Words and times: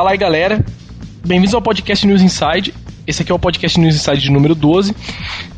Fala 0.00 0.12
aí, 0.12 0.16
galera. 0.16 0.64
Bem-vindos 1.26 1.52
ao 1.52 1.60
podcast 1.60 2.06
News 2.06 2.22
Inside. 2.22 2.72
Esse 3.06 3.20
aqui 3.20 3.30
é 3.30 3.34
o 3.34 3.38
podcast 3.38 3.78
News 3.78 3.94
Inside 3.96 4.22
de 4.22 4.30
número 4.30 4.54
12. 4.54 4.96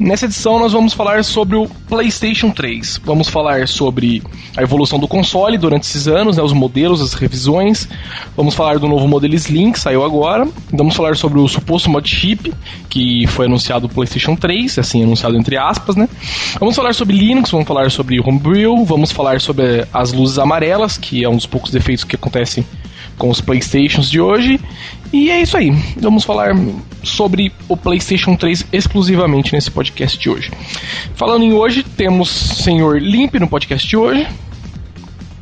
Nessa 0.01 0.25
edição 0.25 0.59
nós 0.59 0.73
vamos 0.73 0.95
falar 0.95 1.23
sobre 1.23 1.55
o 1.55 1.69
PlayStation 1.89 2.51
3. 2.51 3.03
Vamos 3.05 3.29
falar 3.29 3.69
sobre 3.69 4.20
a 4.57 4.62
evolução 4.62 4.98
do 4.98 5.07
console 5.07 5.57
durante 5.57 5.84
esses 5.84 6.09
anos, 6.09 6.39
né, 6.39 6.43
os 6.43 6.53
modelos, 6.53 7.01
as 7.01 7.15
revisões. 7.15 7.89
Vamos 8.37 8.57
falar 8.57 8.81
do 8.81 8.89
novo 8.89 9.07
modelo 9.07 9.33
Slim 9.37 9.70
que 9.70 9.79
saiu 9.79 10.05
agora. 10.05 10.48
Vamos 10.73 10.97
falar 10.97 11.15
sobre 11.15 11.39
o 11.39 11.47
suposto 11.47 11.89
mod 11.89 12.09
chip 12.09 12.53
que 12.91 13.29
foi 13.29 13.47
anunciado 13.47 13.87
no 13.87 13.95
PlayStation 13.95 14.34
3, 14.34 14.77
assim 14.77 15.05
anunciado 15.05 15.37
entre 15.37 15.56
aspas, 15.56 15.95
né? 15.95 16.09
Vamos 16.59 16.75
falar 16.75 16.97
sobre 16.97 17.17
Linux, 17.17 17.48
vamos 17.48 17.69
falar 17.69 17.93
sobre 17.93 18.19
Homebrew, 18.19 18.84
vamos 18.84 19.12
falar 19.12 19.41
sobre 19.41 19.87
as 19.93 20.12
luzes 20.12 20.37
amarelas, 20.37 20.98
que 20.98 21.23
é 21.23 21.29
um 21.29 21.37
dos 21.37 21.47
poucos 21.47 21.70
defeitos 21.70 22.03
que 22.03 22.17
acontecem 22.17 22.67
com 23.23 23.31
os 23.31 23.41
Playstations 23.41 24.11
de 24.11 24.21
hoje. 24.21 24.59
E 25.12 25.31
é 25.31 25.41
isso 25.41 25.57
aí. 25.57 25.71
Vamos 25.97 26.25
falar 26.25 26.57
sobre 27.05 27.53
o 27.69 27.77
PlayStation 27.77 28.35
3 28.35 28.67
exclusivamente 28.73 29.53
nesse 29.53 29.70
podcast 29.70 30.19
de 30.19 30.28
hoje. 30.28 30.51
Falando 31.15 31.45
em 31.45 31.53
hoje, 31.53 31.84
temos 31.84 32.28
senhor 32.28 33.00
Limp 33.00 33.37
no 33.37 33.47
podcast 33.47 33.87
de 33.87 33.97
hoje. 33.97 34.27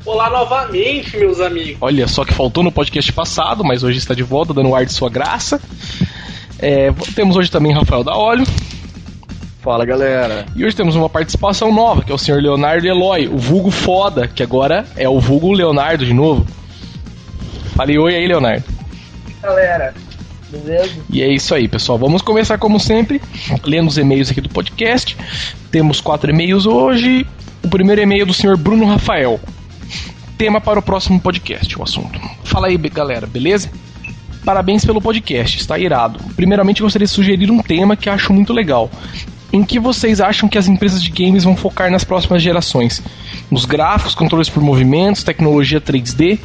Olá 0.05 0.29
novamente, 0.29 1.17
meus 1.17 1.41
amigos. 1.41 1.79
Olha 1.81 2.07
só 2.07 2.23
que 2.23 2.35
faltou 2.35 2.63
no 2.63 2.71
podcast 2.71 3.11
passado, 3.15 3.65
mas 3.65 3.83
hoje 3.83 3.97
está 3.97 4.13
de 4.13 4.23
volta, 4.23 4.53
dando 4.53 4.75
ar 4.75 4.85
de 4.85 4.93
sua 4.93 5.09
graça. 5.09 5.59
É, 6.59 6.93
temos 7.15 7.35
hoje 7.35 7.51
também 7.51 7.73
Rafael 7.73 8.05
da 8.05 8.15
Óleo. 8.15 8.45
Fala 9.63 9.87
galera. 9.87 10.45
E 10.55 10.67
hoje 10.67 10.77
temos 10.77 10.97
uma 10.97 11.09
participação 11.09 11.73
nova, 11.73 12.03
que 12.03 12.13
é 12.13 12.15
o 12.15 12.19
senhor 12.19 12.43
Leonardo 12.43 12.87
Eloy, 12.87 13.27
o 13.27 13.39
vulgo 13.39 13.71
foda, 13.71 14.29
que 14.29 14.43
agora 14.43 14.85
é 14.97 15.09
o 15.09 15.19
vulgo 15.19 15.51
Leonardo 15.51 16.05
de 16.05 16.13
novo. 16.13 16.47
Fale 17.81 17.99
oi 17.99 18.15
aí, 18.15 18.27
Leonardo. 18.27 18.63
Galera, 19.43 19.95
beleza? 20.51 21.01
E 21.09 21.23
é 21.23 21.33
isso 21.33 21.55
aí, 21.55 21.67
pessoal. 21.67 21.99
Vamos 21.99 22.21
começar 22.21 22.59
como 22.59 22.79
sempre, 22.79 23.23
lendo 23.65 23.89
os 23.89 23.97
e-mails 23.97 24.31
aqui 24.31 24.43
do 24.43 24.51
podcast. 24.51 25.17
Temos 25.71 25.99
quatro 25.99 26.31
e-mails 26.31 26.67
hoje. 26.67 27.27
O 27.65 27.71
primeiro 27.71 28.03
e-mail 28.03 28.25
é 28.25 28.27
do 28.27 28.35
senhor 28.35 28.59
Bruno 28.59 28.85
Rafael. 28.85 29.41
Tema 30.37 30.61
para 30.61 30.79
o 30.79 30.83
próximo 30.83 31.19
podcast, 31.19 31.79
o 31.79 31.83
assunto. 31.83 32.21
Fala 32.45 32.67
aí, 32.67 32.77
galera, 32.77 33.27
beleza? 33.27 33.71
Parabéns 34.45 34.85
pelo 34.85 35.01
podcast, 35.01 35.57
está 35.57 35.79
irado. 35.79 36.21
Primeiramente, 36.37 36.83
gostaria 36.83 37.07
de 37.07 37.13
sugerir 37.15 37.51
um 37.51 37.63
tema 37.63 37.97
que 37.97 38.11
acho 38.11 38.31
muito 38.31 38.53
legal. 38.53 38.91
Em 39.51 39.65
que 39.65 39.81
vocês 39.81 40.21
acham 40.21 40.51
que 40.51 40.59
as 40.59 40.69
empresas 40.69 41.03
de 41.03 41.11
games 41.11 41.45
vão 41.45 41.57
focar 41.57 41.91
nas 41.91 42.05
próximas 42.05 42.43
gerações? 42.43 43.03
Nos 43.51 43.65
gráficos, 43.65 44.15
controles 44.15 44.51
por 44.51 44.63
movimentos, 44.63 45.25
tecnologia 45.25 45.81
3D? 45.81 46.39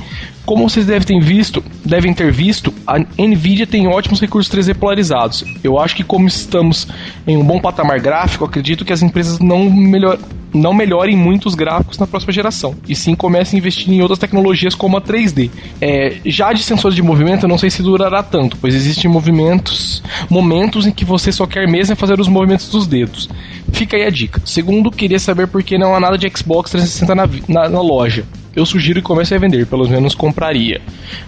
Como 0.45 0.69
vocês 0.69 0.85
devem 0.85 1.07
ter 1.07 1.19
visto, 1.19 1.63
devem 1.83 2.13
ter 2.13 2.31
visto, 2.31 2.71
a 2.85 2.99
Nvidia 2.99 3.65
tem 3.65 3.88
ótimos 3.88 4.21
recursos 4.21 4.53
3D 4.53 4.75
polarizados. 4.75 5.43
Eu 5.63 5.79
acho 5.79 5.95
que 5.95 6.03
como 6.03 6.27
estamos 6.27 6.88
em 7.25 7.35
um 7.35 7.43
bom 7.43 7.59
patamar 7.59 7.99
gráfico, 7.99 8.45
acredito 8.45 8.85
que 8.85 8.93
as 8.93 9.01
empresas 9.01 9.39
não 9.39 9.67
melhor, 9.71 10.19
não 10.53 10.71
melhorem 10.71 11.17
muito 11.17 11.47
os 11.47 11.55
gráficos 11.55 11.97
na 11.97 12.05
próxima 12.05 12.31
geração, 12.31 12.75
e 12.88 12.95
sim 12.95 13.16
comecem 13.16 13.57
a 13.57 13.59
investir 13.59 13.91
em 13.91 14.01
outras 14.01 14.19
tecnologias 14.19 14.75
como 14.75 14.97
a 14.97 15.01
3D. 15.01 15.50
É, 15.81 16.17
já 16.23 16.53
de 16.53 16.61
sensores 16.61 16.95
de 16.95 17.01
movimento, 17.01 17.45
eu 17.45 17.50
não 17.50 17.57
sei 17.57 17.72
se 17.72 17.81
durará 17.81 18.22
tanto, 18.22 18.55
pois 18.57 18.75
existem 18.75 19.09
movimentos, 19.09 20.03
momentos 20.29 20.85
em 20.85 20.91
que 20.91 21.03
você 21.03 21.31
só 21.31 21.47
quer 21.47 21.67
mesmo 21.67 21.95
fazer 21.95 22.19
os 22.19 22.28
movimentos 22.28 22.69
dos 22.69 22.85
dedos. 22.85 23.28
Fica 23.73 23.97
aí 23.97 24.03
a 24.03 24.11
dica. 24.11 24.39
Segundo, 24.45 24.91
queria 24.91 25.17
saber 25.17 25.47
por 25.47 25.63
que 25.63 25.75
não 25.75 25.95
há 25.95 26.00
nada 26.00 26.19
de 26.19 26.29
Xbox 26.29 26.69
360 26.69 27.16
na, 27.16 27.28
na, 27.47 27.69
na 27.69 27.81
loja 27.81 28.25
eu 28.55 28.66
sugiro 28.66 29.01
que 29.01 29.07
comece 29.07 29.35
a 29.35 29.38
vender, 29.38 29.66
pelo 29.66 29.88
menos 29.88 30.16
compraria. 30.16 30.81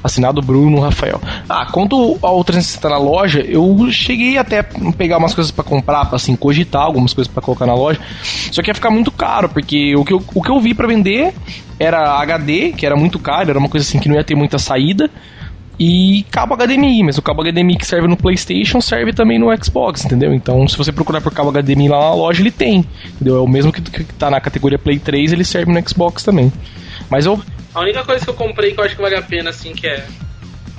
Assinado 0.04 0.42
Bruno 0.42 0.80
Rafael. 0.80 1.22
Ah, 1.50 1.68
quanto 1.72 2.18
ao 2.22 2.44
360 2.44 2.90
na 2.90 2.98
loja, 2.98 3.42
eu 3.42 3.92
cheguei 3.92 4.38
até 4.38 4.64
pegar 4.98 5.18
umas 5.18 5.34
coisas 5.34 5.52
para 5.52 5.64
comprar, 5.64 6.06
para 6.06 6.16
assim, 6.16 6.36
cogitar 6.36 6.84
algumas 6.84 7.14
coisas 7.14 7.32
para 7.32 7.42
colocar 7.42 7.66
na 7.66 7.74
loja. 7.74 8.00
Só 8.52 8.62
que 8.62 8.70
ia 8.70 8.76
ficar 8.76 8.90
muito 8.90 9.12
caro, 9.12 9.50
porque 9.50 9.96
o 9.96 10.06
que 10.06 10.14
eu, 10.14 10.24
o 10.34 10.42
que 10.42 10.50
eu 10.50 10.60
vi 10.60 10.74
para 10.74 10.88
vender 10.88 11.34
era 11.80 12.20
HD, 12.22 12.72
que 12.72 12.86
era 12.86 12.96
muito 12.96 13.20
caro, 13.20 13.50
era 13.50 13.60
uma 13.60 13.70
coisa 13.70 13.86
assim 13.86 14.00
que 14.00 14.08
não 14.08 14.16
ia 14.16 14.24
ter 14.24 14.36
muita 14.36 14.58
saída 14.58 15.10
e 15.80 16.26
cabo 16.32 16.56
HDMI, 16.56 17.04
mas 17.04 17.18
o 17.18 17.22
cabo 17.22 17.44
HDMI 17.44 17.78
que 17.78 17.86
serve 17.86 18.08
no 18.08 18.18
PlayStation 18.18 18.82
serve 18.82 19.14
também 19.14 19.38
no 19.38 19.48
Xbox, 19.64 20.04
entendeu? 20.06 20.34
Então, 20.34 20.68
se 20.68 20.76
você 20.76 20.92
procurar 20.92 21.22
por 21.22 21.32
cabo 21.32 21.52
HDMI 21.52 21.88
lá 21.88 22.00
na 22.00 22.14
loja, 22.16 22.42
ele 22.42 22.50
tem, 22.50 22.84
entendeu? 23.14 23.38
É 23.38 23.40
o 23.40 23.48
mesmo 23.48 23.72
que, 23.72 23.82
que 23.82 24.04
tá 24.14 24.32
na 24.32 24.42
categoria 24.42 24.80
Play 24.80 24.98
3, 24.98 25.34
ele 25.34 25.44
serve 25.44 25.72
no 25.72 25.88
Xbox 25.88 26.24
também. 26.24 26.52
Mas 27.10 27.26
eu. 27.26 27.42
A 27.74 27.82
única 27.82 28.04
coisa 28.04 28.24
que 28.24 28.30
eu 28.30 28.34
comprei 28.34 28.74
que 28.74 28.80
eu 28.80 28.84
acho 28.84 28.96
que 28.96 29.02
vale 29.02 29.16
a 29.16 29.22
pena, 29.22 29.50
assim, 29.50 29.74
que 29.74 29.88
é. 29.88 30.06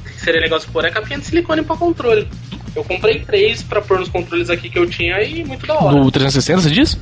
Que 0.04 0.20
seria 0.20 0.40
legal 0.40 0.58
se 0.60 0.66
pôr 0.66 0.84
é 0.84 0.88
a 0.88 0.92
capinha 0.92 1.18
de 1.18 1.26
silicone 1.26 1.62
pra 1.62 1.76
controle. 1.76 2.28
Eu 2.74 2.84
comprei 2.84 3.20
três 3.20 3.62
pra 3.62 3.80
pôr 3.80 3.98
nos 3.98 4.08
controles 4.08 4.50
aqui 4.50 4.68
que 4.68 4.78
eu 4.78 4.88
tinha 4.88 5.20
e 5.22 5.44
muito 5.44 5.66
da 5.66 5.74
hora. 5.74 6.00
Do 6.00 6.10
360, 6.10 6.62
você 6.62 6.70
diz? 6.70 6.98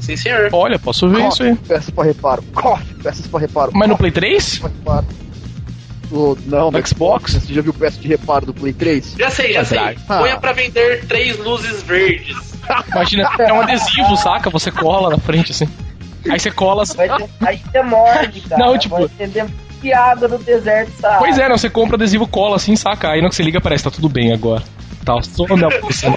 Sim, 0.00 0.16
senhor. 0.16 0.48
Olha, 0.52 0.78
posso 0.78 1.08
ver 1.08 1.16
Corre, 1.16 1.28
isso 1.28 1.42
aí. 1.42 1.54
Peças 1.56 1.90
pra 1.90 2.04
reparo. 2.04 2.42
Corre, 2.54 2.84
peças 3.02 3.26
pra 3.26 3.40
reparo. 3.40 3.72
Mas 3.74 3.88
no 3.88 3.96
Corre, 3.96 4.10
Play 4.10 4.30
3? 4.30 4.44
peças 4.44 4.58
pra 4.58 4.68
reparo. 4.70 5.06
O- 6.12 6.38
não, 6.46 6.70
No 6.70 6.78
no 6.78 6.86
Xbox? 6.86 7.32
Você 7.34 7.52
já 7.52 7.60
viu 7.60 7.74
peça 7.74 8.00
de 8.00 8.06
reparo 8.06 8.46
do 8.46 8.54
Play 8.54 8.72
3? 8.72 9.14
Já 9.18 9.28
sei, 9.30 9.52
já 9.52 9.64
sei. 9.64 9.78
Ah. 10.08 10.18
Ponha 10.18 10.36
pra 10.38 10.52
vender 10.52 11.04
três 11.06 11.36
luzes 11.38 11.82
verdes. 11.82 12.36
Imagina, 12.92 13.28
é 13.40 13.52
um 13.52 13.60
adesivo, 13.60 14.16
saca? 14.16 14.48
Você 14.50 14.70
cola 14.70 15.10
na 15.10 15.18
frente 15.18 15.50
assim. 15.50 15.68
Aí 16.30 16.38
você 16.40 16.50
cola 16.50 16.82
assim. 16.82 16.96
Vai 16.96 17.08
ter, 17.08 17.28
aí 17.46 17.58
você 17.58 17.82
morde, 17.82 18.40
cara. 18.42 18.64
Não, 18.66 18.78
tipo- 18.78 18.96
Vai 18.96 19.08
ter 19.82 19.92
água 19.92 20.26
no 20.28 20.38
deserto, 20.38 20.90
sabe? 21.00 21.18
Pois 21.18 21.38
é, 21.38 21.48
não, 21.48 21.58
você 21.58 21.68
compra 21.68 21.96
adesivo 21.96 22.26
cola 22.26 22.56
assim, 22.56 22.74
saca? 22.76 23.10
Aí 23.10 23.20
no 23.22 23.28
que 23.28 23.36
você 23.36 23.42
liga 23.42 23.60
parece, 23.60 23.84
tá 23.84 23.90
tudo 23.90 24.08
bem 24.08 24.32
agora. 24.32 24.62
Tá, 25.04 25.20
só 25.22 25.44
minha 25.54 25.68
posição, 25.80 26.10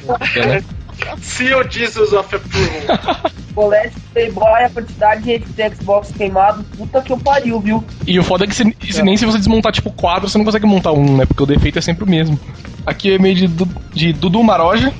né? 0.47 0.63
Seal 1.21 1.69
Jesus 1.69 2.11
of 2.13 2.35
Approval. 2.35 3.31
Colete 3.55 3.95
Playboy, 4.13 4.63
a 4.63 4.69
quantidade 4.69 5.21
de 5.23 5.75
Xbox 5.75 6.11
queimado, 6.11 6.63
puta 6.77 7.01
que 7.01 7.11
eu 7.13 7.17
pariu, 7.17 7.59
viu? 7.59 7.83
E 8.07 8.17
o 8.19 8.23
foda 8.23 8.43
é 8.45 8.47
que 8.47 8.55
se- 8.55 8.75
se 8.91 9.01
nem 9.03 9.15
se 9.15 9.25
você 9.25 9.37
desmontar 9.37 9.71
tipo 9.71 9.91
quadro, 9.91 10.27
você 10.29 10.37
não 10.37 10.45
consegue 10.45 10.65
montar 10.65 10.91
um, 10.91 11.17
né? 11.17 11.25
Porque 11.25 11.43
o 11.43 11.45
defeito 11.45 11.77
é 11.79 11.81
sempre 11.81 12.03
o 12.03 12.07
mesmo. 12.07 12.39
Aqui 12.85 13.13
é 13.13 13.17
meio 13.19 13.35
de, 13.35 13.47
de 13.93 14.13
Dudu 14.13 14.43
Maroja. 14.43 14.91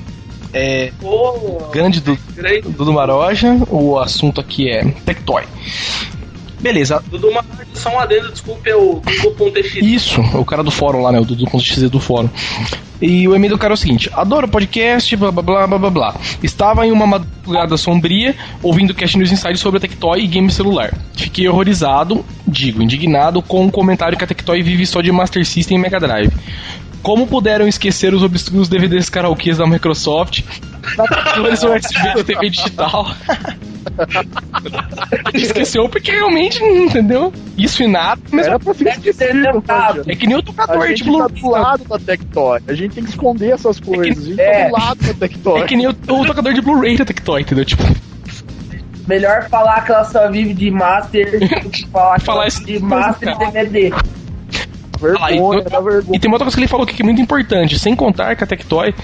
É. 0.52 0.92
Ô, 1.02 1.70
Grande 1.72 2.00
grande. 2.34 2.62
Dudu 2.62 2.92
Maroja. 2.92 3.56
O 3.68 3.98
assunto 3.98 4.40
aqui 4.40 4.70
é 4.70 4.84
Tectoy. 5.04 5.44
Beleza, 6.60 7.02
Dudu, 7.10 7.28
uma, 7.28 7.42
só 7.72 7.88
um 7.90 7.98
adendo, 7.98 8.30
desculpe, 8.30 8.68
é 8.68 8.76
o 8.76 9.00
Dudu.tx. 9.00 9.76
Isso, 9.76 10.20
o 10.20 10.44
cara 10.44 10.62
do 10.62 10.70
fórum 10.70 11.00
lá, 11.00 11.10
né? 11.10 11.18
O 11.18 11.24
Dudu.xz 11.24 11.88
do 11.88 11.98
fórum. 11.98 12.28
E 13.00 13.26
o 13.26 13.34
e-mail 13.34 13.54
do 13.54 13.58
cara 13.58 13.72
é 13.72 13.76
o 13.76 13.78
seguinte: 13.78 14.10
Adoro 14.12 14.46
o 14.46 14.50
podcast, 14.50 15.16
blá 15.16 15.32
blá 15.32 15.66
blá 15.66 15.78
blá 15.78 15.90
blá. 15.90 16.14
Estava 16.42 16.86
em 16.86 16.92
uma 16.92 17.06
madrugada 17.06 17.78
sombria 17.78 18.36
ouvindo 18.62 18.94
Cast 18.94 19.16
News 19.16 19.32
Inside 19.32 19.58
sobre 19.58 19.78
a 19.78 19.80
Tectoy 19.80 20.22
e 20.22 20.26
game 20.26 20.50
celular. 20.52 20.92
Fiquei 21.14 21.48
horrorizado, 21.48 22.24
digo, 22.46 22.82
indignado 22.82 23.40
com 23.40 23.66
o 23.66 23.72
comentário 23.72 24.18
que 24.18 24.24
a 24.24 24.26
Tectoy 24.26 24.62
vive 24.62 24.84
só 24.84 25.00
de 25.00 25.10
Master 25.10 25.46
System 25.46 25.78
e 25.78 25.80
Mega 25.80 25.98
Drive. 25.98 26.30
Como 27.02 27.26
puderam 27.26 27.66
esquecer 27.66 28.12
os 28.12 28.22
obscuros 28.22 28.68
DVDs 28.68 29.08
karaokês 29.08 29.58
da 29.58 29.66
Microsoft? 29.66 30.42
Controles 30.96 31.62
USB 31.62 32.14
da 32.14 32.24
TV 32.24 32.50
digital. 32.50 33.14
Esqueceu 35.34 35.88
porque 35.88 36.10
realmente, 36.12 36.62
entendeu? 36.62 37.32
Isso 37.56 37.82
e 37.82 37.86
nada. 37.86 38.20
Mas 38.30 38.46
Era 38.46 38.58
pra 38.58 38.74
lembrado. 38.74 39.98
Roger. 39.98 40.12
é 40.12 40.16
que 40.16 40.26
nem 40.26 40.36
o 40.36 40.40
A 40.40 40.42
tocador 40.42 40.82
de 40.82 40.88
gente 40.88 41.04
Blu-ray. 41.04 41.28
tá 41.28 41.40
do 41.40 41.50
lado 41.50 41.84
da 41.84 41.98
Tectoy. 41.98 42.60
A 42.68 42.74
gente 42.74 42.94
tem 42.94 43.04
que 43.04 43.10
esconder 43.10 43.52
essas 43.52 43.80
coisas. 43.80 44.24
A 44.24 44.28
gente 44.28 44.40
é. 44.40 44.62
tá 44.64 44.66
do 44.68 44.72
lado 44.72 45.06
da 45.06 45.14
Tectoy. 45.14 45.60
É 45.60 45.66
que 45.66 45.76
nem 45.76 45.86
o, 45.86 45.90
o 45.90 46.26
tocador 46.26 46.52
de 46.52 46.60
Blu-ray 46.60 46.96
da 46.96 47.04
Tectoy, 47.04 47.42
entendeu? 47.42 47.64
Tipo, 47.64 47.82
Melhor 49.06 49.48
falar 49.48 49.84
que 49.84 49.90
ela 49.90 50.04
só 50.04 50.30
vive 50.30 50.54
de 50.54 50.70
Master 50.70 51.40
do 51.40 51.70
que 51.70 51.86
falar 51.88 52.20
que 52.20 52.24
Falar 52.26 52.38
ela 52.42 52.48
isso 52.48 52.64
vive 52.64 52.78
de 52.78 52.84
Master 52.84 53.28
e. 53.28 53.38
DVD. 53.38 53.92
Vergonha, 55.00 55.62
dá 55.62 55.78
e 55.78 55.82
vergonha. 55.82 56.20
tem 56.20 56.28
uma 56.28 56.34
outra 56.34 56.44
coisa 56.46 56.56
que 56.56 56.60
ele 56.60 56.68
falou 56.68 56.84
aqui 56.84 56.94
que 56.94 57.02
é 57.02 57.04
muito 57.04 57.20
importante. 57.20 57.78
Sem 57.78 57.94
contar 57.96 58.36
que 58.36 58.44
a 58.44 58.46
Tectoy, 58.46 58.94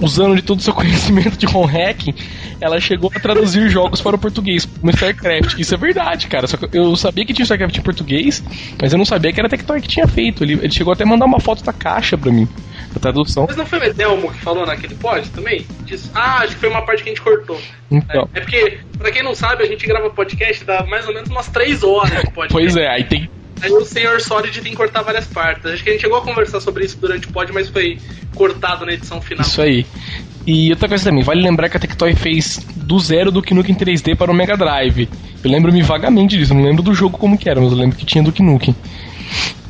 usando 0.00 0.36
de 0.36 0.42
todo 0.42 0.58
o 0.58 0.62
seu 0.62 0.72
conhecimento 0.74 1.36
de 1.36 1.46
home 1.46 1.70
hacking, 1.72 2.14
ela 2.60 2.80
chegou 2.80 3.10
a 3.14 3.20
traduzir 3.20 3.68
jogos 3.68 4.00
para 4.00 4.16
o 4.16 4.18
português, 4.18 4.64
como 4.64 4.90
StarCraft. 4.90 5.58
Isso 5.58 5.74
é 5.74 5.78
verdade, 5.78 6.26
cara. 6.28 6.46
Só 6.46 6.56
que 6.56 6.76
eu 6.76 6.94
sabia 6.96 7.24
que 7.24 7.32
tinha 7.32 7.44
StarCraft 7.44 7.76
em 7.76 7.82
português, 7.82 8.42
mas 8.80 8.92
eu 8.92 8.98
não 8.98 9.04
sabia 9.04 9.32
que 9.32 9.40
era 9.40 9.46
a 9.46 9.50
Tectoy 9.50 9.80
que 9.80 9.88
tinha 9.88 10.06
feito. 10.06 10.44
Ele, 10.44 10.54
ele 10.54 10.70
chegou 10.72 10.92
até 10.92 11.04
a 11.04 11.06
mandar 11.06 11.26
uma 11.26 11.40
foto 11.40 11.64
da 11.64 11.72
caixa 11.72 12.16
pra 12.16 12.30
mim, 12.32 12.48
da 12.92 13.00
tradução. 13.00 13.44
Mas 13.46 13.56
não 13.56 13.66
foi 13.66 13.80
o 13.80 13.84
Edelmo 13.84 14.32
que 14.32 14.38
falou 14.40 14.64
naquele 14.66 14.94
pod 14.94 15.28
também? 15.30 15.66
Disse, 15.84 16.10
ah, 16.14 16.38
acho 16.38 16.54
que 16.54 16.60
foi 16.60 16.68
uma 16.70 16.82
parte 16.82 17.02
que 17.02 17.10
a 17.10 17.12
gente 17.12 17.22
cortou. 17.22 17.60
Então, 17.90 18.28
É 18.34 18.40
porque, 18.40 18.78
pra 18.98 19.10
quem 19.10 19.22
não 19.22 19.34
sabe, 19.34 19.62
a 19.62 19.66
gente 19.66 19.86
grava 19.86 20.10
podcast 20.10 20.64
dá 20.64 20.84
mais 20.86 21.06
ou 21.06 21.14
menos 21.14 21.28
umas 21.30 21.48
3 21.48 21.82
horas 21.82 22.10
de 22.22 22.30
podcast. 22.32 22.52
pois 22.52 22.76
é, 22.76 22.88
aí 22.88 23.04
tem. 23.04 23.28
Aí 23.64 23.72
o 23.72 23.84
senhor 23.84 24.20
Solid 24.20 24.60
tem 24.60 24.72
que 24.72 24.76
cortar 24.76 25.02
várias 25.02 25.26
partes. 25.26 25.64
Acho 25.66 25.82
que 25.82 25.90
a 25.90 25.92
gente 25.92 26.02
chegou 26.02 26.18
a 26.18 26.22
conversar 26.22 26.60
sobre 26.60 26.84
isso 26.84 26.98
durante 26.98 27.26
o 27.26 27.32
pod, 27.32 27.52
mas 27.52 27.68
foi 27.68 27.98
cortado 28.34 28.84
na 28.84 28.92
edição 28.92 29.20
final. 29.20 29.44
Isso 29.44 29.62
aí. 29.62 29.86
E 30.46 30.70
outra 30.70 30.88
coisa 30.88 31.04
também, 31.04 31.22
vale 31.22 31.40
lembrar 31.40 31.70
que 31.70 31.76
a 31.76 31.80
Tectoy 31.80 32.14
fez 32.14 32.60
do 32.76 32.98
zero 32.98 33.30
do 33.30 33.40
Duke 33.40 33.54
Nukem 33.54 33.74
3D 33.74 34.14
para 34.14 34.30
o 34.30 34.34
Mega 34.34 34.56
Drive. 34.56 35.08
Eu 35.42 35.50
lembro-me 35.50 35.82
vagamente 35.82 36.36
disso, 36.36 36.52
não 36.52 36.62
lembro 36.62 36.82
do 36.82 36.94
jogo 36.94 37.16
como 37.16 37.38
que 37.38 37.48
era, 37.48 37.60
mas 37.60 37.72
eu 37.72 37.78
lembro 37.78 37.96
que 37.96 38.04
tinha 38.04 38.22
Duke 38.22 38.42
Nukem. 38.42 38.74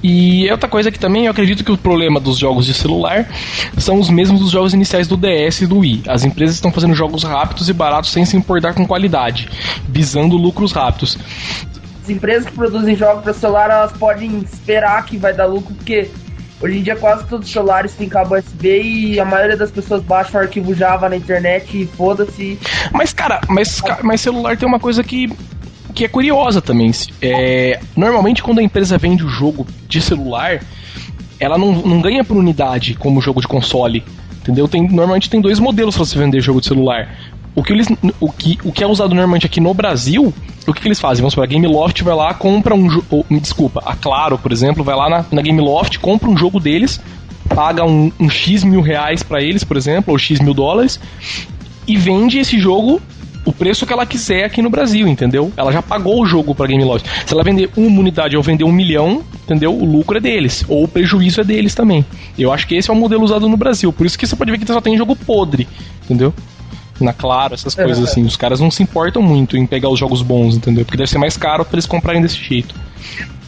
E 0.02 0.50
outra 0.50 0.69
coisa 0.69 0.91
que 0.91 0.99
também 0.99 1.25
eu 1.25 1.31
acredito 1.31 1.64
que 1.64 1.73
o 1.73 1.79
problema 1.79 2.20
dos 2.20 2.37
jogos 2.37 2.67
de 2.67 2.75
celular 2.75 3.26
são 3.79 3.99
os 3.99 4.11
mesmos 4.11 4.38
dos 4.38 4.50
jogos 4.50 4.75
iniciais 4.75 5.08
do 5.08 5.17
DS 5.17 5.62
e 5.62 5.67
do 5.67 5.79
Wii. 5.79 6.02
As 6.06 6.25
empresas 6.25 6.56
estão 6.56 6.70
fazendo 6.70 6.94
jogos 6.94 7.23
rápidos 7.23 7.70
e 7.70 7.73
baratos 7.73 8.11
sem 8.11 8.23
se 8.26 8.37
importar 8.37 8.75
com 8.75 8.87
qualidade, 8.87 9.49
visando 9.88 10.37
lucros 10.37 10.73
rápidos. 10.73 11.17
As 12.05 12.11
empresas 12.11 12.45
que 12.45 12.53
produzem 12.53 12.95
jogos 12.95 13.25
para 13.25 13.33
celular, 13.33 13.71
elas 13.71 13.93
podem 13.93 14.41
esperar 14.41 15.06
que 15.06 15.17
vai 15.17 15.33
dar 15.33 15.47
lucro, 15.47 15.75
porque 15.75 16.11
hoje 16.61 16.79
em 16.79 16.83
dia 16.83 16.95
quase 16.97 17.27
todos 17.27 17.47
os 17.47 17.53
celulares 17.53 17.95
têm 17.95 18.11
cabo 18.11 18.37
USB 18.37 18.83
e 18.83 19.21
a 19.21 19.25
maioria 19.25 19.56
das 19.56 19.71
pessoas 19.71 20.03
baixa 20.03 20.37
o 20.37 20.41
arquivo 20.43 20.75
Java 20.75 21.09
na 21.09 21.17
internet 21.17 21.81
e 21.81 21.87
foda-se. 21.87 22.59
Mas, 22.93 23.15
cara, 23.15 23.41
mas, 23.49 23.81
mas 24.03 24.21
celular 24.21 24.55
tem 24.55 24.69
uma 24.69 24.79
coisa 24.79 25.03
que 25.03 25.33
que 25.95 26.05
é 26.05 26.09
curiosa 26.09 26.61
também. 26.61 26.91
É, 27.23 27.81
normalmente, 27.97 28.43
quando 28.43 28.59
a 28.59 28.62
empresa 28.62 28.99
vende 28.99 29.25
o 29.25 29.29
jogo 29.29 29.67
de 29.89 30.03
celular, 30.03 30.61
ela 31.41 31.56
não, 31.56 31.73
não 31.73 32.01
ganha 32.01 32.25
por 32.25 32.37
unidade 32.37 32.95
como 32.95 33.23
jogo 33.23 33.41
de 33.41 33.47
console. 33.47 34.05
Entendeu? 34.43 34.69
Tem, 34.69 34.87
normalmente 34.89 35.31
tem 35.31 35.41
dois 35.41 35.59
modelos 35.59 35.97
para 35.97 36.05
você 36.05 36.19
vender 36.19 36.41
jogo 36.43 36.61
de 36.61 36.67
celular. 36.67 37.09
O 37.55 37.62
que, 37.62 37.73
eles, 37.73 37.87
o, 38.21 38.33
que, 38.33 38.59
o 38.65 38.73
que 38.73 38.83
é 38.83 38.87
usado 38.87 39.15
normalmente 39.15 39.47
aqui 39.47 39.61
no 39.61 39.73
Brasil, 39.73 40.35
o 40.67 40.73
que, 40.73 40.81
que 40.81 40.89
eles 40.89 40.99
fazem? 40.99 41.23
Vamos 41.23 41.35
supor, 41.35 41.45
a 41.45 41.47
Gameloft 41.47 42.03
vai 42.03 42.15
lá, 42.15 42.35
compra 42.35 42.75
um 42.75 42.91
jogo. 42.91 43.25
Me 43.31 43.39
desculpa, 43.39 43.81
a 43.87 43.95
Claro, 43.95 44.37
por 44.37 44.51
exemplo, 44.51 44.83
vai 44.83 44.97
lá 44.97 45.09
na, 45.09 45.25
na 45.31 45.41
Gameloft, 45.41 45.99
compra 45.99 46.29
um 46.29 46.37
jogo 46.37 46.59
deles, 46.59 47.01
paga 47.49 47.85
um, 47.85 48.11
um 48.19 48.29
X 48.29 48.65
mil 48.65 48.81
reais 48.81 49.23
para 49.23 49.41
eles, 49.41 49.62
por 49.62 49.77
exemplo, 49.77 50.12
ou 50.12 50.19
X 50.19 50.41
mil 50.41 50.53
dólares, 50.53 50.99
e 51.87 51.97
vende 51.97 52.39
esse 52.39 52.59
jogo 52.59 53.01
o 53.45 53.53
preço 53.53 53.87
que 53.87 53.93
ela 53.93 54.06
quiser 54.06 54.45
aqui 54.45 54.62
no 54.62 54.71
Brasil, 54.71 55.06
entendeu? 55.06 55.53
Ela 55.56 55.71
já 55.71 55.83
pagou 55.83 56.23
o 56.23 56.27
jogo 56.27 56.55
pra 56.55 56.67
Game 56.67 56.83
Loft. 56.83 57.06
Se 57.27 57.35
ela 57.35 57.45
vender 57.45 57.71
uma 57.77 58.01
unidade 58.01 58.37
ou 58.37 58.43
vender 58.43 58.65
um 58.65 58.73
milhão, 58.73 59.23
entendeu? 59.45 59.73
O 59.73 59.85
lucro 59.85 60.17
é 60.17 60.21
deles. 60.21 60.65
Ou 60.69 60.85
o 60.85 60.89
prejuízo 60.89 61.43
é 61.43 61.45
deles 61.45 61.75
também. 61.75 62.05
Eu 62.39 62.53
acho 62.53 62.67
que 62.67 62.75
esse 62.75 62.91
é 62.91 62.93
o 62.93 62.97
modelo 62.97 63.23
usado 63.23 63.49
no 63.49 63.56
Brasil. 63.56 63.93
Por 63.93 64.06
isso 64.06 64.19
que 64.19 64.27
você 64.27 64.35
pode 64.35 64.51
ver 64.51 64.59
que 64.59 64.67
só 64.67 64.81
tem 64.81 64.97
jogo 64.97 65.15
podre, 65.15 65.69
entendeu? 66.05 66.33
Na 67.00 67.12
Claro, 67.12 67.55
essas 67.55 67.75
coisas 67.75 67.99
é. 67.99 68.11
assim. 68.11 68.25
Os 68.25 68.37
caras 68.37 68.61
não 68.61 68.70
se 68.70 68.82
importam 68.82 69.23
muito 69.23 69.56
em 69.56 69.67
pegar 69.67 69.88
os 69.88 69.99
jogos 69.99 70.23
bons, 70.23 70.56
entendeu? 70.56 70.85
Porque 70.85 70.96
deve 70.96 71.11
ser 71.11 71.19
mais 71.19 71.37
caro 71.37 71.64
pra 71.64 71.75
eles 71.75 71.87
comprarem 71.87 72.23
desse 72.23 72.37
jeito. 72.37 72.75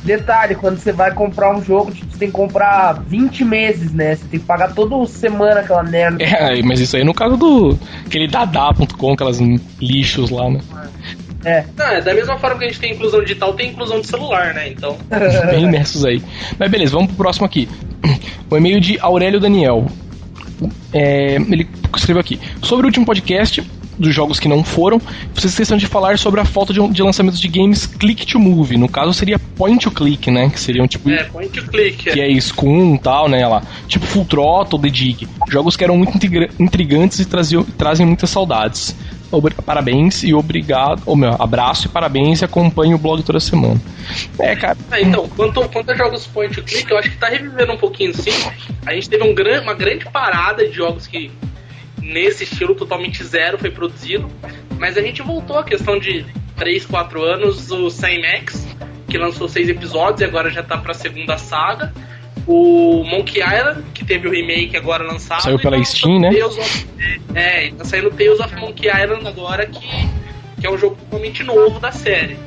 Detalhe, 0.02 0.54
quando 0.54 0.78
você 0.78 0.92
vai 0.92 1.12
comprar 1.12 1.56
um 1.56 1.62
jogo, 1.62 1.90
tipo, 1.90 2.12
você 2.12 2.18
tem 2.18 2.28
que 2.28 2.34
comprar 2.34 2.92
20 2.92 3.44
meses, 3.44 3.92
né? 3.92 4.14
Você 4.14 4.24
tem 4.26 4.38
que 4.38 4.46
pagar 4.46 4.72
toda 4.72 5.04
semana 5.06 5.60
aquela 5.60 5.82
merda. 5.82 6.22
É, 6.22 6.62
mas 6.62 6.80
isso 6.80 6.96
aí 6.96 7.02
no 7.02 7.12
caso 7.12 7.36
do. 7.36 7.76
aquele 8.06 8.28
dadá.com, 8.28 9.12
aquelas 9.12 9.38
lixos 9.80 10.30
lá, 10.30 10.48
né? 10.48 10.60
É. 11.44 11.64
Não, 11.76 11.86
é 11.86 12.00
da 12.00 12.14
mesma 12.14 12.38
forma 12.38 12.58
que 12.58 12.64
a 12.64 12.68
gente 12.68 12.80
tem 12.80 12.92
inclusão 12.92 13.20
digital, 13.20 13.54
tem 13.54 13.70
inclusão 13.70 14.00
de 14.00 14.06
celular, 14.06 14.54
né? 14.54 14.68
Então. 14.68 14.96
Bem 15.50 15.64
imersos 15.64 16.04
aí. 16.04 16.22
Mas 16.58 16.70
beleza, 16.70 16.92
vamos 16.92 17.08
pro 17.08 17.16
próximo 17.16 17.46
aqui. 17.46 17.68
O 18.48 18.56
e-mail 18.56 18.80
de 18.80 18.98
Aurélio 19.00 19.40
Daniel. 19.40 19.86
É, 20.92 21.36
ele 21.36 21.68
escreveu 21.96 22.20
aqui. 22.20 22.40
Sobre 22.62 22.86
o 22.86 22.88
último 22.88 23.04
podcast, 23.04 23.62
dos 23.98 24.14
jogos 24.14 24.38
que 24.38 24.48
não 24.48 24.62
foram, 24.62 25.00
vocês 25.34 25.52
esqueceram 25.52 25.78
de 25.78 25.86
falar 25.86 26.18
sobre 26.18 26.40
a 26.40 26.44
falta 26.44 26.72
de, 26.72 26.86
de 26.88 27.02
lançamentos 27.02 27.40
de 27.40 27.48
games 27.48 27.86
click 27.86 28.26
to 28.26 28.38
move. 28.38 28.76
No 28.76 28.88
caso 28.88 29.12
seria 29.12 29.38
point 29.38 29.82
to 29.82 29.90
click, 29.90 30.30
né? 30.30 30.50
Que 30.50 30.60
seriam 30.60 30.86
tipo. 30.86 31.08
É, 31.10 31.24
point 31.24 31.50
to 31.50 31.66
click. 31.70 32.10
Que 32.10 32.20
é, 32.20 32.30
é 32.30 32.40
Scum 32.40 32.94
e 32.94 32.98
tal, 32.98 33.28
né? 33.28 33.46
Lá. 33.46 33.62
Tipo 33.88 34.06
Full 34.06 34.24
Throttle, 34.26 34.80
The 34.80 34.88
Dig. 34.88 35.28
Jogos 35.48 35.76
que 35.76 35.84
eram 35.84 35.96
muito 35.96 36.18
intrigantes 36.58 37.20
e 37.20 37.24
traziam, 37.24 37.64
trazem 37.64 38.06
muitas 38.06 38.30
saudades. 38.30 38.94
Parabéns 39.64 40.22
e 40.22 40.34
obrigado. 40.34 41.02
Ou 41.06 41.16
meu, 41.16 41.34
abraço 41.40 41.86
e 41.86 41.88
parabéns 41.88 42.40
e 42.40 42.44
acompanhe 42.44 42.94
o 42.94 42.98
blog 42.98 43.22
toda 43.22 43.40
semana. 43.40 43.80
É, 44.38 44.54
cara. 44.54 44.76
É, 44.90 45.02
então, 45.02 45.28
quanto, 45.28 45.68
quanto 45.68 45.90
a 45.90 45.94
jogos 45.94 46.26
point 46.26 46.60
click, 46.62 46.90
eu 46.90 46.98
acho 46.98 47.10
que 47.10 47.16
tá 47.16 47.28
revivendo 47.28 47.72
um 47.72 47.78
pouquinho 47.78 48.14
sim. 48.14 48.30
A 48.84 48.94
gente 48.94 49.08
teve 49.08 49.24
um 49.24 49.34
gran, 49.34 49.62
uma 49.62 49.74
grande 49.74 50.04
parada 50.06 50.66
de 50.66 50.72
jogos 50.72 51.06
que 51.06 51.30
nesse 52.00 52.44
estilo 52.44 52.74
totalmente 52.74 53.22
zero 53.24 53.58
foi 53.58 53.70
produzido. 53.70 54.30
Mas 54.78 54.96
a 54.96 55.02
gente 55.02 55.22
voltou 55.22 55.58
à 55.58 55.64
questão 55.64 55.98
de 55.98 56.24
3, 56.56 56.86
4 56.86 57.22
anos, 57.22 57.70
o 57.70 57.90
Sam 57.90 58.20
Max, 58.20 58.66
que 59.08 59.18
lançou 59.18 59.48
seis 59.48 59.68
episódios 59.68 60.20
e 60.20 60.24
agora 60.24 60.50
já 60.50 60.62
tá 60.62 60.78
pra 60.78 60.94
segunda 60.94 61.38
saga. 61.38 61.92
O 62.46 63.02
Monkey 63.04 63.40
Island, 63.40 63.82
que 63.92 64.04
teve 64.04 64.28
o 64.28 64.30
remake 64.30 64.76
agora 64.76 65.02
lançado. 65.02 65.42
Saiu 65.42 65.58
pela 65.58 65.82
Steam, 65.84 66.20
né? 66.20 66.30
Of, 66.44 66.86
é, 67.34 67.70
tá 67.70 67.84
saindo 67.84 68.10
Tales 68.10 68.38
of 68.38 68.54
Monkey 68.56 68.88
Island 68.88 69.26
agora, 69.26 69.66
que, 69.66 70.08
que 70.60 70.66
é 70.66 70.70
um 70.70 70.78
jogo 70.78 70.96
totalmente 70.96 71.42
novo 71.42 71.80
da 71.80 71.90
série. 71.90 72.38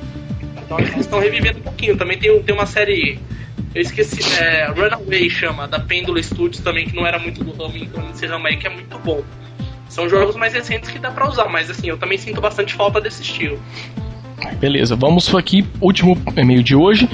Então 0.64 0.80
eles 0.80 0.96
estão 0.98 1.20
revivendo 1.20 1.60
um 1.60 1.64
pouquinho. 1.64 1.98
Também 1.98 2.18
tem, 2.18 2.42
tem 2.44 2.56
uma 2.56 2.66
série 2.66 3.20
eu 3.74 3.82
esqueci, 3.82 4.20
é, 4.42 4.68
Runaway 4.68 5.30
chama, 5.30 5.68
da 5.68 5.80
Pendula 5.80 6.22
Studios 6.24 6.64
também, 6.64 6.88
que 6.88 6.96
não 6.96 7.06
era 7.06 7.20
muito 7.20 7.44
do 7.44 7.52
ramo, 7.52 7.78
então 7.78 8.10
esse 8.10 8.26
ramo 8.26 8.48
aí 8.48 8.58
que 8.58 8.66
é 8.66 8.70
muito 8.70 8.98
bom. 9.00 9.24
São 9.88 10.10
jogos 10.10 10.36
mais 10.36 10.54
recentes 10.54 10.90
que 10.90 11.00
dá 11.00 11.12
pra 11.12 11.28
usar, 11.28 11.48
mas 11.50 11.70
assim, 11.70 11.88
eu 11.88 11.98
também 11.98 12.18
sinto 12.18 12.42
bastante 12.42 12.74
falta 12.74 13.00
desse 13.00 13.22
estilo. 13.22 13.60
Beleza, 14.60 14.96
vamos 14.96 15.34
aqui, 15.36 15.66
último 15.80 16.18
e-mail 16.36 16.62
de 16.62 16.76
hoje, 16.76 17.10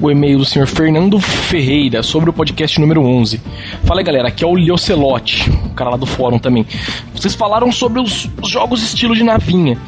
o 0.00 0.10
e-mail 0.10 0.38
do 0.38 0.44
senhor 0.44 0.66
Fernando 0.66 1.20
Ferreira, 1.20 2.02
sobre 2.02 2.30
o 2.30 2.32
podcast 2.32 2.80
número 2.80 3.02
11. 3.02 3.40
Fala 3.84 4.00
aí, 4.00 4.04
galera, 4.04 4.28
aqui 4.28 4.44
é 4.44 4.46
o 4.46 4.54
Liocelote, 4.54 5.50
o 5.50 5.70
cara 5.70 5.90
lá 5.90 5.96
do 5.96 6.06
fórum 6.06 6.38
também. 6.38 6.66
Vocês 7.14 7.34
falaram 7.34 7.70
sobre 7.70 8.00
os, 8.00 8.28
os 8.42 8.48
jogos 8.48 8.82
estilo 8.82 9.14
de 9.14 9.22
navinha, 9.22 9.78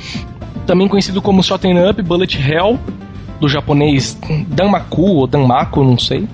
também 0.67 0.87
conhecido 0.87 1.23
como 1.23 1.43
Shot'em 1.43 1.89
Up, 1.89 2.03
Bullet 2.03 2.37
Hell, 2.37 2.79
do 3.41 3.49
japonês 3.49 4.19
Danmaku 4.49 5.03
ou 5.03 5.27
Danmaku, 5.27 5.85
não 5.85 5.99
sei. 5.99 6.29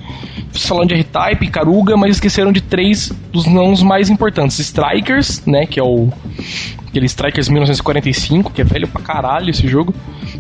Falando 0.53 0.89
de 0.89 0.95
R-Type, 0.95 1.49
Karuga, 1.49 1.97
mas 1.97 2.13
esqueceram 2.13 2.53
de 2.53 2.61
três 2.61 3.13
dos 3.33 3.47
não 3.47 3.75
mais 3.83 4.09
importantes. 4.09 4.59
Strikers, 4.59 5.45
né, 5.47 5.67
que 5.67 5.81
é 5.81 5.83
o 5.83 6.09
aquele 6.87 7.07
Strikers 7.07 7.49
1945, 7.49 8.53
que 8.53 8.61
é 8.61 8.65
velho 8.65 8.87
pra 8.87 9.03
caralho 9.03 9.51
esse 9.51 9.67
jogo. 9.67 9.93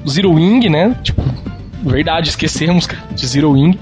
Zero 0.08 0.32
Wing, 0.32 0.68
né, 0.68 0.96
tipo, 1.02 1.20
verdade, 1.82 2.28
esquecemos 2.28 2.88
de 3.14 3.26
Zero 3.26 3.52
Wing. 3.52 3.78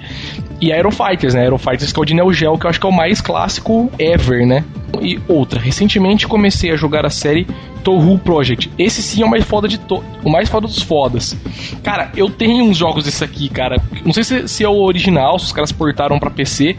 E 0.63 0.73
Aero 0.73 0.93
Fighters, 0.93 1.35
né, 1.35 1.41
Aero 1.41 1.59
Fighters 1.59 1.93
que 1.93 1.99
é 1.99 2.03
o 2.03 2.05
de 2.05 2.15
Neo 2.15 2.33
Geo, 2.33 2.57
que 2.57 2.67
eu 2.67 2.71
acho 2.71 2.79
que 2.79 2.87
é 2.87 2.89
o 2.89 2.93
mais 2.93 3.21
clássico 3.21 3.91
ever, 3.99 4.47
né. 4.47 4.65
E 5.01 5.19
outra, 5.27 5.59
recentemente 5.59 6.29
comecei 6.29 6.71
a 6.71 6.77
jogar 6.77 7.05
a 7.05 7.11
série 7.11 7.49
Touhou 7.83 8.17
Project. 8.17 8.71
Esse 8.79 9.03
sim 9.03 9.23
é 9.23 9.27
o 9.27 9.29
mais 9.29 9.43
foda 9.43 9.67
de 9.67 9.81
o 10.23 10.31
mais 10.31 10.49
foda 10.49 10.69
dos 10.69 10.81
fodas. 10.81 11.37
Cara, 11.83 12.13
eu 12.17 12.31
tenho 12.31 12.65
uns 12.65 12.77
jogos 12.77 13.05
desse 13.05 13.25
aqui, 13.25 13.49
cara. 13.49 13.83
Não 14.05 14.13
sei 14.13 14.23
se, 14.23 14.47
se 14.47 14.63
é 14.63 14.69
o 14.69 14.85
original, 14.85 15.37
se 15.37 15.47
os 15.47 15.53
caras 15.53 15.73
portaram 15.73 16.21
para 16.21 16.31
PC. 16.31 16.77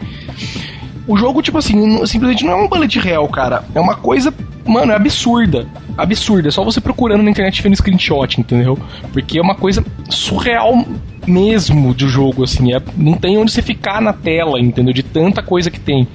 O 1.06 1.18
jogo, 1.18 1.42
tipo 1.42 1.58
assim, 1.58 2.06
simplesmente 2.06 2.42
não 2.42 2.52
é 2.52 2.56
um 2.64 2.68
bullet 2.68 2.98
real, 2.98 3.28
cara. 3.28 3.64
É 3.74 3.80
uma 3.80 3.96
coisa, 3.96 4.32
mano, 4.66 4.92
é 4.92 4.96
absurda. 4.96 5.66
Absurda. 5.96 6.48
É 6.48 6.50
só 6.50 6.64
você 6.64 6.80
procurando 6.80 7.22
na 7.22 7.30
internet 7.30 7.62
vendo 7.62 7.76
screenshot, 7.76 8.40
entendeu? 8.40 8.78
Porque 9.12 9.38
é 9.38 9.42
uma 9.42 9.54
coisa 9.54 9.84
surreal 10.08 10.84
mesmo 11.26 11.94
do 11.94 12.08
jogo, 12.08 12.44
assim. 12.44 12.74
É, 12.74 12.82
não 12.96 13.14
tem 13.14 13.38
onde 13.38 13.52
você 13.52 13.62
ficar 13.62 14.00
na 14.00 14.12
tela, 14.12 14.60
entendeu? 14.60 14.92
De 14.92 15.02
tanta 15.02 15.42
coisa 15.42 15.70
que 15.70 15.80
tem. 15.80 16.06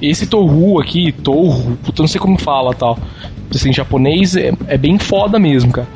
Esse 0.00 0.26
Touhou 0.26 0.80
aqui, 0.80 1.12
Touhou, 1.12 1.76
puta, 1.84 2.02
não 2.02 2.08
sei 2.08 2.20
como 2.20 2.38
fala 2.38 2.74
tal 2.74 2.98
assim, 3.56 3.72
japonês 3.72 4.36
é, 4.36 4.52
é 4.68 4.78
bem 4.78 4.98
foda 4.98 5.38
mesmo, 5.38 5.72
cara. 5.72 5.88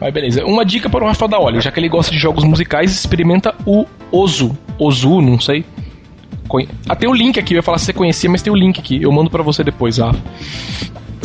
Mas 0.00 0.12
beleza. 0.12 0.44
Uma 0.44 0.64
dica 0.64 0.88
para 0.88 1.04
o 1.04 1.06
Rafael 1.06 1.28
da 1.28 1.38
Olho, 1.38 1.60
já 1.60 1.70
que 1.70 1.78
ele 1.78 1.88
gosta 1.88 2.10
de 2.10 2.18
jogos 2.18 2.44
musicais, 2.44 2.92
experimenta 2.92 3.54
o 3.66 3.84
Ozu. 4.10 4.56
Ozu, 4.78 5.20
não 5.20 5.38
sei. 5.38 5.64
Ah, 6.88 6.94
tem 6.94 7.08
o 7.08 7.14
link 7.14 7.38
aqui, 7.38 7.54
eu 7.54 7.56
ia 7.56 7.62
falar 7.62 7.78
se 7.78 7.86
você 7.86 7.92
conhecia, 7.92 8.30
mas 8.30 8.42
tem 8.42 8.52
o 8.52 8.56
link 8.56 8.78
aqui. 8.78 9.02
Eu 9.02 9.10
mando 9.10 9.30
para 9.30 9.42
você 9.42 9.64
depois, 9.64 9.98
Rafa. 9.98 10.20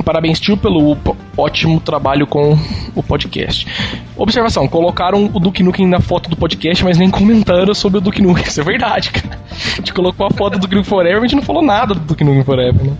Parabéns, 0.03 0.39
tio, 0.39 0.57
pelo 0.57 0.97
ótimo 1.37 1.79
trabalho 1.79 2.25
com 2.25 2.57
o 2.95 3.03
podcast. 3.03 3.67
Observação: 4.15 4.67
colocaram 4.67 5.29
o 5.33 5.39
Duke 5.39 5.63
Nukem 5.63 5.87
na 5.87 5.99
foto 5.99 6.29
do 6.29 6.35
podcast, 6.35 6.83
mas 6.83 6.97
nem 6.97 7.09
comentaram 7.09 7.73
sobre 7.73 7.97
o 7.99 8.01
Duke 8.01 8.21
Nukem. 8.21 8.43
Isso 8.47 8.61
é 8.61 8.63
verdade, 8.63 9.11
cara. 9.11 9.39
A 9.49 9.75
gente 9.77 9.93
colocou 9.93 10.25
a 10.25 10.31
foto 10.31 10.53
do 10.53 10.59
Duke 10.61 10.75
Nukem 10.75 10.89
Forever, 10.89 11.19
a 11.19 11.21
gente 11.21 11.35
não 11.35 11.43
falou 11.43 11.61
nada 11.61 11.93
do 11.93 12.01
Duke 12.01 12.23
Nukem 12.23 12.43
Forever, 12.43 12.83
né? 12.83 12.97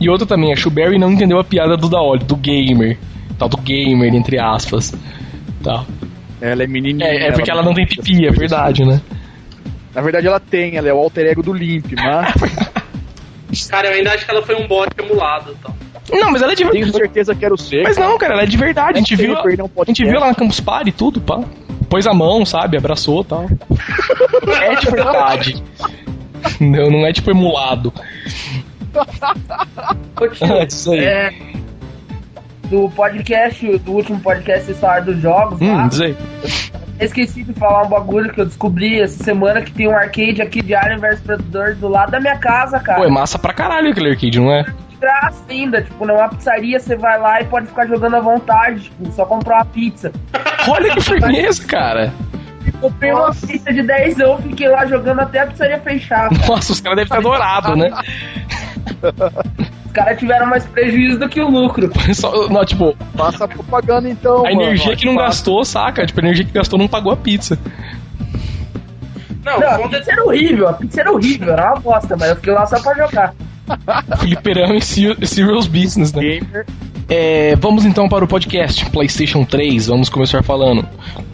E 0.00 0.08
outra 0.08 0.26
também, 0.26 0.52
a 0.52 0.56
Shuberry 0.56 0.98
não 0.98 1.12
entendeu 1.12 1.38
a 1.38 1.44
piada 1.44 1.76
do 1.76 1.88
Daoli, 1.88 2.24
do 2.24 2.36
gamer. 2.36 2.98
Tal, 3.38 3.48
do 3.48 3.56
gamer, 3.58 4.14
entre 4.14 4.38
aspas. 4.38 4.92
Tal. 5.62 5.86
Ela 6.40 6.64
é 6.64 6.66
menininha. 6.66 7.06
É, 7.06 7.28
é 7.28 7.32
porque 7.32 7.50
ela, 7.50 7.60
ela 7.60 7.68
não 7.68 7.74
tem 7.74 7.86
pipi, 7.86 8.26
é 8.26 8.30
verdade, 8.30 8.84
né? 8.84 9.00
Na 9.94 10.00
verdade 10.00 10.26
ela 10.26 10.40
tem, 10.40 10.76
ela 10.76 10.88
é 10.88 10.92
o 10.92 10.98
alter 10.98 11.26
ego 11.26 11.42
do 11.42 11.52
Limp, 11.52 11.92
mas... 11.96 13.66
Cara, 13.68 13.88
eu 13.88 13.94
ainda 13.94 14.12
acho 14.12 14.24
que 14.24 14.30
ela 14.30 14.42
foi 14.42 14.56
um 14.56 14.66
bot 14.66 14.90
emulado, 14.98 15.54
então. 15.58 15.74
Não, 16.10 16.30
mas 16.30 16.42
ela 16.42 16.52
é 16.52 16.54
de 16.54 16.64
verdade. 16.64 16.84
Tenho 16.84 16.94
certeza 16.94 17.34
que 17.34 17.44
era 17.44 17.54
o 17.54 17.58
ser. 17.58 17.82
Mas 17.82 17.96
não, 17.96 18.18
cara, 18.18 18.34
ela 18.34 18.42
é 18.42 18.46
de 18.46 18.56
verdade. 18.56 18.98
A 18.98 18.98
gente, 18.98 19.14
viu, 19.16 19.36
a 19.36 19.84
gente 19.86 20.04
viu 20.04 20.18
lá 20.18 20.28
na 20.28 20.34
Campus 20.34 20.60
Party 20.60 20.90
e 20.90 20.92
tudo, 20.92 21.20
pá. 21.20 21.40
Pôs 21.88 22.06
a 22.06 22.14
mão, 22.14 22.44
sabe? 22.44 22.76
Abraçou 22.76 23.22
e 23.22 23.24
tal. 23.24 23.46
é 24.62 24.74
de 24.76 24.90
verdade. 24.90 25.62
não, 26.60 26.90
não 26.90 27.06
é 27.06 27.12
tipo 27.12 27.30
emulado. 27.30 27.92
é 30.40 30.64
isso 30.66 30.92
aí. 30.92 31.04
É, 31.04 31.32
do 32.68 32.88
podcast, 32.90 33.78
do 33.78 33.92
último 33.92 34.18
podcast, 34.20 34.72
falaram 34.74 35.04
dos 35.06 35.20
jogos. 35.20 35.60
Hum, 35.60 35.88
tá? 35.88 36.04
aí. 36.04 36.16
Esqueci 36.98 37.42
de 37.42 37.52
falar 37.52 37.84
um 37.84 37.88
bagulho 37.88 38.32
que 38.32 38.40
eu 38.40 38.46
descobri 38.46 39.00
essa 39.00 39.22
semana 39.22 39.60
que 39.60 39.72
tem 39.72 39.88
um 39.88 39.96
arcade 39.96 40.40
aqui 40.40 40.62
de 40.62 40.74
Alien 40.74 40.98
vs 40.98 41.20
Predador 41.20 41.74
do 41.74 41.88
lado 41.88 42.12
da 42.12 42.20
minha 42.20 42.38
casa, 42.38 42.78
cara. 42.78 43.00
Pô, 43.00 43.06
é 43.06 43.10
massa 43.10 43.38
pra 43.38 43.52
caralho 43.52 43.90
aquele 43.90 44.10
arcade, 44.10 44.38
não 44.38 44.52
é? 44.52 44.64
Graça 45.02 45.42
ainda, 45.50 45.82
tipo, 45.82 46.06
numa 46.06 46.28
pizzaria 46.28 46.78
você 46.78 46.94
vai 46.96 47.18
lá 47.18 47.40
e 47.40 47.44
pode 47.46 47.66
ficar 47.66 47.86
jogando 47.88 48.14
à 48.16 48.20
vontade, 48.20 48.84
tipo, 48.84 49.10
só 49.12 49.26
comprar 49.26 49.56
uma 49.56 49.64
pizza. 49.64 50.12
Olha 50.68 50.94
que 50.94 51.00
firmeza, 51.00 51.66
cara. 51.66 52.12
Comprei 52.80 53.12
uma 53.12 53.34
pizza 53.34 53.72
de 53.72 53.82
10 53.82 54.20
eu 54.20 54.38
fiquei 54.38 54.68
lá 54.68 54.86
jogando 54.86 55.18
até 55.20 55.40
a 55.40 55.46
pizzaria 55.48 55.80
fechar. 55.80 56.28
cara. 56.30 56.46
Nossa, 56.46 56.72
os 56.72 56.80
caras 56.80 56.96
devem 56.98 57.10
ter 57.10 57.18
adorado, 57.18 57.74
né? 57.76 57.90
Os 59.86 59.92
caras 59.92 60.18
tiveram 60.18 60.46
mais 60.46 60.64
prejuízo 60.66 61.18
do 61.18 61.28
que 61.28 61.40
o 61.40 61.48
lucro. 61.48 61.90
Só- 62.14 62.48
não, 62.48 62.64
tipo, 62.64 62.96
Passa 63.16 63.48
propaganda 63.48 64.08
então. 64.08 64.38
a 64.46 64.50
mano. 64.50 64.62
energia 64.62 64.94
que 64.96 65.04
não 65.06 65.14
Passa. 65.16 65.26
gastou, 65.26 65.64
saca? 65.64 66.06
Tipo, 66.06 66.20
a 66.20 66.24
energia 66.24 66.44
que 66.44 66.52
gastou 66.52 66.78
não 66.78 66.86
pagou 66.88 67.12
a 67.12 67.16
pizza. 67.16 67.58
Não, 69.44 69.58
Não, 69.58 69.84
a 69.84 69.88
pizza 69.88 70.12
era 70.12 70.24
horrível, 70.24 70.68
a 70.68 70.72
pizza 70.74 71.00
era 71.00 71.10
horrível, 71.12 71.52
era 71.52 71.72
uma 71.72 71.80
bosta, 71.80 72.16
mas 72.16 72.28
eu 72.30 72.36
fiquei 72.36 72.52
lá 72.52 72.64
só 72.66 72.80
pra 72.80 72.94
jogar. 72.94 73.34
Fliperão 74.18 74.74
e 74.74 74.80
Ser- 74.80 75.16
Serious 75.26 75.66
Business, 75.66 76.12
né? 76.12 76.22
Gamer. 76.22 76.66
É, 77.08 77.56
vamos 77.56 77.84
então 77.84 78.08
para 78.08 78.24
o 78.24 78.28
podcast 78.28 78.88
PlayStation 78.90 79.44
3. 79.44 79.86
Vamos 79.88 80.08
começar 80.08 80.42
falando. 80.42 80.86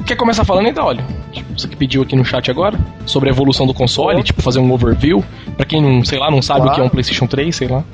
Quer 0.06 0.16
começar 0.16 0.44
falando 0.44 0.66
então, 0.68 0.84
olha? 0.86 1.04
Tipo, 1.32 1.58
você 1.58 1.68
que 1.68 1.76
pediu 1.76 2.02
aqui 2.02 2.16
no 2.16 2.24
chat 2.24 2.50
agora 2.50 2.78
sobre 3.06 3.28
a 3.28 3.32
evolução 3.32 3.66
do 3.66 3.74
console, 3.74 4.22
tipo 4.22 4.42
fazer 4.42 4.58
um 4.58 4.72
overview. 4.72 5.22
Pra 5.56 5.64
quem 5.66 5.80
não, 5.80 6.04
sei 6.04 6.18
lá, 6.18 6.30
não 6.30 6.42
sabe 6.42 6.60
Claro. 6.60 6.72
o 6.72 6.74
que 6.74 6.80
é 6.80 6.84
um 6.84 6.88
PlayStation 6.88 7.26
3, 7.26 7.54
sei 7.54 7.68
lá. 7.68 7.84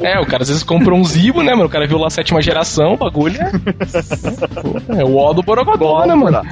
É, 0.00 0.20
o 0.20 0.26
cara 0.26 0.42
às 0.42 0.48
vezes 0.50 0.62
compra 0.62 0.94
um 0.94 1.02
Zibo, 1.02 1.42
né, 1.42 1.52
mano? 1.52 1.64
O 1.64 1.68
cara 1.70 1.86
viu 1.86 1.96
lá 1.96 2.08
a 2.08 2.10
sétima 2.10 2.42
geração, 2.42 2.92
o 2.92 2.96
bagulho 2.98 3.38
é. 3.40 3.50
É 5.00 5.04
o 5.04 5.16
O 5.16 5.32
do 5.32 5.42
Borogodó, 5.42 6.04
né, 6.04 6.14
mano? 6.14 6.42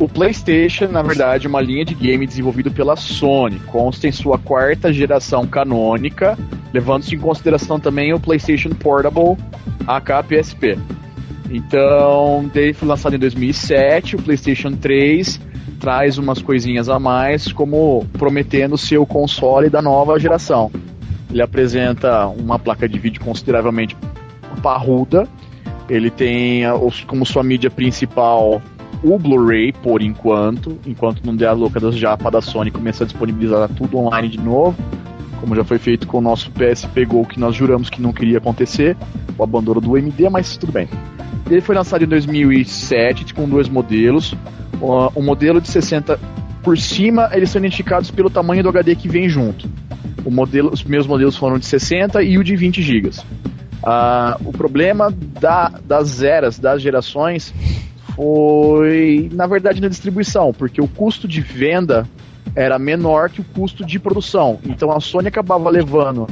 O 0.00 0.08
PlayStation, 0.08 0.86
na 0.86 1.02
verdade, 1.02 1.46
é 1.46 1.48
uma 1.48 1.60
linha 1.60 1.84
de 1.84 1.92
game 1.92 2.24
desenvolvido 2.24 2.70
pela 2.70 2.94
Sony. 2.94 3.58
Consta 3.66 4.06
em 4.06 4.12
sua 4.12 4.38
quarta 4.38 4.92
geração 4.92 5.44
canônica, 5.44 6.38
levando-se 6.72 7.16
em 7.16 7.18
consideração 7.18 7.80
também 7.80 8.14
o 8.14 8.20
PlayStation 8.20 8.68
Portable 8.70 9.36
AK 9.88 10.24
PSP. 10.28 10.78
Então, 11.50 12.48
foi 12.74 12.88
lançado 12.88 13.16
em 13.16 13.18
2007. 13.18 14.14
O 14.14 14.22
PlayStation 14.22 14.70
3 14.76 15.40
traz 15.80 16.16
umas 16.16 16.40
coisinhas 16.40 16.88
a 16.88 17.00
mais, 17.00 17.50
como 17.50 18.06
prometendo 18.12 18.78
ser 18.78 18.98
o 18.98 19.06
console 19.06 19.68
da 19.68 19.82
nova 19.82 20.16
geração. 20.20 20.70
Ele 21.28 21.42
apresenta 21.42 22.26
uma 22.28 22.56
placa 22.56 22.88
de 22.88 23.00
vídeo 23.00 23.20
consideravelmente 23.20 23.96
parruda. 24.62 25.26
Ele 25.88 26.08
tem 26.08 26.62
como 27.06 27.26
sua 27.26 27.42
mídia 27.42 27.70
principal 27.70 28.62
o 29.02 29.18
Blu-ray 29.18 29.72
por 29.72 30.02
enquanto, 30.02 30.78
enquanto 30.86 31.24
não 31.24 31.34
der 31.36 31.46
a 31.48 31.52
louca 31.52 31.78
das 31.78 31.96
japa 31.96 32.30
da 32.30 32.40
Sony 32.40 32.70
começar 32.70 33.04
a 33.04 33.06
disponibilizar 33.06 33.68
tudo 33.70 33.98
online 33.98 34.28
de 34.28 34.38
novo, 34.40 34.76
como 35.40 35.54
já 35.54 35.62
foi 35.64 35.78
feito 35.78 36.06
com 36.06 36.18
o 36.18 36.20
nosso 36.20 36.50
PSP 36.50 37.04
Go 37.04 37.24
que 37.24 37.38
nós 37.38 37.54
juramos 37.54 37.88
que 37.88 38.02
não 38.02 38.12
queria 38.12 38.38
acontecer, 38.38 38.96
o 39.36 39.42
abandono 39.44 39.80
do 39.80 39.96
MD, 39.96 40.28
mas 40.28 40.56
tudo 40.56 40.72
bem. 40.72 40.88
Ele 41.48 41.60
foi 41.60 41.74
lançado 41.74 42.02
em 42.04 42.08
2007 42.08 43.32
com 43.34 43.48
dois 43.48 43.68
modelos, 43.68 44.34
o 44.80 45.22
modelo 45.22 45.60
de 45.60 45.68
60 45.68 46.18
por 46.62 46.76
cima, 46.76 47.30
eles 47.32 47.50
são 47.50 47.60
identificados 47.60 48.10
pelo 48.10 48.28
tamanho 48.28 48.62
do 48.62 48.68
HD 48.68 48.94
que 48.96 49.08
vem 49.08 49.28
junto. 49.28 49.68
O 50.24 50.30
modelo, 50.30 50.70
os 50.72 50.82
primeiros 50.82 51.06
modelos 51.06 51.36
foram 51.36 51.58
de 51.58 51.64
60 51.66 52.22
e 52.22 52.36
o 52.36 52.44
de 52.44 52.54
20 52.56 52.82
GB. 52.82 53.10
Ah, 53.82 54.36
o 54.44 54.52
problema 54.52 55.10
da- 55.40 55.72
das 55.84 56.20
eras, 56.22 56.58
das 56.58 56.82
gerações, 56.82 57.54
foi, 58.18 59.30
na 59.32 59.46
verdade, 59.46 59.80
na 59.80 59.86
distribuição, 59.88 60.52
porque 60.52 60.80
o 60.82 60.88
custo 60.88 61.28
de 61.28 61.40
venda 61.40 62.04
era 62.56 62.76
menor 62.78 63.30
que 63.30 63.40
o 63.40 63.44
custo 63.44 63.84
de 63.86 63.96
produção. 63.98 64.58
Então 64.66 64.90
a 64.90 64.98
Sony 64.98 65.28
acabava 65.28 65.70
levando. 65.70 66.26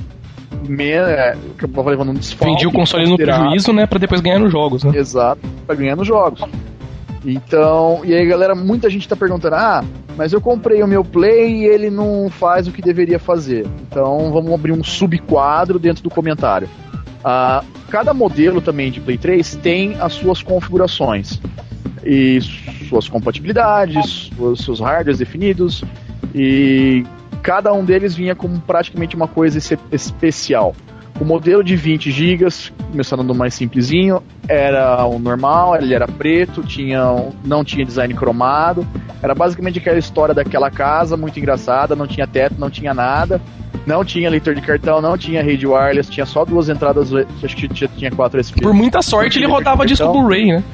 me- 0.68 0.90
é, 0.90 1.36
acabava 1.56 1.90
levando 1.90 2.10
um 2.10 2.14
desfalque. 2.14 2.54
Vendi 2.54 2.66
o 2.66 2.72
console 2.72 3.08
no 3.08 3.16
prejuízo, 3.16 3.72
né? 3.72 3.86
Pra 3.86 3.98
depois 4.00 4.20
ganhar 4.20 4.38
nos 4.40 4.50
jogos, 4.50 4.82
né? 4.82 4.92
Exato, 4.96 5.40
pra 5.66 5.76
ganhar 5.76 5.94
nos 5.94 6.06
jogos. 6.08 6.40
Então, 7.24 8.00
e 8.04 8.12
aí 8.14 8.26
galera, 8.26 8.54
muita 8.54 8.88
gente 8.90 9.08
tá 9.08 9.14
perguntando: 9.14 9.54
ah, 9.54 9.84
mas 10.16 10.32
eu 10.32 10.40
comprei 10.40 10.82
o 10.82 10.86
meu 10.88 11.04
Play 11.04 11.62
e 11.62 11.64
ele 11.66 11.88
não 11.90 12.28
faz 12.30 12.66
o 12.66 12.72
que 12.72 12.82
deveria 12.82 13.18
fazer. 13.18 13.66
Então 13.88 14.32
vamos 14.32 14.52
abrir 14.52 14.72
um 14.72 14.82
subquadro 14.82 15.78
dentro 15.78 16.02
do 16.02 16.10
comentário. 16.10 16.68
Ah, 17.24 17.62
cada 17.90 18.12
modelo 18.14 18.60
também 18.60 18.90
de 18.90 19.00
Play 19.00 19.18
3 19.18 19.56
tem 19.56 19.96
as 20.00 20.14
suas 20.14 20.42
configurações 20.42 21.40
e 22.06 22.40
suas 22.88 23.08
compatibilidades, 23.08 24.30
suas- 24.36 24.60
seus 24.60 24.80
hardwares 24.80 25.18
definidos 25.18 25.82
e 26.34 27.04
cada 27.42 27.72
um 27.72 27.84
deles 27.84 28.14
vinha 28.14 28.34
com 28.34 28.58
praticamente 28.60 29.14
uma 29.16 29.28
coisa 29.28 29.58
especial. 29.90 30.74
O 31.18 31.24
modelo 31.24 31.64
de 31.64 31.74
20 31.76 32.10
GB, 32.10 32.46
começando 32.90 33.24
do 33.24 33.34
mais 33.34 33.54
simplesinho, 33.54 34.22
era 34.46 35.04
o 35.06 35.18
normal, 35.18 35.74
ele 35.76 35.94
era 35.94 36.06
preto, 36.06 36.62
tinha, 36.62 37.00
não 37.42 37.64
tinha 37.64 37.86
design 37.86 38.12
cromado, 38.12 38.86
era 39.22 39.34
basicamente 39.34 39.78
aquela 39.78 39.98
história 39.98 40.34
daquela 40.34 40.70
casa, 40.70 41.16
muito 41.16 41.38
engraçada, 41.38 41.96
não 41.96 42.06
tinha 42.06 42.26
teto, 42.26 42.56
não 42.58 42.68
tinha 42.68 42.92
nada, 42.92 43.40
não 43.86 44.04
tinha 44.04 44.28
leitor 44.28 44.54
de 44.54 44.60
cartão, 44.60 45.00
não 45.00 45.16
tinha 45.16 45.42
rede 45.42 45.66
wireless, 45.66 46.10
tinha 46.10 46.26
só 46.26 46.44
duas 46.44 46.68
entradas, 46.68 47.10
acho 47.14 47.56
que 47.56 47.66
tinha, 47.68 48.10
quatro 48.10 48.38
USB. 48.38 48.60
Por 48.60 48.74
muita 48.74 49.00
sorte, 49.00 49.38
ele 49.38 49.46
rodava 49.46 49.86
disco 49.86 50.06
Blu-ray, 50.12 50.52
né? 50.52 50.64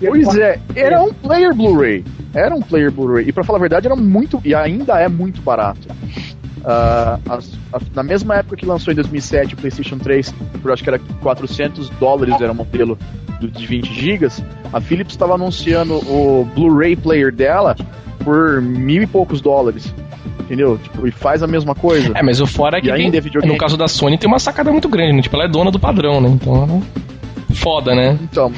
Pois 0.00 0.36
é, 0.36 0.58
era 0.74 1.02
um 1.02 1.12
player 1.12 1.54
Blu-ray. 1.54 2.04
Era 2.34 2.54
um 2.54 2.60
player 2.60 2.90
Blu-ray. 2.92 3.28
E 3.28 3.32
pra 3.32 3.42
falar 3.44 3.58
a 3.58 3.60
verdade, 3.60 3.86
era 3.86 3.96
muito. 3.96 4.40
E 4.44 4.54
ainda 4.54 4.98
é 5.00 5.08
muito 5.08 5.40
barato. 5.40 5.88
Ah, 6.64 7.18
as- 7.28 7.52
a- 7.72 7.80
na 7.94 8.02
mesma 8.02 8.34
época 8.36 8.56
que 8.56 8.66
lançou 8.66 8.92
em 8.92 8.96
2007 8.96 9.54
o 9.54 9.56
PlayStation 9.56 9.98
3, 9.98 10.34
por 10.60 10.72
acho 10.72 10.82
que 10.82 10.90
era 10.90 10.98
400 11.22 11.88
dólares, 11.90 12.34
era 12.40 12.50
um 12.50 12.56
modelo 12.56 12.98
do- 13.40 13.48
de 13.48 13.66
20 13.66 13.92
GB, 13.94 14.28
a 14.72 14.80
Philips 14.80 15.12
estava 15.14 15.34
anunciando 15.34 15.94
o 15.94 16.44
Blu-ray 16.54 16.96
player 16.96 17.32
dela 17.32 17.76
por 18.24 18.60
mil 18.60 19.02
e 19.02 19.06
poucos 19.06 19.40
dólares. 19.40 19.94
Entendeu? 20.40 20.78
Tipo, 20.78 21.06
e 21.08 21.10
faz 21.10 21.42
a 21.42 21.46
mesma 21.46 21.74
coisa. 21.74 22.12
É, 22.16 22.22
mas 22.22 22.40
o 22.40 22.46
fora 22.46 22.78
é 22.78 22.80
que 22.80 22.86
E 22.88 22.90
ainda 22.90 23.10
tem- 23.10 23.18
é 23.18 23.20
videogame. 23.20 23.52
no 23.52 23.58
caso 23.58 23.76
da 23.76 23.88
Sony 23.88 24.16
tem 24.18 24.28
uma 24.28 24.38
sacada 24.38 24.70
muito 24.70 24.88
grande, 24.88 25.12
né? 25.14 25.22
Tipo, 25.22 25.36
ela 25.36 25.44
é 25.44 25.48
dona 25.48 25.70
do 25.72 25.78
padrão, 25.78 26.20
né? 26.20 26.28
Então, 26.28 26.82
foda, 27.54 27.94
né? 27.94 28.16
Então. 28.22 28.52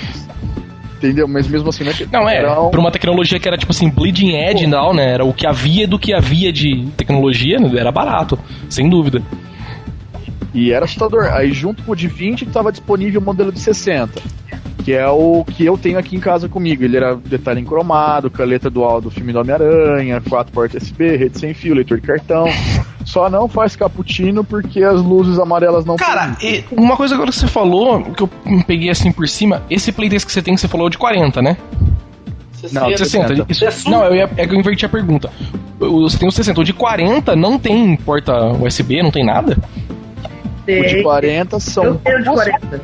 Entendeu? 0.98 1.26
Mas 1.28 1.46
mesmo 1.46 1.68
assim, 1.68 1.84
né? 1.84 1.92
Não, 2.12 2.28
é, 2.28 2.38
Era 2.38 2.60
um- 2.60 2.70
pra 2.70 2.80
uma 2.80 2.90
tecnologia 2.90 3.38
que 3.38 3.46
era 3.46 3.56
tipo 3.56 3.70
assim, 3.70 3.88
bleeding 3.88 4.34
edge 4.34 4.64
e 4.66 4.70
tal, 4.70 4.92
né? 4.92 5.12
Era 5.14 5.24
o 5.24 5.32
que 5.32 5.46
havia 5.46 5.86
do 5.86 5.98
que 5.98 6.12
havia 6.12 6.52
de 6.52 6.86
tecnologia, 6.96 7.58
né? 7.58 7.70
era 7.78 7.92
barato, 7.92 8.38
sem 8.68 8.88
dúvida. 8.88 9.22
E 10.52 10.72
era 10.72 10.84
assustador. 10.84 11.24
Aí 11.32 11.52
junto 11.52 11.82
com 11.84 11.92
o 11.92 11.96
de 11.96 12.08
20 12.08 12.42
estava 12.44 12.72
disponível 12.72 13.20
o 13.20 13.24
modelo 13.24 13.52
de 13.52 13.60
60. 13.60 14.20
Que 14.84 14.92
é 14.94 15.06
o 15.06 15.44
que 15.44 15.64
eu 15.66 15.76
tenho 15.76 15.98
aqui 15.98 16.16
em 16.16 16.20
casa 16.20 16.48
comigo. 16.48 16.82
Ele 16.82 16.96
era 16.96 17.14
detalhe 17.14 17.60
em 17.60 17.64
cromado, 17.64 18.30
com 18.30 18.42
a 18.42 18.44
letra 18.44 18.68
do, 18.70 19.00
do 19.00 19.10
filme 19.10 19.32
do 19.32 19.38
Homem-Aranha, 19.40 20.20
4 20.28 20.52
portas 20.52 20.82
USB, 20.82 21.16
rede 21.16 21.38
sem 21.38 21.52
fio, 21.54 21.74
leitor 21.74 22.00
de 22.00 22.06
cartão. 22.06 22.46
Só 23.08 23.30
não 23.30 23.48
faz 23.48 23.74
cappuccino 23.74 24.44
porque 24.44 24.82
as 24.84 25.00
luzes 25.00 25.38
amarelas 25.38 25.86
não 25.86 25.96
Cara, 25.96 26.36
e 26.42 26.62
uma 26.70 26.94
coisa 26.94 27.14
agora 27.14 27.30
que 27.30 27.36
você 27.38 27.46
falou, 27.46 28.02
que 28.02 28.22
eu 28.22 28.28
peguei 28.66 28.90
assim 28.90 29.10
por 29.10 29.26
cima, 29.26 29.62
esse 29.70 29.90
Playtest 29.90 30.26
que 30.26 30.32
você 30.32 30.42
tem, 30.42 30.54
que 30.54 30.60
você 30.60 30.68
falou 30.68 30.86
é 30.86 30.88
o 30.88 30.90
de 30.90 30.98
40, 30.98 31.40
né? 31.40 31.56
Não, 32.70 32.94
60. 32.94 33.46
60. 33.46 33.46
Isso. 33.68 33.88
Não, 33.90 34.04
eu 34.04 34.14
ia, 34.14 34.30
é 34.36 34.46
que 34.46 34.54
eu 34.54 34.58
inverti 34.58 34.84
a 34.84 34.90
pergunta. 34.90 35.30
Você 35.78 36.18
tem 36.18 36.28
o 36.28 36.30
60. 36.32 36.60
O 36.60 36.64
de 36.64 36.74
40 36.74 37.34
não 37.34 37.58
tem 37.58 37.96
porta 37.96 38.34
USB, 38.52 39.02
não 39.02 39.10
tem 39.10 39.24
nada? 39.24 39.56
O 40.64 40.66
de 40.66 40.82
Tem- 40.82 41.02
40 41.02 41.58
são. 41.60 41.84
Eu 41.84 41.94
tenho 41.94 42.18
de 42.18 42.24
duas- 42.24 42.44
40. 42.44 42.80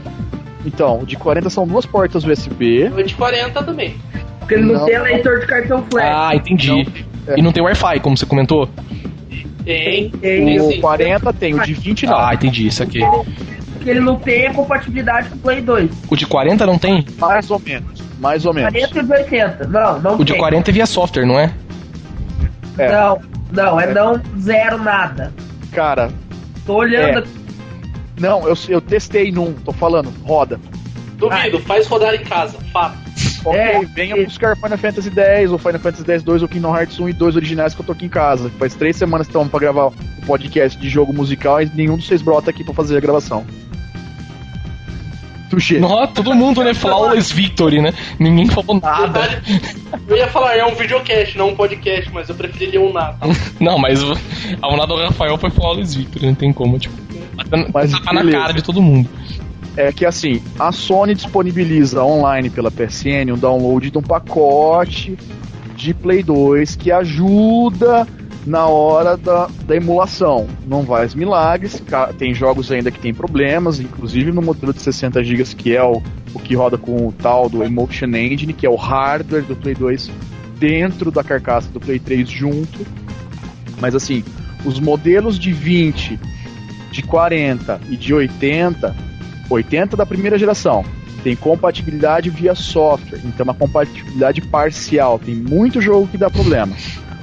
Então, 0.65 1.01
o 1.01 1.05
de 1.07 1.17
40 1.17 1.51
são 1.51 1.67
duas 1.67 1.85
portas 1.85 2.25
USB. 2.25 2.91
O 2.97 3.03
de 3.03 3.15
40 3.15 3.63
também. 3.63 3.97
Porque 4.39 4.55
ele 4.55 4.65
não, 4.65 4.75
Não. 4.75 4.87
tem 4.87 4.99
leitor 5.03 5.41
de 5.41 5.47
cartão 5.47 5.85
flash. 5.91 6.07
Ah, 6.09 6.35
entendi. 6.35 6.69
Não, 6.71 7.35
é. 7.35 7.39
E 7.39 7.43
não 7.43 7.53
tem 7.53 7.63
Wi-Fi, 7.63 8.01
como 8.01 8.17
você 8.17 8.25
comentou? 8.25 8.71
Tem. 9.65 10.11
Tem. 10.11 10.61
O 10.61 10.71
sim. 10.73 10.81
40 10.81 11.33
tem, 11.33 11.55
o 11.55 11.63
de 11.63 11.73
20 11.75 12.07
não. 12.07 12.19
Ah, 12.19 12.35
entendi, 12.35 12.67
isso 12.67 12.83
aqui. 12.83 13.01
Que 13.83 13.91
ele 13.91 14.01
não 14.01 14.17
tem 14.17 14.47
é 14.47 14.53
compatibilidade 14.53 15.29
com 15.31 15.37
o 15.37 15.39
Play 15.39 15.61
2. 15.61 15.91
O 16.11 16.17
de 16.17 16.27
40 16.27 16.67
não 16.67 16.79
tem? 16.79 17.05
Mais 17.19 17.51
ou 17.51 17.59
menos. 17.59 18.03
Mais 18.19 18.47
ou 18.47 18.55
menos. 18.55 18.73
40 18.73 18.99
e 19.01 19.19
80. 19.23 19.67
Não, 19.69 20.01
não 20.01 20.15
O 20.17 20.25
de 20.25 20.33
tem. 20.33 20.41
40 20.41 20.71
é 20.71 20.73
via 20.73 20.87
software, 20.87 21.27
não 21.27 21.39
é? 21.39 21.53
É. 22.79 22.91
Não, 22.91 23.21
não, 23.53 23.81
é 23.81 23.93
não 23.93 24.21
zero 24.39 24.79
nada. 24.83 25.33
Cara, 25.73 26.11
Tô 26.67 26.77
olhando 26.77 27.19
É. 27.19 27.19
aqui. 27.19 27.29
não, 28.19 28.49
eu, 28.49 28.57
eu 28.69 28.81
testei 28.81 29.31
num, 29.31 29.53
tô 29.53 29.73
falando, 29.73 30.11
roda. 30.25 30.59
Duvido, 31.19 31.59
faz 31.61 31.87
rodar 31.87 32.15
em 32.15 32.25
casa. 32.25 32.57
Fato. 32.73 32.97
Ok, 33.45 33.61
É, 33.61 33.85
venha 33.85 34.17
é. 34.17 34.25
buscar 34.25 34.57
Final 34.57 34.79
Fantasy 34.79 35.11
X, 35.15 35.51
ou 35.51 35.59
Final 35.59 35.79
Fantasy 35.81 36.05
X 36.11 36.23
2, 36.23 36.43
ou 36.43 36.49
Kingdom 36.49 36.75
Hearts 36.77 36.99
1 36.99 37.09
e 37.09 37.13
2 37.13 37.37
originais 37.37 37.75
que 37.75 37.81
eu 37.81 37.87
tô 37.87 37.93
aqui 37.93 38.07
em 38.07 38.09
casa. 38.09 38.51
Faz 38.59 38.75
três 38.75 38.97
semanas 38.97 39.27
que 39.27 39.33
estamos 39.33 39.51
pra 39.51 39.61
gravar 39.61 39.87
o 39.89 39.93
podcast 40.27 40.79
de 40.79 40.89
jogo 40.89 41.13
musical 41.13 41.61
e 41.61 41.71
nenhum 41.75 41.97
dos 41.97 42.07
seis 42.07 42.23
brota 42.23 42.51
aqui 42.51 42.65
pra 42.65 42.73
fazer 42.73 42.97
a 42.97 43.01
gravação. 43.01 43.45
Touché. 45.51 45.79
Nossa, 45.79 46.09
todo 46.15 46.35
mundo, 46.35 46.65
né? 46.65 46.73
Flawless 46.75 47.33
Victory, 47.33 47.81
né? 47.81 47.93
Ninguém 48.19 48.47
falou 48.49 48.81
nada. 48.81 49.43
Eu 50.09 50.17
ia 50.17 50.27
falar, 50.29 50.57
é 50.57 50.65
um 50.65 50.75
videocast, 50.75 51.37
não 51.37 51.51
um 51.51 51.55
podcast, 51.55 52.11
mas 52.13 52.29
eu 52.29 52.35
preferiria 52.35 52.81
um 52.81 52.93
nada. 52.93 53.19
Não, 53.61 53.79
mas 53.79 54.03
o- 54.03 54.17
a 54.61 54.69
onda 54.69 54.87
do 54.87 54.97
Rafael 54.97 55.37
foi 55.39 55.51
Flawless 55.51 55.97
Victory, 55.97 56.27
não 56.27 56.35
tem 56.35 56.53
como, 56.53 56.79
tipo. 56.79 56.95
Tá, 57.51 57.69
Mas 57.73 57.91
tapa 57.93 58.13
na 58.13 58.21
beleza. 58.21 58.39
cara 58.39 58.53
de 58.55 58.63
todo 58.63 58.81
mundo. 58.83 59.09
É 59.77 59.93
que 59.93 60.07
assim, 60.07 60.41
a 60.59 60.71
Sony 60.71 61.15
disponibiliza 61.15 62.03
online 62.05 62.49
pela 62.49 62.71
PSN 62.71 63.33
um 63.33 63.39
download 63.39 63.91
de 63.91 63.99
um 63.99 64.03
pacote 64.03 65.19
de 65.75 65.93
Play 65.93 66.23
2 66.23 66.77
que 66.77 66.93
ajuda 66.93 68.07
na 68.47 68.67
hora 68.67 69.17
da, 69.17 69.49
da 69.67 69.77
emulação. 69.77 70.47
Não 70.67 70.85
faz 70.85 71.15
milagres, 71.15 71.83
tem 72.19 72.35
jogos 72.35 72.71
ainda 72.71 72.91
que 72.91 73.01
tem 73.01 73.13
problemas, 73.13 73.81
inclusive 73.81 74.31
no 74.31 74.43
modelo 74.43 74.73
de 74.73 74.81
60 74.81 75.25
GB 75.25 75.45
que 75.57 75.75
é 75.75 75.83
o, 75.83 76.01
o 76.33 76.39
que 76.39 76.55
roda 76.55 76.79
com 76.79 77.09
o 77.09 77.13
tal 77.13 77.49
do 77.49 77.65
Emotion 77.65 78.15
Engine, 78.15 78.53
que 78.53 78.67
é 78.67 78.71
o 78.71 78.77
hardware 78.77 79.43
do 79.43 79.57
Play 79.57 79.75
2 79.75 80.11
dentro 80.59 81.11
da 81.11 81.25
carcaça 81.25 81.69
do 81.71 81.81
Play 81.81 81.99
3 81.99 82.29
junto. 82.29 82.87
Mas 83.81 83.95
assim, 83.95 84.23
os 84.65 84.79
modelos 84.79 85.39
de 85.39 85.53
20, 85.53 86.19
de 86.93 87.03
40 87.03 87.81
e 87.91 87.97
de 87.97 88.15
80 88.15 88.95
80 89.51 89.97
da 89.97 90.07
primeira 90.07 90.39
geração. 90.39 90.85
Tem 91.23 91.35
compatibilidade 91.35 92.29
via 92.31 92.55
software, 92.55 93.21
então 93.25 93.45
uma 93.45 93.55
compatibilidade 93.55 94.41
parcial. 94.43 95.19
Tem 95.19 95.35
muito 95.35 95.81
jogo 95.81 96.07
que 96.07 96.19
dá 96.19 96.29
problema. 96.29 96.75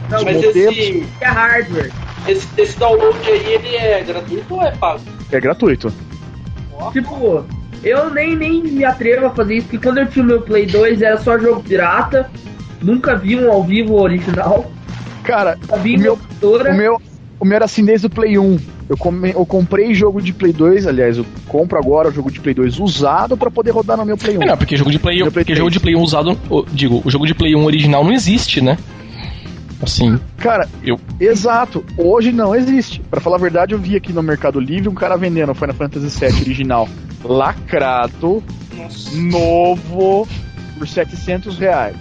Não, 0.09 0.23
Mas 0.23 0.35
modelos- 0.37 0.77
esse, 0.77 1.07
é 1.21 1.25
hardware. 1.27 1.91
esse, 2.27 2.47
esse 2.57 2.77
download 2.79 3.17
aí, 3.29 3.53
ele 3.53 3.75
é 3.75 4.03
gratuito 4.03 4.53
ou 4.55 4.61
é 4.63 4.71
pago? 4.71 5.01
É 5.31 5.39
gratuito. 5.39 5.93
Tipo, 6.91 7.45
eu 7.83 8.09
nem, 8.11 8.35
nem 8.35 8.63
me 8.63 8.83
atrevo 8.83 9.27
a 9.27 9.29
fazer 9.29 9.57
isso, 9.57 9.67
porque 9.67 9.85
quando 9.85 9.99
eu 9.99 10.07
tinha 10.07 10.23
o 10.23 10.27
meu 10.27 10.41
Play 10.41 10.65
2 10.65 11.01
era 11.01 11.17
só 11.17 11.37
jogo 11.37 11.61
pirata. 11.63 12.29
Nunca 12.81 13.15
vi 13.15 13.35
um 13.35 13.51
ao 13.51 13.63
vivo 13.63 13.93
original. 14.01 14.71
Cara, 15.23 15.55
Nunca 15.61 15.77
vi 15.77 15.95
O 15.95 15.99
meu- 15.99 16.19
o 16.41 16.73
meu, 16.75 17.01
o 17.41 17.45
meu 17.45 17.55
era 17.55 17.65
assim 17.65 17.83
desde 17.83 18.05
o 18.07 18.09
Play 18.09 18.37
1. 18.37 18.57
Eu, 18.87 18.95
come- 18.97 19.31
eu 19.31 19.45
comprei 19.45 19.93
jogo 19.93 20.21
de 20.21 20.31
Play 20.31 20.53
2, 20.53 20.85
aliás, 20.87 21.17
eu 21.17 21.25
compro 21.47 21.77
agora 21.77 22.09
o 22.09 22.11
jogo 22.11 22.31
de 22.31 22.39
Play 22.39 22.53
2 22.53 22.79
usado 22.79 23.35
pra 23.35 23.49
poder 23.49 23.71
rodar 23.71 23.97
no 23.97 24.05
meu 24.05 24.15
Play 24.17 24.37
1. 24.37 24.43
É, 24.43 24.45
não, 24.45 24.57
porque 24.57 24.77
jogo 24.77 24.91
de 24.91 24.99
Play, 24.99 25.17
Play 25.19 25.31
porque 25.31 25.55
jogo 25.55 25.69
3. 25.69 25.73
de 25.73 25.79
Play 25.79 25.95
1 25.95 26.01
usado. 26.01 26.37
Digo, 26.71 27.01
o 27.03 27.09
jogo 27.09 27.25
de 27.25 27.33
Play 27.33 27.55
1 27.55 27.65
original 27.65 28.03
não 28.03 28.13
existe, 28.13 28.61
né? 28.61 28.77
Assim. 29.81 30.19
Cara, 30.37 30.69
Eu- 30.83 30.99
exato. 31.19 31.83
Hoje 31.97 32.31
não 32.31 32.55
existe. 32.55 32.99
Pra 33.09 33.19
falar 33.19 33.37
a 33.37 33.39
verdade, 33.39 33.73
eu 33.73 33.79
vi 33.79 33.95
aqui 33.95 34.13
no 34.13 34.21
Mercado 34.21 34.59
Livre 34.59 34.87
um 34.87 34.93
cara 34.93 35.17
vendendo 35.17 35.51
o 35.51 35.55
Final 35.55 35.73
Fantasy 35.73 36.19
VII 36.19 36.41
original 36.41 36.87
lacrado, 37.23 38.43
Nossa. 38.77 39.15
novo, 39.19 40.27
por 40.77 40.87
700 40.87 41.57
reais. 41.57 41.95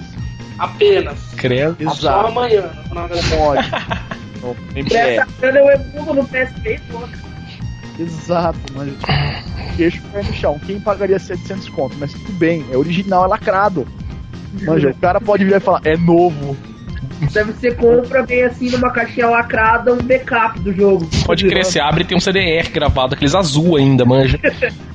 Apenas. 0.58 1.18
Credo. 1.36 1.76
Só 1.84 1.92
Exato. 1.94 2.26
amanhã. 2.26 2.64
na 2.92 3.06
No 4.40 4.56
MPS. 4.74 5.20
Essa 5.20 5.28
grana 5.40 5.58
eu 5.58 5.70
emulo 5.70 6.14
no 6.14 6.24
PSP 6.24 6.80
todo. 6.90 7.10
Exato, 7.98 8.58
mas 8.74 8.88
queixo 9.76 9.98
o 9.98 10.10
pé 10.10 10.22
no 10.22 10.32
chão. 10.32 10.58
Quem 10.66 10.80
pagaria 10.80 11.18
700 11.18 11.68
conto? 11.68 11.96
Mas 11.98 12.12
tudo 12.12 12.32
bem, 12.32 12.64
é 12.72 12.76
original, 12.76 13.24
é 13.24 13.28
lacrado. 13.28 13.86
Manja, 14.62 14.90
o 14.90 14.94
cara 14.94 15.20
pode 15.20 15.44
vir 15.44 15.54
e 15.54 15.60
falar, 15.60 15.82
é 15.84 15.96
novo. 15.96 16.56
Deve 17.32 17.52
ser 17.54 17.76
compra 17.76 18.22
bem 18.22 18.44
assim 18.44 18.70
numa 18.70 18.90
caixinha 18.90 19.28
lacrada, 19.28 19.92
um 19.92 19.98
backup 19.98 20.58
do 20.60 20.72
jogo. 20.72 21.06
Pode 21.26 21.46
crescer, 21.46 21.80
abre 21.80 22.02
e 22.02 22.06
tem 22.06 22.16
um 22.16 22.20
CDR 22.20 22.70
gravado, 22.70 23.14
aqueles 23.14 23.34
azul 23.34 23.76
ainda, 23.76 24.04
manja. 24.04 24.38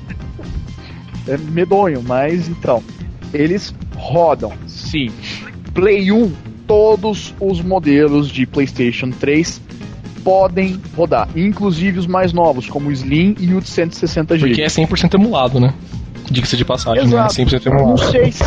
É 1.28 1.36
medonho, 1.36 2.04
mas 2.04 2.48
então. 2.48 2.80
Eles 3.34 3.74
rodam, 3.96 4.52
sim. 4.68 5.10
Play 5.74 6.12
1, 6.12 6.32
todos 6.66 7.34
os 7.40 7.60
modelos 7.60 8.28
de 8.28 8.46
PlayStation 8.46 9.10
3 9.10 9.60
podem 10.24 10.80
rodar, 10.96 11.28
inclusive 11.36 11.98
os 11.98 12.06
mais 12.06 12.32
novos, 12.32 12.66
como 12.66 12.88
o 12.88 12.92
Slim 12.92 13.36
e 13.38 13.54
o 13.54 13.60
de 13.60 13.68
160 13.68 14.36
GB. 14.36 14.48
Porque 14.48 14.62
é 14.62 14.66
100% 14.66 15.14
emulado, 15.14 15.60
né? 15.60 15.72
Diga-se 16.28 16.56
de 16.56 16.64
passagem, 16.64 17.04
Exato. 17.04 17.38
né? 17.38 17.44
100% 17.46 17.66
Não 17.66 17.78
emulado. 17.78 18.10
sei 18.10 18.32
se 18.32 18.42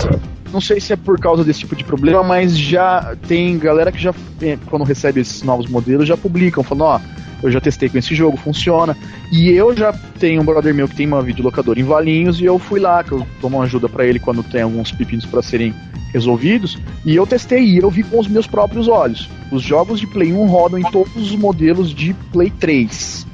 não 0.52 0.60
sei 0.60 0.80
se 0.80 0.92
é 0.92 0.96
por 0.96 1.20
causa 1.20 1.44
desse 1.44 1.60
tipo 1.60 1.76
de 1.76 1.84
problema, 1.84 2.24
mas 2.24 2.58
já 2.58 3.16
tem 3.28 3.58
galera 3.58 3.92
que 3.92 4.00
já 4.00 4.14
eh, 4.42 4.58
quando 4.66 4.84
recebe 4.84 5.22
esses 5.22 5.44
novos 5.44 5.68
modelos 5.70 6.08
já 6.08 6.18
publicam, 6.18 6.64
falando, 6.64 6.84
ó, 6.86 7.00
eu 7.42 7.52
já 7.52 7.62
testei 7.62 7.90
com 7.90 7.98
esse 7.98 8.14
jogo, 8.14 8.38
funciona. 8.38 8.96
E 9.32 9.50
eu 9.50 9.76
já 9.76 9.94
tenho 10.20 10.42
um 10.42 10.46
brother 10.46 10.74
meu 10.74 10.88
que 10.88 10.96
tem 10.96 11.08
uma 11.08 11.22
videolocadora 11.22 11.80
em 11.80 11.84
Valinhos 11.84 12.40
e 12.40 12.46
eu 12.46 12.60
fui 12.60 12.80
lá, 12.80 13.04
que 13.04 13.12
eu 13.12 13.26
uma 13.44 13.64
ajuda 13.64 13.88
pra 13.90 14.06
ele 14.06 14.20
quando 14.20 14.44
tem 14.44 14.62
alguns 14.62 14.92
pepinos 14.92 15.26
pra 15.26 15.42
serem 15.42 15.74
resolvidos, 16.14 16.78
e 17.06 17.16
eu 17.16 17.26
testei 17.26 17.64
e 17.64 17.78
eu 17.78 17.90
vi 17.90 18.04
com 18.04 18.20
os 18.20 18.28
meus 18.28 18.48
próprios 18.48 18.88
olhos. 18.88 19.30
Os 19.52 19.62
jogos 19.62 20.00
de 20.00 20.08
Play 20.08 20.34
1 20.34 20.46
rodam 20.48 20.80
em 20.80 20.92
todos 20.92 21.16
os 21.16 21.36
modelos 21.36 21.94
de 21.94 22.14
Play 22.32 22.52
3. 22.60 23.28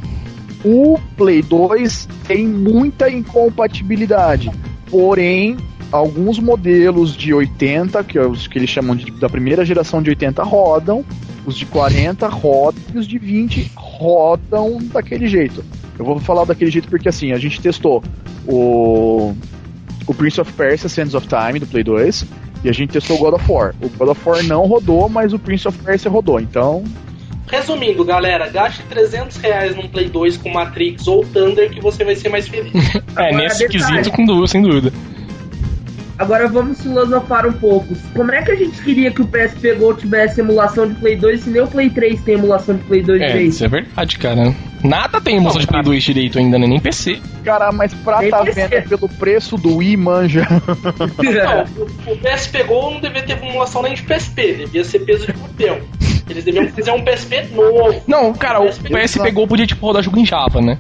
O 0.64 1.00
Play 1.16 1.42
2 1.42 2.08
tem 2.28 2.48
muita 2.48 3.10
incompatibilidade, 3.10 4.52
porém 4.90 5.58
alguns 5.92 6.40
modelos 6.40 7.16
de 7.16 7.34
80, 7.34 8.04
que 8.04 8.18
é 8.18 8.26
os 8.26 8.48
que 8.48 8.58
eles 8.58 8.70
chamam 8.70 8.96
de, 8.96 9.12
da 9.12 9.30
primeira 9.30 9.66
geração 9.66 10.02
de 10.02 10.10
80 10.10 10.44
rodam, 10.44 11.04
os 11.46 11.58
de 11.58 11.66
40 11.66 12.28
rodam 12.28 12.82
e 12.94 12.98
os 12.98 13.08
de 13.08 13.18
20 13.18 13.72
rodam 13.76 14.80
daquele 14.92 15.28
jeito. 15.28 15.64
Eu 15.98 16.06
vou 16.06 16.20
falar 16.20 16.46
daquele 16.46 16.72
jeito 16.72 16.88
porque 16.88 17.08
assim, 17.08 17.32
a 17.32 17.38
gente 17.38 17.62
testou 17.62 18.04
o 18.48 19.36
o 20.08 20.14
Prince 20.14 20.40
of 20.40 20.52
Persia 20.54 20.88
Sands 20.88 21.16
of 21.16 21.28
Time 21.28 21.60
do 21.60 21.66
Play 21.66 21.84
2 21.84 22.26
e 22.64 22.70
a 22.70 22.72
gente 22.72 22.92
testou 22.92 23.18
o 23.18 23.20
God 23.20 23.34
of 23.36 23.52
War. 23.52 23.74
O 23.82 23.90
God 23.90 24.10
of 24.10 24.22
War 24.30 24.44
não 24.44 24.66
rodou, 24.66 25.10
mas 25.10 25.34
o 25.34 25.40
Prince 25.40 25.68
of 25.68 25.78
Persia 25.80 26.12
rodou. 26.12 26.40
Então, 26.40 26.84
Resumindo, 27.48 28.04
galera, 28.04 28.50
gaste 28.50 28.82
300 28.90 29.38
reais 29.38 29.76
num 29.76 29.88
Play 29.88 30.10
2 30.10 30.38
com 30.38 30.50
Matrix 30.50 31.08
ou 31.08 31.24
Thunder 31.24 31.70
que 31.70 31.80
você 31.80 32.04
vai 32.04 32.16
ser 32.16 32.30
mais 32.30 32.48
feliz. 32.48 32.74
É, 33.18 33.28
Agora, 33.30 33.44
nesse 33.44 33.68
detalhe. 33.68 33.98
quesito, 33.98 34.16
com 34.16 34.26
dúvida, 34.26 34.48
sem 34.48 34.62
dúvida. 34.62 34.92
Agora 36.18 36.48
vamos 36.48 36.82
filosofar 36.82 37.46
um 37.46 37.52
pouco. 37.52 37.94
Como 38.14 38.32
é 38.32 38.42
que 38.42 38.52
a 38.52 38.56
gente 38.56 38.82
queria 38.82 39.12
que 39.12 39.22
o 39.22 39.28
PSP 39.28 39.74
Go 39.76 39.94
tivesse 39.94 40.40
emulação 40.40 40.88
de 40.88 40.96
Play 40.96 41.18
2 41.18 41.42
se 41.42 41.50
nem 41.50 41.62
o 41.62 41.68
Play 41.68 41.90
3 41.90 42.22
tem 42.22 42.36
emulação 42.36 42.76
de 42.76 42.84
Play 42.86 43.02
2 43.04 43.22
É, 43.22 43.28
direito? 43.28 43.50
isso 43.50 43.66
é 43.66 43.68
verdade, 43.68 44.18
cara. 44.18 44.56
Nada 44.82 45.20
tem 45.20 45.36
emoção 45.38 45.60
de 45.60 45.68
Play 45.68 45.84
2 45.84 46.04
direito 46.04 46.40
ainda, 46.40 46.58
né? 46.58 46.68
Nem 46.68 46.80
PC. 46.80 47.20
cara, 47.44 47.72
mas 47.74 47.94
pra 47.94 48.20
Nem 48.20 48.30
tá 48.32 48.44
PC. 48.46 48.68
vendo 48.68 48.88
pelo 48.90 49.10
preço 49.10 49.58
do 49.58 49.78
Wii, 49.78 49.98
manja. 49.98 50.48
Não, 51.22 51.84
o, 52.08 52.14
o 52.14 52.18
PSP 52.18 52.64
Go 52.64 52.92
não 52.92 53.02
devia 53.02 53.24
ter 53.24 53.34
emulação 53.34 53.82
nem 53.82 53.94
de 53.94 54.04
PSP, 54.04 54.54
devia 54.54 54.84
ser 54.86 55.00
peso 55.00 55.26
de 55.26 55.34
papel. 55.34 55.82
Eles 56.30 56.44
deviam 56.44 56.68
fazer 56.70 56.92
um 56.92 57.04
PSP 57.04 57.48
novo. 57.54 58.02
Não, 58.08 58.34
cara, 58.34 58.60
o 58.62 58.68
PSP 58.68 58.90
PS 58.90 59.18
pegou 59.18 59.48
podia, 59.48 59.68
tipo, 59.68 59.86
rodar 59.86 60.02
jogo 60.02 60.18
em 60.20 60.26
Java, 60.26 60.62
né? 60.62 60.78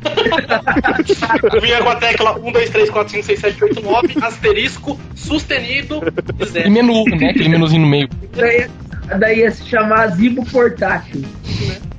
Vinha 1.60 1.82
com 1.82 1.88
a 1.88 1.96
tecla 1.96 2.38
1, 2.38 2.52
2, 2.52 2.70
3, 2.70 2.90
4, 2.90 3.12
5, 3.12 3.24
6, 3.26 3.40
7, 3.40 3.64
8, 3.64 3.82
9, 3.82 4.14
asterisco, 4.22 4.98
sustenido 5.14 6.00
e 6.38 6.42
E 6.42 6.46
zero. 6.46 6.70
menu, 6.70 7.04
né? 7.04 7.30
Aquele 7.30 7.48
menuzinho 7.48 7.82
no 7.82 7.88
meio. 7.88 8.08
daí, 8.34 8.66
daí 9.18 9.38
ia 9.40 9.50
se 9.50 9.64
chamar 9.64 10.08
Zibo 10.08 10.44
Portátil. 10.46 11.24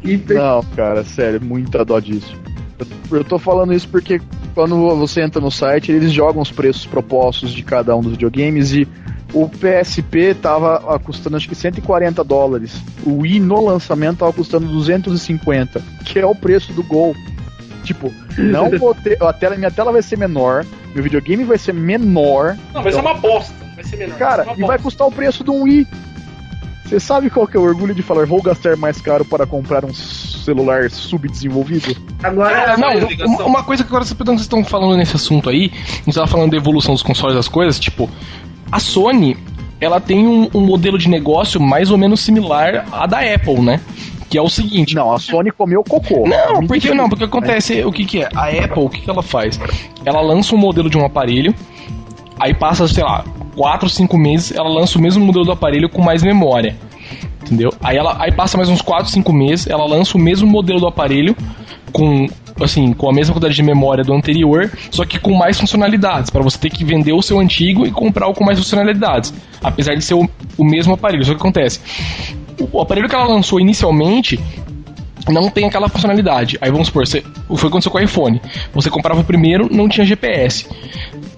E 0.03 0.17
Não, 0.33 0.63
cara, 0.75 1.03
sério, 1.03 1.39
muita 1.41 1.85
dó 1.85 1.99
disso. 1.99 2.35
Eu, 2.79 3.17
eu 3.19 3.23
tô 3.23 3.37
falando 3.37 3.73
isso 3.73 3.87
porque 3.87 4.19
quando 4.55 4.75
você 4.95 5.21
entra 5.21 5.39
no 5.39 5.51
site, 5.51 5.91
eles 5.91 6.11
jogam 6.11 6.41
os 6.41 6.51
preços 6.51 6.85
propostos 6.85 7.53
de 7.53 7.63
cada 7.63 7.95
um 7.95 8.01
dos 8.01 8.13
videogames 8.13 8.73
e 8.73 8.87
o 9.33 9.47
PSP 9.47 10.33
tava 10.33 10.83
ah, 10.93 10.99
custando 10.99 11.37
acho 11.37 11.47
que 11.47 11.55
140 11.55 12.23
dólares. 12.23 12.81
O 13.05 13.19
Wii 13.19 13.39
no 13.39 13.63
lançamento 13.63 14.19
tava 14.19 14.33
custando 14.33 14.67
250, 14.67 15.81
que 16.05 16.19
é 16.19 16.25
o 16.25 16.35
preço 16.35 16.73
do 16.73 16.83
Gol. 16.83 17.15
Tipo, 17.83 18.13
não 18.37 18.69
vou 18.77 18.93
ter. 18.93 19.21
A 19.21 19.33
tela, 19.33 19.55
minha 19.55 19.71
tela 19.71 19.91
vai 19.91 20.01
ser 20.01 20.17
menor, 20.17 20.65
meu 20.93 21.03
videogame 21.03 21.43
vai 21.43 21.57
ser 21.57 21.73
menor, 21.73 22.57
Não, 22.73 22.83
vai 22.83 22.91
ser 22.91 22.99
uma 22.99 23.13
bosta, 23.13 23.53
vai 23.75 23.83
ser 23.83 23.97
menor. 23.97 24.17
cara, 24.17 24.43
vai 24.43 24.55
ser 24.55 24.61
e 24.61 24.67
vai 24.67 24.79
custar 24.79 25.07
o 25.07 25.11
preço 25.11 25.43
de 25.43 25.49
um 25.49 25.63
Wii. 25.63 25.87
Você 26.85 26.99
sabe 26.99 27.29
qual 27.29 27.47
que 27.47 27.55
é 27.55 27.59
o 27.59 27.63
orgulho 27.63 27.95
de 27.95 28.01
falar, 28.01 28.25
vou 28.25 28.41
gastar 28.41 28.75
mais 28.75 28.99
caro 28.99 29.23
para 29.23 29.47
comprar 29.47 29.85
um 29.85 29.93
celular 29.93 30.89
subdesenvolvido? 30.91 31.95
agora 32.21 32.75
Não, 32.75 33.27
uma, 33.27 33.45
uma 33.45 33.63
coisa 33.63 33.81
que 33.81 33.89
agora 33.89 34.03
vocês 34.03 34.41
estão 34.41 34.61
falando 34.65 34.97
nesse 34.97 35.15
assunto 35.15 35.49
aí, 35.49 35.71
a 35.73 35.95
gente 36.03 36.13
tava 36.13 36.27
falando 36.27 36.51
da 36.51 36.57
evolução 36.57 36.93
dos 36.93 37.01
consoles 37.01 37.33
das 37.33 37.47
coisas, 37.47 37.79
tipo, 37.79 38.09
a 38.69 38.77
Sony, 38.77 39.37
ela 39.79 40.01
tem 40.01 40.27
um, 40.27 40.49
um 40.53 40.59
modelo 40.59 40.97
de 40.97 41.09
negócio 41.09 41.61
mais 41.61 41.91
ou 41.91 41.97
menos 41.97 42.19
similar 42.19 42.85
à 42.91 43.07
da 43.07 43.19
Apple, 43.19 43.61
né? 43.61 43.79
Que 44.31 44.37
é 44.37 44.41
o 44.41 44.49
seguinte. 44.49 44.95
Não, 44.95 45.11
a 45.11 45.19
Sony 45.19 45.51
comeu 45.51 45.83
cocô. 45.83 46.25
Não, 46.25 46.65
porque 46.65 46.93
não, 46.93 47.09
porque 47.09 47.25
acontece, 47.25 47.83
o 47.83 47.91
que 47.91 48.05
que 48.05 48.23
é? 48.23 48.29
A 48.33 48.47
Apple, 48.47 48.83
o 48.83 48.89
que 48.89 49.01
que 49.01 49.09
ela 49.09 49.21
faz? 49.21 49.59
Ela 50.05 50.21
lança 50.21 50.55
um 50.55 50.57
modelo 50.57 50.89
de 50.89 50.97
um 50.97 51.05
aparelho, 51.05 51.53
aí 52.39 52.53
passa, 52.53 52.87
sei 52.87 53.03
lá, 53.03 53.25
4, 53.55 53.89
5 53.89 54.17
meses, 54.17 54.51
ela 54.55 54.69
lança 54.69 54.97
o 54.97 55.01
mesmo 55.01 55.23
modelo 55.23 55.43
do 55.43 55.51
aparelho 55.51 55.89
com 55.89 56.01
mais 56.01 56.23
memória. 56.23 56.77
Entendeu? 57.43 57.73
Aí 57.83 57.97
ela 57.97 58.15
aí 58.23 58.31
passa 58.31 58.55
mais 58.57 58.69
uns 58.69 58.81
4, 58.81 59.11
5 59.11 59.33
meses, 59.33 59.67
ela 59.67 59.85
lança 59.85 60.17
o 60.17 60.21
mesmo 60.21 60.49
modelo 60.49 60.79
do 60.79 60.87
aparelho 60.87 61.35
com 61.91 62.27
assim, 62.63 62.93
com 62.93 63.09
a 63.09 63.13
mesma 63.13 63.33
quantidade 63.33 63.55
de 63.55 63.63
memória 63.63 64.03
do 64.03 64.13
anterior, 64.13 64.71
só 64.91 65.05
que 65.05 65.19
com 65.19 65.33
mais 65.33 65.59
funcionalidades, 65.59 66.29
para 66.29 66.41
você 66.41 66.57
ter 66.57 66.69
que 66.69 66.83
vender 66.85 67.13
o 67.13 67.21
seu 67.21 67.39
antigo 67.39 67.85
e 67.85 67.91
comprar 67.91 68.27
o 68.27 68.33
com 68.33 68.43
mais 68.43 68.59
funcionalidades, 68.59 69.33
apesar 69.63 69.95
de 69.95 70.03
ser 70.03 70.13
o, 70.13 70.29
o 70.57 70.63
mesmo 70.63 70.93
aparelho. 70.93 71.23
Só 71.25 71.31
que 71.31 71.39
acontece, 71.39 71.79
o, 72.71 72.81
aparelho 72.81 73.07
que 73.07 73.15
ela 73.15 73.27
lançou 73.27 73.59
inicialmente 73.59 74.39
não 75.29 75.49
tem 75.49 75.65
aquela 75.65 75.87
funcionalidade. 75.87 76.57
Aí 76.61 76.71
vamos 76.71 76.87
supor, 76.87 77.05
você, 77.05 77.21
foi 77.21 77.55
o 77.55 77.57
que 77.57 77.67
aconteceu 77.67 77.91
com 77.91 77.97
o 77.97 78.01
iPhone. 78.01 78.41
Você 78.73 78.89
comprava 78.89 79.21
o 79.21 79.23
primeiro, 79.23 79.67
não 79.71 79.87
tinha 79.87 80.05
GPS. 80.05 80.67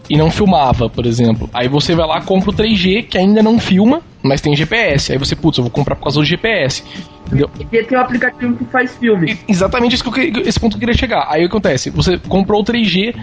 E 0.10 0.18
não 0.18 0.30
filmava, 0.30 0.90
por 0.90 1.06
exemplo. 1.06 1.50
Aí 1.54 1.68
você 1.68 1.96
vai 1.96 2.08
lá, 2.08 2.22
compra 2.22 2.50
o 2.50 2.54
3G, 2.54 3.08
que 3.08 3.18
ainda 3.18 3.42
não 3.42 3.60
filma, 3.60 4.02
mas 4.22 4.42
tem 4.42 4.56
GPS. 4.56 5.12
Aí 5.12 5.18
você, 5.18 5.36
putz, 5.36 5.58
eu 5.58 5.64
vou 5.64 5.72
comprar 5.72 5.96
por 5.96 6.04
causa 6.04 6.20
do 6.20 6.26
GPS. 6.26 6.84
Entendeu? 7.26 7.50
E 7.60 7.84
tem 7.84 7.98
um 7.98 8.02
aplicativo 8.02 8.56
que 8.56 8.66
faz 8.66 8.96
filme. 8.96 9.38
Exatamente 9.48 9.96
isso 9.96 10.12
que 10.12 10.34
eu, 10.38 10.42
esse 10.44 10.60
ponto 10.60 10.72
que 10.72 10.78
eu 10.78 10.88
queria 10.88 10.98
chegar. 10.98 11.28
Aí 11.30 11.46
o 11.46 11.50
que 11.50 11.56
acontece? 11.56 11.90
Você 11.90 12.18
comprou 12.18 12.62
o 12.62 12.66
3G, 12.66 13.16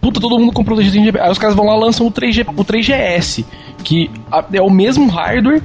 puta, 0.00 0.20
todo 0.20 0.38
mundo 0.38 0.52
comprou 0.52 0.78
o 0.78 0.80
3G, 0.80 0.92
tem 0.92 1.04
GPS. 1.04 1.24
Aí 1.24 1.32
os 1.32 1.38
caras 1.38 1.56
vão 1.56 1.66
lá 1.66 1.76
e 1.76 1.80
lançam 1.80 2.06
o 2.06 2.12
3G, 2.12 2.46
o 2.48 2.64
3GS, 2.64 3.44
que 3.82 4.10
é 4.52 4.62
o 4.62 4.70
mesmo 4.70 5.08
hardware, 5.08 5.62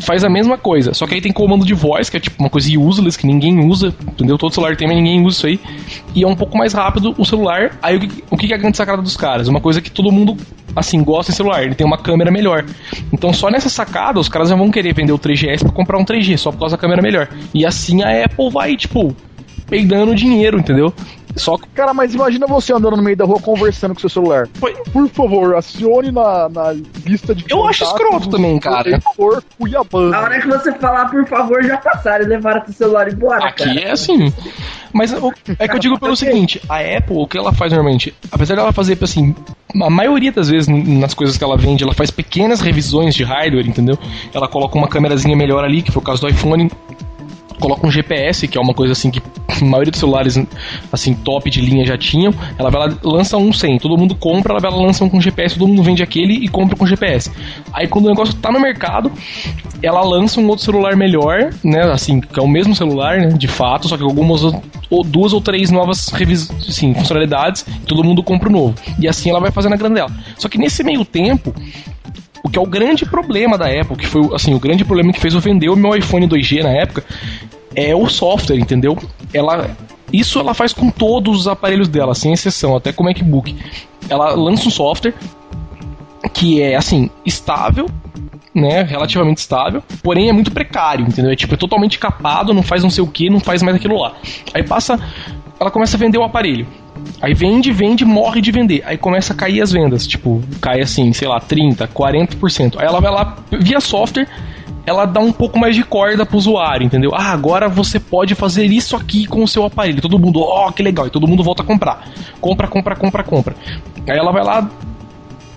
faz 0.00 0.24
a 0.24 0.28
mesma 0.28 0.58
coisa, 0.58 0.92
só 0.94 1.06
que 1.06 1.14
aí 1.14 1.20
tem 1.20 1.32
comando 1.32 1.64
de 1.64 1.74
voz, 1.74 2.10
que 2.10 2.16
é 2.16 2.20
tipo 2.20 2.40
uma 2.40 2.50
coisa 2.50 2.68
useless, 2.78 3.16
que 3.16 3.26
ninguém 3.26 3.64
usa, 3.64 3.94
entendeu? 4.02 4.36
Todo 4.38 4.52
celular 4.52 4.76
tem, 4.76 4.88
mas 4.88 4.96
ninguém 4.96 5.24
usa 5.24 5.36
isso 5.36 5.46
aí. 5.46 5.60
E 6.14 6.22
é 6.22 6.26
um 6.26 6.34
pouco 6.34 6.56
mais 6.56 6.72
rápido 6.72 7.14
o 7.16 7.24
celular. 7.24 7.78
Aí 7.82 7.96
o 7.96 8.00
que, 8.00 8.24
o 8.30 8.36
que 8.36 8.52
é 8.52 8.56
a 8.56 8.58
grande 8.58 8.76
sacada 8.76 9.02
dos 9.02 9.16
caras? 9.16 9.48
Uma 9.48 9.60
coisa 9.60 9.80
que 9.80 9.90
todo 9.90 10.10
mundo, 10.10 10.36
assim, 10.74 11.02
gosta 11.02 11.32
de 11.32 11.36
celular, 11.36 11.62
ele 11.62 11.74
tem 11.74 11.86
uma 11.86 11.98
câmera 11.98 12.30
melhor. 12.30 12.64
Então 13.12 13.32
só 13.32 13.50
nessa 13.50 13.68
sacada 13.68 14.18
os 14.18 14.28
caras 14.28 14.48
já 14.48 14.56
vão 14.56 14.70
querer 14.70 14.94
vender 14.94 15.12
o 15.12 15.18
3GS 15.18 15.60
pra 15.60 15.72
comprar 15.72 15.98
um 15.98 16.04
3G, 16.04 16.36
só 16.36 16.50
por 16.50 16.58
causa 16.60 16.76
da 16.76 16.80
câmera 16.80 17.02
melhor. 17.02 17.28
E 17.54 17.64
assim 17.66 18.02
a 18.02 18.24
Apple 18.24 18.50
vai, 18.50 18.76
tipo, 18.76 19.14
peidando 19.68 20.14
dinheiro, 20.14 20.58
entendeu? 20.58 20.92
Só 21.36 21.56
que, 21.56 21.66
Cara, 21.68 21.94
mas 21.94 22.14
imagina 22.14 22.46
você 22.46 22.72
andando 22.72 22.96
no 22.96 23.02
meio 23.02 23.16
da 23.16 23.24
rua 23.24 23.40
conversando 23.40 23.94
com 23.94 24.00
seu 24.00 24.10
celular. 24.10 24.48
Foi- 24.54 24.74
Por 24.92 25.08
favor, 25.08 25.54
acione 25.56 26.10
na, 26.10 26.48
na 26.48 26.72
lista 27.06 27.34
de 27.34 27.44
Eu 27.48 27.64
acho 27.66 27.84
escroto 27.84 28.28
também, 28.28 28.58
cara. 28.58 29.00
Por 29.16 29.42
Cuiabá. 29.58 30.16
A 30.16 30.20
hora 30.22 30.40
que 30.40 30.48
você 30.48 30.72
falar, 30.74 31.08
por 31.10 31.26
favor, 31.26 31.62
já 31.64 31.76
passaram 31.76 32.24
e 32.24 32.28
levaram 32.28 32.60
teu 32.62 32.74
celular 32.74 33.12
embora, 33.12 33.44
Aqui 33.46 33.64
cara. 33.64 33.80
é 33.80 33.90
assim. 33.92 34.32
Mas 34.92 35.12
o- 35.12 35.32
é 35.58 35.68
que 35.68 35.76
eu 35.76 35.78
digo 35.78 35.98
pelo 35.98 36.14
seguinte: 36.16 36.60
a 36.68 36.78
Apple, 36.80 37.16
o 37.16 37.26
que 37.26 37.38
ela 37.38 37.52
faz 37.52 37.72
normalmente, 37.72 38.12
apesar 38.30 38.56
dela 38.56 38.72
fazer, 38.72 38.98
assim, 39.00 39.34
a 39.80 39.88
maioria 39.90 40.32
das 40.32 40.48
vezes 40.48 40.66
nas 40.68 41.14
coisas 41.14 41.38
que 41.38 41.44
ela 41.44 41.56
vende, 41.56 41.84
ela 41.84 41.94
faz 41.94 42.10
pequenas 42.10 42.60
revisões 42.60 43.14
de 43.14 43.22
hardware, 43.22 43.68
entendeu? 43.68 43.96
Ela 44.34 44.48
coloca 44.48 44.76
uma 44.76 44.88
câmerazinha 44.88 45.36
melhor 45.36 45.64
ali, 45.64 45.80
que 45.82 45.92
foi 45.92 46.02
o 46.02 46.04
caso 46.04 46.20
do 46.22 46.28
iPhone. 46.28 46.70
Coloca 47.60 47.86
um 47.86 47.90
GPS, 47.90 48.48
que 48.48 48.56
é 48.58 48.60
uma 48.60 48.74
coisa 48.74 48.92
assim 48.92 49.10
que 49.10 49.20
a 49.48 49.64
maioria 49.64 49.90
dos 49.90 50.00
celulares 50.00 50.38
assim 50.90 51.14
top 51.14 51.48
de 51.50 51.60
linha 51.60 51.84
já 51.84 51.96
tinham. 51.96 52.32
Ela 52.58 52.70
vai 52.70 52.88
lá, 52.88 52.96
lança 53.04 53.36
um 53.36 53.52
sem, 53.52 53.78
todo 53.78 53.96
mundo 53.96 54.14
compra, 54.14 54.52
ela 54.52 54.60
vai 54.60 54.70
lá, 54.70 54.78
lança 54.78 55.04
um 55.04 55.08
com 55.08 55.20
GPS, 55.20 55.58
todo 55.58 55.68
mundo 55.68 55.82
vende 55.82 56.02
aquele 56.02 56.34
e 56.34 56.48
compra 56.48 56.74
com 56.76 56.86
GPS. 56.86 57.30
Aí 57.72 57.86
quando 57.86 58.06
o 58.06 58.08
negócio 58.08 58.34
tá 58.34 58.50
no 58.50 58.58
mercado, 58.60 59.12
ela 59.82 60.02
lança 60.02 60.40
um 60.40 60.48
outro 60.48 60.64
celular 60.64 60.96
melhor, 60.96 61.50
né? 61.62 61.82
Assim, 61.92 62.20
que 62.20 62.38
é 62.38 62.42
o 62.42 62.48
mesmo 62.48 62.74
celular, 62.74 63.18
né? 63.18 63.28
De 63.28 63.46
fato, 63.48 63.88
só 63.88 63.96
que 63.96 64.02
algumas 64.02 64.42
ou- 64.42 64.62
duas 65.04 65.32
ou 65.32 65.40
três 65.40 65.70
novas 65.70 66.10
assim, 66.68 66.94
funcionalidades, 66.94 67.64
todo 67.86 68.02
mundo 68.02 68.22
compra 68.22 68.48
o 68.48 68.52
novo. 68.52 68.74
E 68.98 69.06
assim 69.06 69.30
ela 69.30 69.40
vai 69.40 69.50
fazendo 69.50 69.74
a 69.74 69.76
grande 69.76 69.94
dela. 69.94 70.10
Só 70.36 70.48
que 70.48 70.58
nesse 70.58 70.82
meio 70.82 71.04
tempo, 71.04 71.54
o 72.42 72.48
que 72.48 72.58
é 72.58 72.62
o 72.62 72.66
grande 72.66 73.04
problema 73.04 73.56
da 73.56 73.66
Apple, 73.66 73.96
que 73.96 74.06
foi 74.06 74.28
assim, 74.34 74.54
o 74.54 74.58
grande 74.58 74.84
problema 74.84 75.12
que 75.12 75.20
fez 75.20 75.34
eu 75.34 75.40
vender 75.40 75.68
o 75.68 75.76
meu 75.76 75.94
iPhone 75.94 76.26
2G 76.26 76.62
na 76.62 76.70
época, 76.70 77.04
é 77.74 77.94
o 77.94 78.08
software, 78.08 78.58
entendeu? 78.58 78.96
Ela 79.32 79.76
isso 80.12 80.40
ela 80.40 80.54
faz 80.54 80.72
com 80.72 80.90
todos 80.90 81.40
os 81.40 81.48
aparelhos 81.48 81.88
dela, 81.88 82.14
sem 82.14 82.32
exceção, 82.32 82.76
até 82.76 82.92
com 82.92 83.04
o 83.04 83.06
MacBook. 83.06 83.56
Ela 84.08 84.34
lança 84.34 84.66
um 84.66 84.70
software 84.70 85.14
que 86.32 86.60
é 86.60 86.76
assim, 86.76 87.10
estável, 87.24 87.88
né, 88.54 88.82
relativamente 88.82 89.38
estável, 89.38 89.82
porém 90.02 90.28
é 90.28 90.32
muito 90.32 90.50
precário, 90.50 91.06
entendeu? 91.06 91.30
É 91.30 91.36
tipo, 91.36 91.54
é 91.54 91.56
totalmente 91.56 91.98
capado, 91.98 92.52
não 92.52 92.62
faz 92.62 92.82
não 92.82 92.90
sei 92.90 93.02
o 93.02 93.06
que, 93.06 93.30
não 93.30 93.40
faz 93.40 93.62
mais 93.62 93.76
aquilo 93.76 93.96
lá. 93.98 94.14
Aí 94.52 94.62
passa, 94.62 94.98
ela 95.58 95.70
começa 95.70 95.96
a 95.96 96.00
vender 96.00 96.18
o 96.18 96.24
aparelho. 96.24 96.66
Aí 97.20 97.34
vende, 97.34 97.70
vende, 97.70 98.04
morre 98.04 98.40
de 98.40 98.50
vender. 98.50 98.82
Aí 98.86 98.96
começa 98.96 99.32
a 99.32 99.36
cair 99.36 99.60
as 99.60 99.70
vendas, 99.70 100.06
tipo, 100.06 100.42
cai 100.60 100.80
assim, 100.80 101.12
sei 101.12 101.28
lá, 101.28 101.38
30, 101.38 101.86
40%. 101.88 102.76
Aí 102.78 102.86
ela 102.86 103.00
vai 103.00 103.10
lá 103.10 103.36
via 103.52 103.80
software, 103.80 104.26
ela 104.86 105.04
dá 105.04 105.20
um 105.20 105.32
pouco 105.32 105.58
mais 105.58 105.76
de 105.76 105.84
corda 105.84 106.24
pro 106.24 106.38
usuário, 106.38 106.84
entendeu? 106.84 107.12
Ah, 107.14 107.32
agora 107.32 107.68
você 107.68 108.00
pode 108.00 108.34
fazer 108.34 108.64
isso 108.66 108.96
aqui 108.96 109.26
com 109.26 109.42
o 109.42 109.48
seu 109.48 109.64
aparelho. 109.64 110.00
Todo 110.00 110.18
mundo, 110.18 110.40
ó, 110.40 110.70
que 110.72 110.82
legal. 110.82 111.06
E 111.06 111.10
todo 111.10 111.28
mundo 111.28 111.42
volta 111.42 111.62
a 111.62 111.66
comprar. 111.66 112.08
Compra, 112.40 112.66
compra, 112.66 112.96
compra, 112.96 113.22
compra. 113.22 113.54
Aí 114.08 114.18
ela 114.18 114.32
vai 114.32 114.42
lá, 114.42 114.68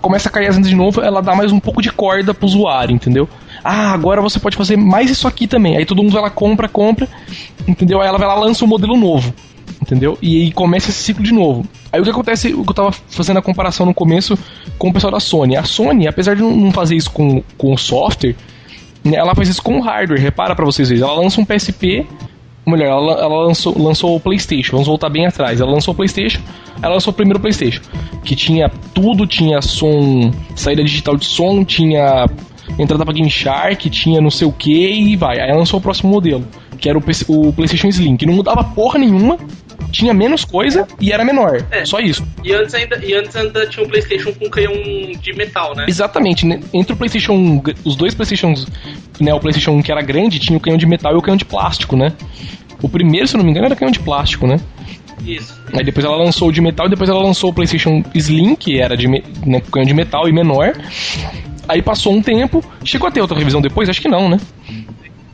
começa 0.02 0.28
a 0.28 0.32
cair 0.32 0.48
as 0.48 0.56
vendas 0.56 0.68
de 0.68 0.76
novo, 0.76 1.00
ela 1.00 1.22
dá 1.22 1.34
mais 1.34 1.50
um 1.50 1.58
pouco 1.58 1.80
de 1.80 1.90
corda 1.90 2.34
pro 2.34 2.46
usuário, 2.46 2.94
entendeu? 2.94 3.26
Ah, 3.64 3.92
agora 3.94 4.20
você 4.20 4.38
pode 4.38 4.54
fazer 4.54 4.76
mais 4.76 5.10
isso 5.10 5.26
aqui 5.26 5.46
também. 5.46 5.78
Aí 5.78 5.86
todo 5.86 6.02
mundo 6.02 6.12
vai 6.12 6.20
lá, 6.20 6.30
compra, 6.30 6.68
compra, 6.68 7.08
entendeu? 7.66 8.02
Aí 8.02 8.06
ela 8.06 8.18
vai 8.18 8.28
lá, 8.28 8.34
lança 8.34 8.66
um 8.66 8.68
modelo 8.68 8.98
novo, 8.98 9.32
entendeu? 9.84 10.18
E 10.20 10.50
começa 10.52 10.90
esse 10.90 11.02
ciclo 11.02 11.22
de 11.22 11.32
novo. 11.32 11.64
Aí 11.92 12.00
o 12.00 12.04
que 12.04 12.10
acontece, 12.10 12.52
o 12.52 12.64
que 12.64 12.70
eu 12.70 12.74
tava 12.74 12.92
fazendo 12.92 13.38
a 13.38 13.42
comparação 13.42 13.86
no 13.86 13.94
começo 13.94 14.36
com 14.78 14.88
o 14.88 14.92
pessoal 14.92 15.12
da 15.12 15.20
Sony. 15.20 15.56
A 15.56 15.62
Sony, 15.62 16.08
apesar 16.08 16.34
de 16.34 16.42
não 16.42 16.72
fazer 16.72 16.96
isso 16.96 17.10
com, 17.10 17.42
com 17.56 17.72
o 17.72 17.78
software, 17.78 18.34
né, 19.04 19.16
ela 19.16 19.34
faz 19.34 19.48
isso 19.48 19.62
com 19.62 19.78
o 19.78 19.80
hardware. 19.80 20.20
Repara 20.20 20.56
pra 20.56 20.64
vocês 20.64 20.88
verem. 20.88 21.04
Ela 21.04 21.20
lança 21.20 21.40
um 21.40 21.44
PSP, 21.44 22.06
melhor, 22.66 22.86
ela, 22.86 23.12
ela 23.20 23.46
lançou, 23.46 23.76
lançou 23.80 24.16
o 24.16 24.20
PlayStation. 24.20 24.72
Vamos 24.72 24.88
voltar 24.88 25.08
bem 25.08 25.26
atrás. 25.26 25.60
Ela 25.60 25.70
lançou 25.70 25.92
o 25.92 25.96
PlayStation, 25.96 26.40
ela 26.82 26.94
lançou 26.94 27.12
o 27.12 27.14
primeiro 27.14 27.38
PlayStation, 27.38 27.82
que 28.24 28.34
tinha 28.34 28.68
tudo, 28.92 29.26
tinha 29.26 29.60
som, 29.60 30.32
saída 30.56 30.82
digital 30.82 31.16
de 31.16 31.26
som, 31.26 31.64
tinha 31.64 32.26
entrada 32.78 33.04
pra 33.04 33.14
Game 33.14 33.30
Shark, 33.30 33.88
tinha 33.90 34.20
não 34.20 34.30
sei 34.30 34.46
o 34.46 34.52
que 34.52 34.72
e 34.72 35.16
vai. 35.16 35.40
Aí 35.40 35.48
ela 35.48 35.58
lançou 35.58 35.78
o 35.78 35.82
próximo 35.82 36.10
modelo, 36.10 36.44
que 36.78 36.88
era 36.88 36.98
o, 36.98 37.02
o 37.28 37.52
PlayStation 37.52 37.88
Slim, 37.88 38.16
que 38.16 38.26
não 38.26 38.34
mudava 38.34 38.64
porra 38.64 38.98
nenhuma, 38.98 39.38
tinha 39.94 40.12
menos 40.12 40.44
coisa 40.44 40.86
e 41.00 41.12
era 41.12 41.24
menor. 41.24 41.64
É. 41.70 41.84
Só 41.84 42.00
isso. 42.00 42.26
E 42.42 42.52
antes 42.52 42.74
ainda, 42.74 42.96
e 43.02 43.14
antes 43.14 43.34
ainda 43.36 43.66
tinha 43.66 43.86
um 43.86 43.88
Playstation 43.88 44.32
com 44.32 44.50
canhão 44.50 44.72
de 45.20 45.32
metal, 45.34 45.74
né? 45.74 45.86
Exatamente, 45.88 46.44
né? 46.44 46.60
entre 46.72 46.92
o 46.92 46.96
PlayStation 46.96 47.32
1, 47.32 47.62
os 47.84 47.96
dois 47.96 48.14
PlayStations, 48.14 48.66
né, 49.20 49.32
o 49.32 49.40
PlayStation 49.40 49.72
1 49.72 49.82
que 49.82 49.92
era 49.92 50.02
grande 50.02 50.38
tinha 50.38 50.56
o 50.56 50.60
canhão 50.60 50.76
de 50.76 50.86
metal 50.86 51.14
e 51.14 51.16
o 51.16 51.22
canhão 51.22 51.36
de 51.36 51.44
plástico, 51.44 51.96
né? 51.96 52.12
O 52.82 52.88
primeiro, 52.88 53.26
se 53.28 53.34
eu 53.34 53.38
não 53.38 53.44
me 53.44 53.50
engano, 53.50 53.66
era 53.66 53.76
canhão 53.76 53.92
de 53.92 54.00
plástico, 54.00 54.46
né? 54.46 54.58
Isso. 55.24 55.58
Aí 55.72 55.84
depois 55.84 56.04
ela 56.04 56.16
lançou 56.16 56.48
o 56.48 56.52
de 56.52 56.60
metal 56.60 56.86
e 56.86 56.90
depois 56.90 57.08
ela 57.08 57.22
lançou 57.22 57.50
o 57.50 57.54
PlayStation 57.54 58.02
Slim, 58.14 58.56
que 58.56 58.78
era 58.78 58.96
de 58.96 59.06
né, 59.08 59.60
com 59.60 59.70
canhão 59.70 59.86
de 59.86 59.94
metal 59.94 60.28
e 60.28 60.32
menor. 60.32 60.74
Aí 61.68 61.80
passou 61.80 62.12
um 62.12 62.20
tempo, 62.20 62.62
chegou 62.84 63.08
a 63.08 63.10
ter 63.10 63.20
outra 63.20 63.38
revisão 63.38 63.60
depois? 63.60 63.88
Acho 63.88 64.02
que 64.02 64.08
não, 64.08 64.28
né? 64.28 64.38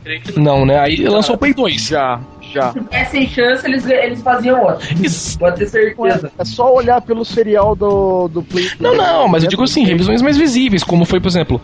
Creio 0.03 0.21
que 0.21 0.39
não. 0.39 0.59
Não, 0.59 0.65
né? 0.65 0.79
Aí 0.79 0.97
lançou 1.03 1.35
o 1.35 1.37
Play 1.37 1.53
2. 1.53 1.87
Já, 1.87 2.21
já. 2.51 2.71
Se 2.73 2.79
tivessem 2.79 3.27
chance, 3.27 3.65
eles, 3.65 3.85
eles 3.85 4.21
faziam 4.21 4.61
outro. 4.63 4.87
Isso. 5.03 5.37
Pode 5.39 5.57
ter 5.57 5.67
certeza. 5.67 6.31
É 6.37 6.45
só 6.45 6.73
olhar 6.73 7.01
pelo 7.01 7.23
serial 7.25 7.75
do, 7.75 8.27
do 8.27 8.43
Play. 8.43 8.69
Não, 8.79 8.95
não, 8.95 9.27
mas 9.27 9.43
eu 9.43 9.49
digo 9.49 9.63
assim, 9.63 9.83
revisões 9.83 10.21
mais 10.21 10.37
visíveis, 10.37 10.83
como 10.83 11.05
foi, 11.05 11.19
por 11.19 11.27
exemplo. 11.27 11.61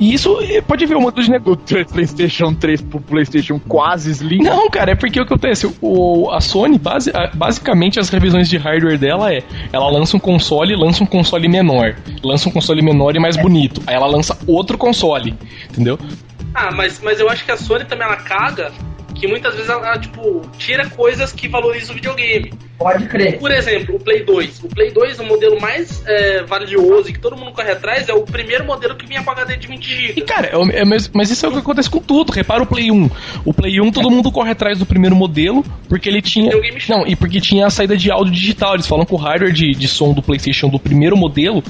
E 0.00 0.12
isso 0.14 0.38
eh, 0.42 0.60
pode 0.60 0.84
ver 0.86 0.96
o 0.96 1.00
modelo 1.00 1.22
de 1.24 1.30
negócio. 1.30 1.44
Do 1.44 1.86
PlayStation 1.86 2.54
3 2.54 2.80
pro 2.82 3.00
PlayStation 3.00 3.60
quase 3.68 4.10
Slim. 4.10 4.38
Não, 4.42 4.68
cara, 4.70 4.92
é 4.92 4.94
porque 4.94 5.20
o 5.20 5.26
que 5.26 5.32
acontece? 5.32 5.72
O, 5.80 6.30
a 6.30 6.40
Sony, 6.40 6.78
base, 6.78 7.10
a- 7.14 7.30
basicamente, 7.34 8.00
as 8.00 8.08
revisões 8.08 8.48
de 8.48 8.56
hardware 8.56 8.98
dela 8.98 9.32
é: 9.32 9.42
ela 9.72 9.88
lança 9.90 10.16
um 10.16 10.20
console, 10.20 10.74
lança 10.74 11.02
um 11.04 11.06
console 11.06 11.48
menor, 11.48 11.94
lança 12.22 12.48
um 12.48 12.52
console 12.52 12.82
menor 12.82 13.14
e 13.14 13.18
mais 13.20 13.36
bonito. 13.36 13.82
Aí 13.86 13.94
ela 13.94 14.06
lança 14.06 14.36
outro 14.46 14.76
console, 14.78 15.34
entendeu? 15.70 15.98
Ah, 16.54 16.70
mas, 16.72 17.00
mas 17.02 17.20
eu 17.20 17.28
acho 17.28 17.44
que 17.44 17.50
a 17.50 17.56
Sony 17.56 17.84
também 17.84 18.06
ela 18.06 18.16
caga 18.16 18.72
que 19.24 19.30
muitas 19.30 19.54
vezes 19.54 19.70
ela, 19.70 19.98
tipo, 19.98 20.42
tira 20.58 20.86
coisas 20.90 21.32
que 21.32 21.48
valorizam 21.48 21.92
o 21.92 21.94
videogame. 21.94 22.52
Pode 22.78 23.06
crer. 23.06 23.38
Por 23.38 23.50
exemplo, 23.50 23.96
o 23.96 23.98
Play 23.98 24.22
2. 24.24 24.64
O 24.64 24.68
Play 24.68 24.90
2, 24.90 25.18
o 25.20 25.24
modelo 25.24 25.58
mais 25.60 26.02
é, 26.06 26.42
valioso 26.42 27.08
e 27.08 27.12
que 27.14 27.18
todo 27.18 27.34
mundo 27.36 27.52
corre 27.52 27.70
atrás, 27.70 28.06
é 28.08 28.12
o 28.12 28.22
primeiro 28.22 28.66
modelo 28.66 28.94
que 28.96 29.06
vinha 29.06 29.22
com 29.22 29.30
HD 29.30 29.56
de 29.56 29.66
20 29.66 29.86
E 29.86 30.06
GB. 30.08 30.20
cara, 30.22 30.48
é 30.52 30.80
é 30.80 30.84
mes- 30.84 31.10
mas 31.14 31.30
isso 31.30 31.46
é 31.46 31.48
o 31.48 31.52
que 31.52 31.58
acontece 31.58 31.88
com 31.88 32.00
tudo. 32.00 32.32
Repara 32.32 32.62
o 32.62 32.66
Play 32.66 32.90
1. 32.90 33.10
O 33.46 33.54
Play 33.54 33.80
1 33.80 33.90
todo 33.92 34.10
mundo 34.10 34.30
corre 34.30 34.50
atrás 34.50 34.78
do 34.78 34.84
primeiro 34.84 35.16
modelo 35.16 35.64
porque 35.88 36.08
ele 36.08 36.20
tinha. 36.20 36.50
Não, 36.88 37.06
e 37.06 37.16
porque 37.16 37.40
tinha 37.40 37.66
a 37.66 37.70
saída 37.70 37.96
de 37.96 38.10
áudio 38.10 38.32
digital. 38.34 38.74
Eles 38.74 38.86
falam 38.86 39.06
que 39.06 39.14
o 39.14 39.16
hardware 39.16 39.52
de, 39.52 39.70
de 39.72 39.88
som 39.88 40.12
do 40.12 40.20
PlayStation 40.22 40.68
do 40.68 40.78
primeiro 40.78 41.16
modelo 41.16 41.62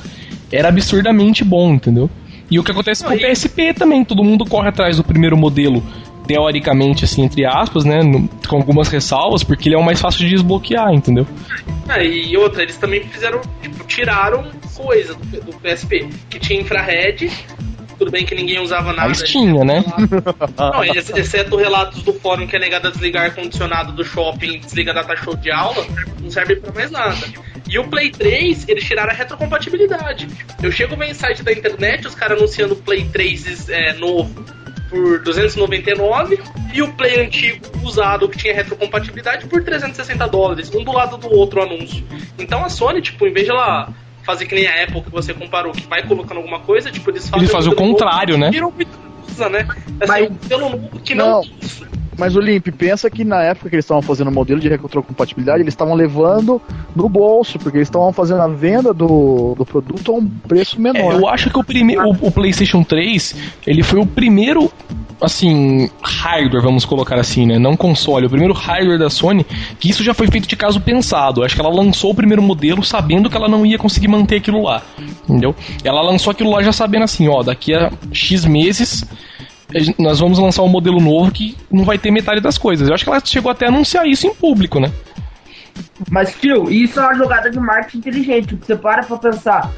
era 0.51 0.69
absurdamente 0.69 1.45
bom, 1.45 1.75
entendeu? 1.75 2.11
E 2.51 2.59
o 2.59 2.63
que 2.65 2.71
acontece 2.71 3.03
com 3.03 3.11
o 3.11 3.15
e- 3.15 3.21
PSP 3.21 3.73
também. 3.75 4.05
Todo 4.05 4.23
mundo 4.25 4.45
corre 4.45 4.69
atrás 4.69 4.97
do 4.97 5.05
primeiro 5.05 5.37
modelo, 5.37 5.83
teoricamente, 6.27 7.05
assim, 7.05 7.23
entre 7.23 7.45
aspas, 7.45 7.85
né? 7.85 8.03
no- 8.03 8.29
com 8.49 8.57
algumas 8.57 8.89
ressalvas, 8.89 9.43
porque 9.43 9.69
ele 9.69 9.77
é 9.77 9.79
o 9.79 9.85
mais 9.85 10.01
fácil 10.01 10.21
de 10.21 10.31
desbloquear, 10.31 10.93
entendeu? 10.93 11.27
Ah, 11.89 12.03
e 12.03 12.37
outra, 12.37 12.63
eles 12.63 12.77
também 12.77 13.03
fizeram, 13.05 13.41
tipo, 13.63 13.85
tiraram 13.87 14.51
coisa 14.75 15.15
do, 15.15 15.41
do 15.43 15.53
PSP, 15.61 16.09
que 16.31 16.39
tinha 16.39 16.61
infrared 16.61 17.31
tudo 17.97 18.11
bem 18.11 18.25
que 18.27 18.35
ninguém 18.35 18.59
usava 18.59 18.93
nada. 18.93 19.09
Mas 19.09 19.23
tinha, 19.23 19.65
né? 19.65 19.85
Não, 20.59 20.85
exceto 20.85 21.57
relatos 21.57 22.03
do 22.03 22.13
fórum 22.13 22.45
que 22.47 22.57
é 22.57 22.59
negado 22.59 22.89
a 22.89 22.91
desligar 22.91 23.27
ar-condicionado 23.27 23.93
do 23.93 24.05
shopping, 24.05 24.59
desliga 24.59 24.93
data 24.93 25.15
show 25.17 25.37
de 25.37 25.51
aula, 25.51 25.87
não 26.21 26.29
serve 26.29 26.57
pra 26.57 26.73
mais 26.73 26.91
nada. 26.91 27.17
E 27.69 27.79
o 27.79 27.85
Play 27.85 28.11
3, 28.11 28.69
eles 28.69 28.85
tiraram 28.85 29.11
a 29.11 29.15
retrocompatibilidade. 29.15 30.27
Eu 30.63 30.73
chego 30.73 30.97
no 30.97 31.15
site 31.15 31.43
da 31.45 31.53
internet, 31.53 32.07
os 32.07 32.15
caras 32.17 32.37
anunciando 32.39 32.75
Play 32.77 33.05
3 33.05 33.69
é, 33.69 33.93
novo 33.95 34.45
por 34.95 35.19
299 35.25 36.41
e 36.73 36.81
o 36.81 36.93
Play 36.93 37.21
antigo 37.21 37.67
usado 37.83 38.29
que 38.29 38.39
tinha 38.39 38.55
retrocompatibilidade 38.55 39.47
por 39.47 39.63
360 39.65 40.29
dólares, 40.29 40.73
um 40.73 40.85
do 40.85 40.93
lado 40.93 41.17
do 41.17 41.29
outro 41.37 41.61
anúncio. 41.61 42.07
Então 42.39 42.65
a 42.65 42.69
Sony, 42.69 43.03
tipo, 43.03 43.27
em 43.27 43.33
vez 43.33 43.47
de 43.47 43.51
ela 43.51 43.89
fazer 44.23 44.47
que 44.47 44.55
nem 44.55 44.67
a 44.67 44.85
Apple 44.85 45.03
que 45.03 45.11
você 45.11 45.35
comparou, 45.35 45.73
que 45.73 45.87
vai 45.87 46.07
colocando 46.07 46.39
alguma 46.39 46.61
coisa, 46.61 46.91
tipo, 46.91 47.11
eles 47.11 47.29
fazem. 47.29 47.41
Eles 47.41 47.51
fazem 47.51 47.73
o 47.73 47.77
contrário, 47.77 48.39
novo, 48.39 48.45
né? 48.45 48.51
Tiram 48.53 48.73
usa, 49.35 49.49
né? 49.49 49.67
Assim, 50.01 50.29
Mas... 50.29 50.49
pelo 50.49 50.71
novo 50.71 51.01
que 51.01 51.15
não. 51.15 51.43
não. 51.43 51.45
Mas 52.17 52.37
o 52.37 52.41
Limp, 52.41 52.69
pensa 52.69 53.11
que 53.11 53.25
na 53.25 53.43
época 53.43 53.69
que 53.69 53.75
eles 53.75 53.85
estavam 53.85 54.01
fazendo 54.01 54.29
o 54.29 54.33
modelo 54.33 54.61
de 54.61 54.69
retrocompatibilidade, 54.69 55.63
eles 55.63 55.75
estavam 55.75 55.95
levando 55.95 56.63
no 56.95 57.09
bolso, 57.09 57.59
porque 57.59 57.79
eles 57.79 57.89
estavam 57.89 58.13
fazendo 58.13 58.41
a 58.41 58.47
venda 58.47 58.95
do, 58.95 59.55
do 59.57 59.67
produto 59.67 60.13
a 60.13 60.15
um 60.15 60.29
preço 60.29 60.81
menor. 60.81 61.15
É, 61.15 61.17
eu 61.17 61.29
acho 61.29 61.51
que 61.51 61.59
o, 61.59 61.65
primeiro, 61.65 62.07
o, 62.07 62.29
o 62.29 62.31
PlayStation 62.31 62.85
3 62.85 63.35
ele 63.67 63.83
foi 63.83 63.99
o 63.99 64.07
primeiro 64.07 64.71
assim, 65.21 65.91
hardware, 66.03 66.63
vamos 66.63 66.85
colocar 66.85 67.19
assim, 67.19 67.47
né? 67.47 67.59
Não 67.59 67.77
console, 67.77 68.27
o 68.27 68.31
primeiro 68.31 68.55
hardware 68.55 68.99
da 68.99 69.11
Sony, 69.11 69.45
que 69.79 69.89
isso 69.91 70.03
já 70.03 70.15
foi 70.15 70.29
feito 70.29 70.49
de 70.49 70.57
caso 70.57 70.81
pensado. 70.81 71.43
Acho 71.43 71.55
que 71.55 71.61
ela 71.61 71.75
lançou 71.75 72.11
o 72.11 72.15
primeiro 72.15 72.43
modelo 72.43 72.83
sabendo 72.83 73.31
que 73.31 73.37
ela 73.37 73.49
não 73.49 73.65
ia 73.65 73.79
conseguir 73.79 74.09
manter 74.09 74.37
aquilo 74.37 74.63
lá. 74.63 74.83
Entendeu? 75.29 75.55
Ela 75.83 76.03
lançou 76.03 76.31
aquilo 76.31 76.51
lá 76.51 76.63
já 76.63 76.73
sabendo 76.73 77.05
assim, 77.05 77.29
ó, 77.29 77.43
daqui 77.43 77.75
a 77.75 77.91
X 78.13 78.45
meses 78.45 79.05
nós 79.99 80.21
vamos 80.21 80.39
lançar 80.39 80.63
um 80.63 80.69
modelo 80.69 81.01
novo 81.01 81.33
que 81.33 81.57
não 81.71 81.85
vai 81.85 81.99
ter 81.99 82.11
metade 82.11 82.41
das 82.41 82.59
coisas. 82.59 82.89
Eu 82.89 82.95
acho 82.95 83.05
que 83.05 83.11
ela 83.11 83.21
chegou 83.25 83.51
até 83.51 83.67
a 83.67 83.69
anunciar 83.69 84.07
isso 84.07 84.27
em 84.27 84.35
público, 84.35 84.79
né? 84.79 84.93
Mas, 86.11 86.35
tio, 86.35 86.71
isso 86.71 87.01
é 87.01 87.03
uma 87.03 87.15
jogada 87.15 87.51
de 87.51 87.59
marketing 87.59 87.99
inteligente. 87.99 88.55
Você 88.55 88.77
para 88.77 89.03
pra 89.03 89.17
pensar. 89.17 89.73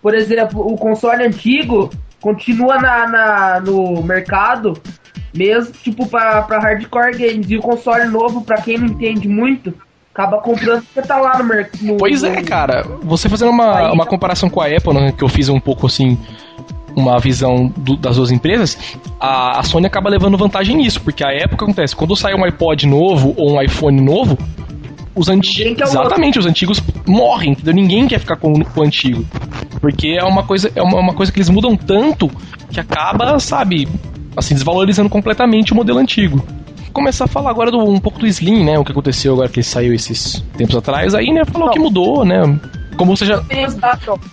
Por 0.00 0.14
exemplo, 0.14 0.60
o 0.60 0.76
console 0.76 1.24
antigo 1.24 1.90
continua 2.22 2.80
na, 2.80 3.06
na 3.06 3.60
no 3.60 4.02
mercado, 4.02 4.80
mesmo 5.34 5.72
tipo 5.72 6.06
pra, 6.06 6.42
pra 6.42 6.60
hardcore 6.60 7.18
games. 7.18 7.50
E 7.50 7.58
o 7.58 7.60
console 7.60 8.06
novo, 8.06 8.42
pra 8.42 8.62
quem 8.62 8.78
não 8.78 8.86
entende 8.86 9.28
muito, 9.28 9.74
acaba 10.14 10.38
comprando 10.38 10.82
porque 10.82 11.06
tá 11.06 11.18
lá 11.18 11.36
no 11.36 11.44
mercado. 11.44 11.96
Pois 11.98 12.22
é, 12.22 12.40
cara. 12.42 12.86
Você 13.02 13.28
fazendo 13.28 13.50
uma, 13.50 13.92
uma 13.92 14.06
comparação 14.06 14.48
com 14.48 14.60
a 14.60 14.66
Apple, 14.66 14.94
né, 14.94 15.12
que 15.12 15.24
eu 15.24 15.28
fiz 15.28 15.48
um 15.48 15.60
pouco 15.60 15.86
assim 15.86 16.16
uma 16.94 17.18
visão 17.18 17.72
do, 17.74 17.96
das 17.96 18.16
duas 18.16 18.30
empresas, 18.30 18.98
a, 19.18 19.58
a, 19.58 19.62
Sony 19.62 19.86
acaba 19.86 20.10
levando 20.10 20.36
vantagem 20.36 20.76
nisso, 20.76 21.00
porque 21.00 21.24
a 21.24 21.32
época 21.32 21.64
acontece, 21.64 21.96
quando 21.96 22.14
sai 22.14 22.34
um 22.34 22.44
iPod 22.44 22.86
novo 22.86 23.32
ou 23.34 23.52
um 23.54 23.62
iPhone 23.62 23.98
novo, 23.98 24.36
os 25.14 25.28
antigos. 25.28 25.90
Exatamente, 25.90 26.38
os 26.38 26.46
antigos 26.46 26.82
morrem, 27.06 27.52
entendeu? 27.52 27.74
Ninguém 27.74 28.06
quer 28.06 28.18
ficar 28.18 28.36
com, 28.36 28.52
com, 28.64 28.80
o 28.80 28.84
antigo. 28.84 29.24
Porque 29.80 30.16
é 30.18 30.24
uma 30.24 30.42
coisa, 30.42 30.70
é 30.74 30.82
uma, 30.82 30.98
uma, 30.98 31.14
coisa 31.14 31.30
que 31.30 31.38
eles 31.38 31.48
mudam 31.48 31.76
tanto 31.76 32.30
que 32.70 32.80
acaba, 32.80 33.38
sabe, 33.38 33.88
assim, 34.36 34.54
desvalorizando 34.54 35.08
completamente 35.08 35.72
o 35.72 35.76
modelo 35.76 35.98
antigo. 35.98 36.44
Começar 36.92 37.24
a 37.24 37.28
falar 37.28 37.50
agora 37.50 37.70
do, 37.70 37.78
um 37.78 37.98
pouco 37.98 38.18
do 38.18 38.26
Slim, 38.26 38.64
né? 38.64 38.78
O 38.78 38.84
que 38.84 38.92
aconteceu 38.92 39.32
agora 39.32 39.48
que 39.48 39.60
ele 39.60 39.64
saiu 39.64 39.94
esses 39.94 40.44
tempos 40.56 40.76
atrás, 40.76 41.14
aí, 41.14 41.32
né, 41.32 41.44
falou 41.44 41.66
Não. 41.66 41.72
que 41.72 41.78
mudou, 41.78 42.24
né? 42.24 42.42
Como 42.96 43.16
você 43.16 43.26
já. 43.26 43.42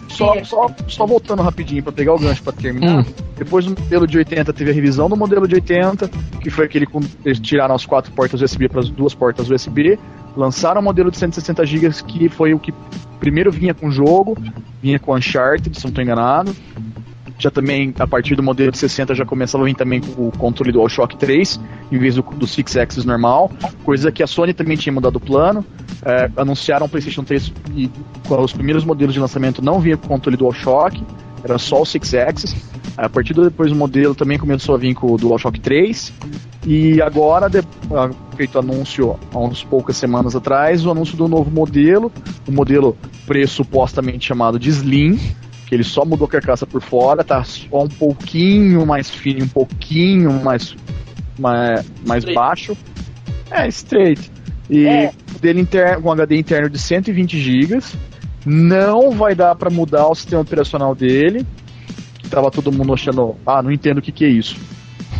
Só, 0.10 0.44
só, 0.44 0.68
só 0.88 1.06
voltando 1.06 1.42
rapidinho 1.42 1.82
para 1.82 1.92
pegar 1.92 2.14
o 2.14 2.20
gancho 2.20 2.44
para 2.44 2.54
terminar. 2.54 3.00
Hum. 3.00 3.06
Depois 3.38 3.66
do 3.66 3.80
modelo 3.80 4.06
de 4.06 4.18
80 4.18 4.52
teve 4.54 4.72
a 4.72 4.74
revisão 4.74 5.08
do 5.10 5.16
modelo 5.16 5.48
de 5.48 5.56
80, 5.56 6.10
que 6.42 6.50
foi 6.50 6.66
aquele 6.66 6.86
com 6.86 7.00
eles 7.24 7.40
tiraram 7.40 7.74
as 7.74 7.86
quatro 7.86 8.12
portas 8.12 8.42
USB 8.42 8.68
para 8.68 8.82
as 8.82 8.90
duas 8.90 9.16
portas 9.16 9.50
USB, 9.50 9.98
lançaram 10.36 10.82
o 10.82 10.84
modelo 10.84 11.10
de 11.10 11.18
160 11.18 11.66
GB 11.66 12.04
que 12.06 12.30
foi 12.30 12.54
o 12.54 12.60
que 12.60 12.74
primeiro 13.20 13.52
vinha 13.52 13.74
com 13.74 13.88
o 13.88 13.92
jogo, 13.92 14.38
vinha 14.82 15.00
com 15.00 15.16
Uncharted, 15.16 15.78
se 15.78 15.86
não 15.86 15.90
estou 15.90 16.04
enganado 16.04 16.54
já 17.40 17.50
também, 17.50 17.94
a 17.98 18.06
partir 18.06 18.36
do 18.36 18.44
modelo 18.44 18.72
de 18.72 18.78
60, 18.78 19.16
já 19.16 19.26
começava 19.26 19.64
a 19.64 19.68
vir 19.68 19.76
também 19.76 20.02
com 20.02 20.28
o 20.28 20.32
controle 20.32 20.72
do 20.72 20.80
DualShock 20.80 21.16
3, 21.16 21.60
em 21.90 21.98
vez 21.98 22.16
do, 22.16 22.22
do 22.22 22.46
Six 22.46 22.76
Axis 22.76 23.06
normal, 23.06 23.50
coisa 23.86 24.12
que 24.12 24.22
a 24.22 24.28
Sony 24.28 24.54
também 24.54 24.76
tinha 24.76 24.94
mudado 24.94 25.16
o 25.16 25.20
plano. 25.20 25.66
É, 26.06 26.30
anunciaram 26.38 26.86
o 26.86 26.90
PlayStation 26.90 27.24
3 27.24 27.52
e 27.76 27.90
os 28.30 28.54
primeiros 28.54 28.84
modelos 28.84 29.14
de 29.14 29.20
lançamento 29.20 29.62
não 29.62 29.80
vinha 29.80 29.98
com 29.98 30.06
o 30.06 30.10
controle 30.10 30.38
DualShock, 30.38 31.02
era 31.44 31.58
só 31.58 31.82
o 31.82 31.86
Six 31.86 32.14
Axis. 32.14 32.56
A 32.98 33.08
partir 33.08 33.34
do 33.34 33.46
depois 33.46 33.72
do 33.72 33.78
modelo 33.78 34.14
também 34.14 34.38
começou 34.38 34.76
a 34.76 34.78
vir 34.78 34.94
com 34.94 35.14
o 35.14 35.18
DualShock 35.18 35.58
3. 35.62 36.14
E 36.66 37.02
agora, 37.02 37.50
de, 37.50 37.64
feito 38.36 38.60
anúncio 38.60 39.18
há 39.34 39.40
uns 39.40 39.64
poucas 39.64 39.96
semanas 39.96 40.36
atrás, 40.36 40.86
o 40.86 40.92
anúncio 40.92 41.16
do 41.16 41.26
novo 41.28 41.50
modelo, 41.50 42.12
o 42.46 42.52
modelo 42.52 42.98
pressupostamente 43.26 44.28
chamado 44.28 44.60
de 44.60 44.70
Slim, 44.70 45.18
que 45.70 45.76
ele 45.76 45.84
só 45.84 46.04
mudou 46.04 46.26
a 46.26 46.30
carcaça 46.32 46.66
por 46.66 46.82
fora, 46.82 47.24
tá 47.24 47.44
só 47.44 47.84
um 47.84 47.88
pouquinho 47.88 48.88
mais 48.88 49.08
fino, 49.08 49.46
um 49.46 49.48
pouquinho 49.48 50.34
mais, 50.44 50.76
mais, 51.38 51.86
mais 52.04 52.26
baixo. 52.26 52.76
É, 53.52 53.68
straight. 53.68 54.32
E 54.68 54.88
é. 54.88 55.12
dele 55.40 55.62
interno, 55.62 56.02
com 56.02 56.12
HD 56.12 56.38
interno 56.38 56.72
de 56.72 56.80
120 56.80 57.40
GB. 57.40 57.80
Não 58.48 59.12
vai 59.12 59.36
dar 59.36 59.54
para 59.54 59.70
mudar 59.70 60.08
o 60.08 60.16
sistema 60.16 60.42
operacional 60.42 60.96
dele. 60.96 61.46
Que 62.18 62.28
tava 62.28 62.50
todo 62.50 62.72
mundo 62.72 62.92
achando, 62.92 63.36
ah, 63.46 63.62
não 63.62 63.72
entendo 63.72 64.00
o 64.00 64.02
que, 64.02 64.12
que 64.12 64.26
é 64.26 64.30
isso. 64.30 64.58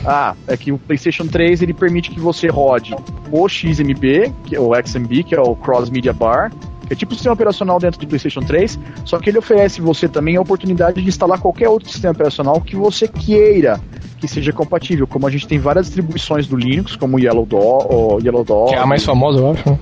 Ah, 0.04 0.36
é 0.48 0.58
que 0.58 0.72
o 0.72 0.80
PlayStation 0.80 1.28
3 1.28 1.62
ele 1.62 1.76
permite 1.76 2.10
que 2.10 2.20
você 2.20 2.48
rode 2.48 2.96
o 3.32 3.48
XMB, 3.48 4.34
que 4.48 4.56
é 4.56 4.60
o 4.60 4.72
XMB, 4.74 5.24
que 5.26 5.36
é 5.36 5.40
o 5.40 5.56
Cross 5.56 5.92
Media 5.92 6.14
Bar, 6.14 6.52
é 6.90 6.96
tipo 6.96 7.12
o 7.12 7.16
sistema 7.16 7.34
operacional 7.34 7.80
dentro 7.80 8.00
do 8.00 8.08
PlayStation 8.08 8.42
3, 8.42 8.80
só 9.06 9.20
que 9.20 9.30
ele 9.30 9.38
oferece 9.38 9.82
você 9.82 10.08
também 10.08 10.36
a 10.38 10.42
oportunidade 10.42 11.02
de 11.02 11.08
instalar 11.08 11.40
qualquer 11.40 11.70
outro 11.70 11.90
sistema 11.90 12.14
operacional 12.14 12.60
que 12.62 12.76
você 12.76 13.08
queira 13.08 13.80
que 14.20 14.28
seja 14.28 14.52
compatível. 14.52 15.08
Como 15.08 15.26
a 15.26 15.30
gente 15.30 15.48
tem 15.48 15.58
várias 15.58 15.86
distribuições 15.88 16.46
do 16.48 16.56
Linux, 16.56 16.96
como 16.96 17.18
o 17.18 17.20
Yellow 17.20 17.46
Dog, 17.46 18.26
Yellow 18.26 18.44
Dog. 18.44 18.70
Que 18.70 18.76
é 18.76 18.80
a 18.80 18.86
mais 18.86 19.04
famosa, 19.04 19.40
eu 19.40 19.52
acho. 19.52 19.80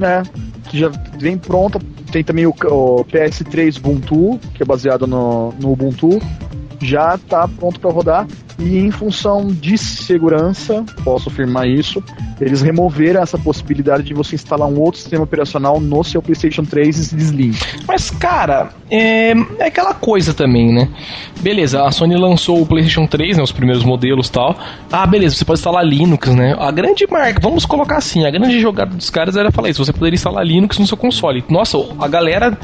É, 0.00 0.22
que 0.68 0.78
já 0.78 0.90
vem 1.18 1.36
pronta. 1.36 1.80
Tem 2.12 2.22
também 2.22 2.46
o, 2.46 2.50
o 2.50 3.04
PS3 3.04 3.78
Ubuntu, 3.78 4.38
que 4.54 4.62
é 4.62 4.66
baseado 4.66 5.06
no, 5.06 5.52
no 5.60 5.72
Ubuntu. 5.72 6.20
Já 6.80 7.16
está 7.16 7.48
pronto 7.48 7.80
para 7.80 7.90
rodar. 7.90 8.26
E 8.58 8.78
em 8.78 8.90
função 8.90 9.46
de 9.46 9.78
segurança, 9.78 10.84
posso 11.04 11.28
afirmar 11.28 11.68
isso, 11.68 12.02
eles 12.40 12.60
removeram 12.60 13.22
essa 13.22 13.38
possibilidade 13.38 14.02
de 14.02 14.14
você 14.14 14.34
instalar 14.34 14.68
um 14.68 14.80
outro 14.80 15.00
sistema 15.00 15.22
operacional 15.22 15.80
no 15.80 16.02
seu 16.02 16.20
PlayStation 16.20 16.64
3 16.64 17.12
Slim. 17.12 17.52
Mas, 17.86 18.10
cara, 18.10 18.70
é, 18.90 19.32
é 19.58 19.66
aquela 19.66 19.94
coisa 19.94 20.34
também, 20.34 20.72
né? 20.72 20.88
Beleza, 21.40 21.84
a 21.84 21.90
Sony 21.92 22.16
lançou 22.16 22.60
o 22.60 22.66
PlayStation 22.66 23.06
3, 23.06 23.36
né, 23.36 23.42
os 23.42 23.52
primeiros 23.52 23.84
modelos 23.84 24.28
tal. 24.28 24.56
Ah, 24.90 25.06
beleza, 25.06 25.36
você 25.36 25.44
pode 25.44 25.60
instalar 25.60 25.84
Linux, 25.84 26.34
né? 26.34 26.56
A 26.58 26.70
grande 26.72 27.06
marca, 27.08 27.40
vamos 27.40 27.64
colocar 27.64 27.98
assim, 27.98 28.26
a 28.26 28.30
grande 28.30 28.58
jogada 28.60 28.94
dos 28.94 29.08
caras 29.08 29.36
era 29.36 29.52
falar 29.52 29.68
isso, 29.68 29.84
você 29.84 29.92
poderia 29.92 30.16
instalar 30.16 30.44
Linux 30.44 30.78
no 30.78 30.86
seu 30.86 30.96
console. 30.96 31.44
Nossa, 31.48 31.78
a 32.00 32.08
galera 32.08 32.58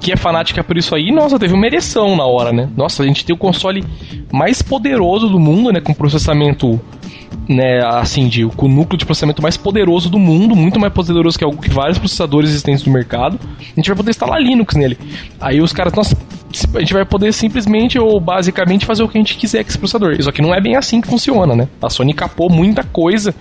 que 0.00 0.12
é 0.12 0.16
fanática 0.16 0.64
por 0.64 0.76
isso 0.76 0.94
aí, 0.94 1.12
nossa, 1.12 1.38
teve 1.38 1.54
uma 1.54 1.66
ereção 1.66 2.16
na 2.16 2.24
hora, 2.24 2.52
né? 2.52 2.68
Nossa, 2.76 3.02
a 3.02 3.06
gente 3.06 3.24
tem 3.24 3.34
o 3.34 3.38
console 3.38 3.84
mais 4.32 4.62
poderoso 4.62 5.27
do 5.28 5.38
mundo, 5.38 5.72
né, 5.72 5.80
com 5.80 5.94
processamento 5.94 6.80
né, 7.48 7.80
assim, 7.84 8.28
de, 8.28 8.46
com 8.46 8.66
o 8.66 8.68
núcleo 8.68 8.98
de 8.98 9.06
processamento 9.06 9.42
mais 9.42 9.56
poderoso 9.56 10.10
do 10.10 10.18
mundo, 10.18 10.54
muito 10.54 10.78
mais 10.78 10.92
poderoso 10.92 11.38
que, 11.38 11.46
que 11.62 11.70
vários 11.70 11.98
processadores 11.98 12.50
existentes 12.50 12.84
no 12.84 12.92
mercado. 12.92 13.38
A 13.58 13.74
gente 13.74 13.88
vai 13.88 13.96
poder 13.96 14.10
instalar 14.10 14.40
Linux 14.40 14.74
nele. 14.74 14.98
Aí 15.40 15.60
os 15.60 15.72
caras, 15.72 15.92
nossa, 15.94 16.16
a 16.74 16.80
gente 16.80 16.92
vai 16.92 17.04
poder 17.04 17.32
simplesmente 17.32 17.98
ou 17.98 18.20
basicamente 18.20 18.86
fazer 18.86 19.02
o 19.02 19.08
que 19.08 19.18
a 19.18 19.20
gente 19.20 19.36
quiser 19.36 19.62
com 19.62 19.70
esse 19.70 19.78
processador. 19.78 20.22
Só 20.22 20.30
que 20.30 20.42
não 20.42 20.54
é 20.54 20.60
bem 20.60 20.76
assim 20.76 21.00
que 21.00 21.08
funciona, 21.08 21.54
né? 21.54 21.68
A 21.82 21.90
Sony 21.90 22.12
capou 22.12 22.50
muita 22.50 22.82
coisa 22.82 23.34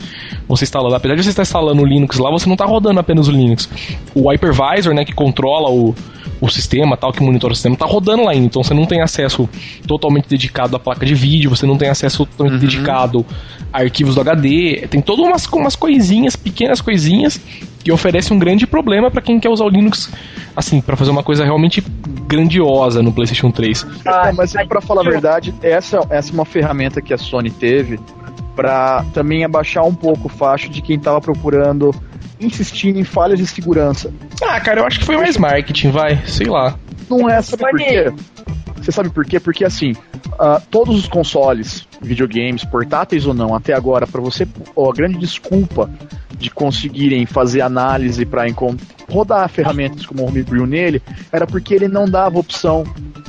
você 0.48 0.64
instalando. 0.64 0.96
Apesar 0.96 1.16
de 1.16 1.24
você 1.24 1.30
estar 1.30 1.44
instalando 1.44 1.82
o 1.82 1.86
Linux 1.86 2.18
lá, 2.18 2.30
você 2.32 2.48
não 2.48 2.56
está 2.56 2.66
rodando 2.66 3.00
apenas 3.00 3.28
o 3.28 3.32
Linux. 3.32 3.70
O 4.14 4.30
hypervisor, 4.30 4.94
né, 4.94 5.06
que 5.06 5.14
controla 5.14 5.70
o, 5.70 5.96
o 6.40 6.50
sistema, 6.50 6.96
tal, 6.96 7.12
que 7.12 7.22
monitora 7.22 7.54
o 7.54 7.56
sistema, 7.56 7.74
está 7.74 7.86
rodando 7.86 8.24
lá 8.24 8.32
ainda. 8.32 8.46
Então 8.46 8.64
você 8.64 8.74
não 8.74 8.86
tem 8.86 9.02
acesso 9.02 9.50
totalmente 9.88 10.28
dedicado 10.28 10.76
à 10.76 10.80
placa 10.80 11.06
de 11.06 11.16
vídeo, 11.16 11.50
você 11.50 11.66
não 11.66 11.78
tem 11.78 11.90
acesso 11.90 12.26
totalmente 12.26 12.54
uhum. 12.54 12.60
dedicado 12.60 13.26
a 13.72 13.80
arquivos 13.80 14.16
do 14.16 14.22
HD. 14.22 14.88
Tem 14.90 15.02
todas 15.02 15.26
umas, 15.26 15.46
umas 15.48 15.76
coisinhas, 15.76 16.36
pequenas 16.36 16.82
coisinhas, 16.82 17.40
que 17.84 17.92
oferece 17.92 18.34
um 18.34 18.40
grande 18.40 18.68
problema 18.68 19.10
para 19.10 19.22
quem 19.22 19.40
quer 19.40 19.50
usar 19.50 19.66
o 19.66 19.70
Linux, 19.70 20.12
assim, 20.56 20.82
para 20.82 20.96
fazer 20.96 21.12
uma 21.12 21.24
coisa 21.24 21.44
realmente 21.44 21.84
grandiosa 22.28 23.02
no 23.02 23.12
PlayStation 23.12 23.52
3. 23.52 23.86
Ah, 24.06 24.32
mas 24.36 24.54
para 24.54 24.82
falar 24.82 25.02
a 25.02 25.10
verdade, 25.10 25.54
essa, 25.62 26.00
essa 26.10 26.32
é 26.32 26.34
uma 26.34 26.46
ferramenta 26.46 27.02
que 27.02 27.14
a 27.14 27.18
Sony 27.18 27.50
teve 27.50 28.00
para 28.56 29.06
também 29.14 29.44
abaixar 29.44 29.86
um 29.86 29.94
pouco 29.94 30.26
o 30.26 30.30
facho 30.30 30.68
de 30.70 30.82
quem 30.82 30.98
estava 30.98 31.22
procurando 31.22 31.94
insistindo 32.40 33.00
em 33.00 33.04
falhas 33.04 33.40
de 33.40 33.48
segurança. 33.48 34.14
Ah, 34.42 34.60
cara, 34.60 34.82
eu 34.82 34.86
acho 34.86 35.00
que 35.00 35.06
foi 35.06 35.18
mais 35.18 35.38
marketing, 35.38 35.92
vai, 35.92 36.22
sei 36.26 36.48
lá. 36.48 36.78
Não 37.10 37.30
é, 37.30 37.42
sabe 37.42 37.64
por 37.64 37.80
quê? 37.80 38.14
Você 38.78 38.92
sabe 38.92 39.10
por 39.10 39.26
quê? 39.26 39.40
Porque 39.40 39.66
assim, 39.66 39.94
Uh, 40.38 40.62
todos 40.70 40.96
os 40.96 41.08
consoles, 41.08 41.88
videogames, 42.00 42.64
portáteis 42.64 43.26
ou 43.26 43.34
não, 43.34 43.56
até 43.56 43.74
agora, 43.74 44.06
para 44.06 44.22
você, 44.22 44.48
oh, 44.76 44.92
a 44.92 44.94
grande 44.94 45.18
desculpa 45.18 45.90
de 46.38 46.52
conseguirem 46.52 47.26
fazer 47.26 47.62
análise 47.62 48.24
para 48.24 48.44
rodar 49.10 49.50
ferramentas 49.50 50.06
como 50.06 50.22
o 50.22 50.28
Homebrew 50.28 50.68
nele 50.68 51.02
era 51.32 51.48
porque 51.48 51.74
ele 51.74 51.88
não 51.88 52.06
dava 52.06 52.38
opção 52.38 52.84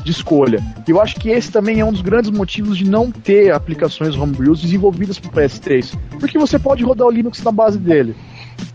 de 0.04 0.10
escolha. 0.10 0.62
E 0.86 0.90
eu 0.90 1.00
acho 1.00 1.16
que 1.16 1.30
esse 1.30 1.50
também 1.50 1.80
é 1.80 1.84
um 1.84 1.92
dos 1.92 2.02
grandes 2.02 2.30
motivos 2.30 2.76
de 2.76 2.84
não 2.84 3.10
ter 3.10 3.54
aplicações 3.54 4.14
Homebrews 4.14 4.60
desenvolvidas 4.60 5.18
para 5.18 5.30
o 5.30 5.32
PS3, 5.32 5.94
porque 6.20 6.38
você 6.38 6.58
pode 6.58 6.84
rodar 6.84 7.06
o 7.06 7.10
Linux 7.10 7.42
na 7.42 7.50
base 7.50 7.78
dele. 7.78 8.14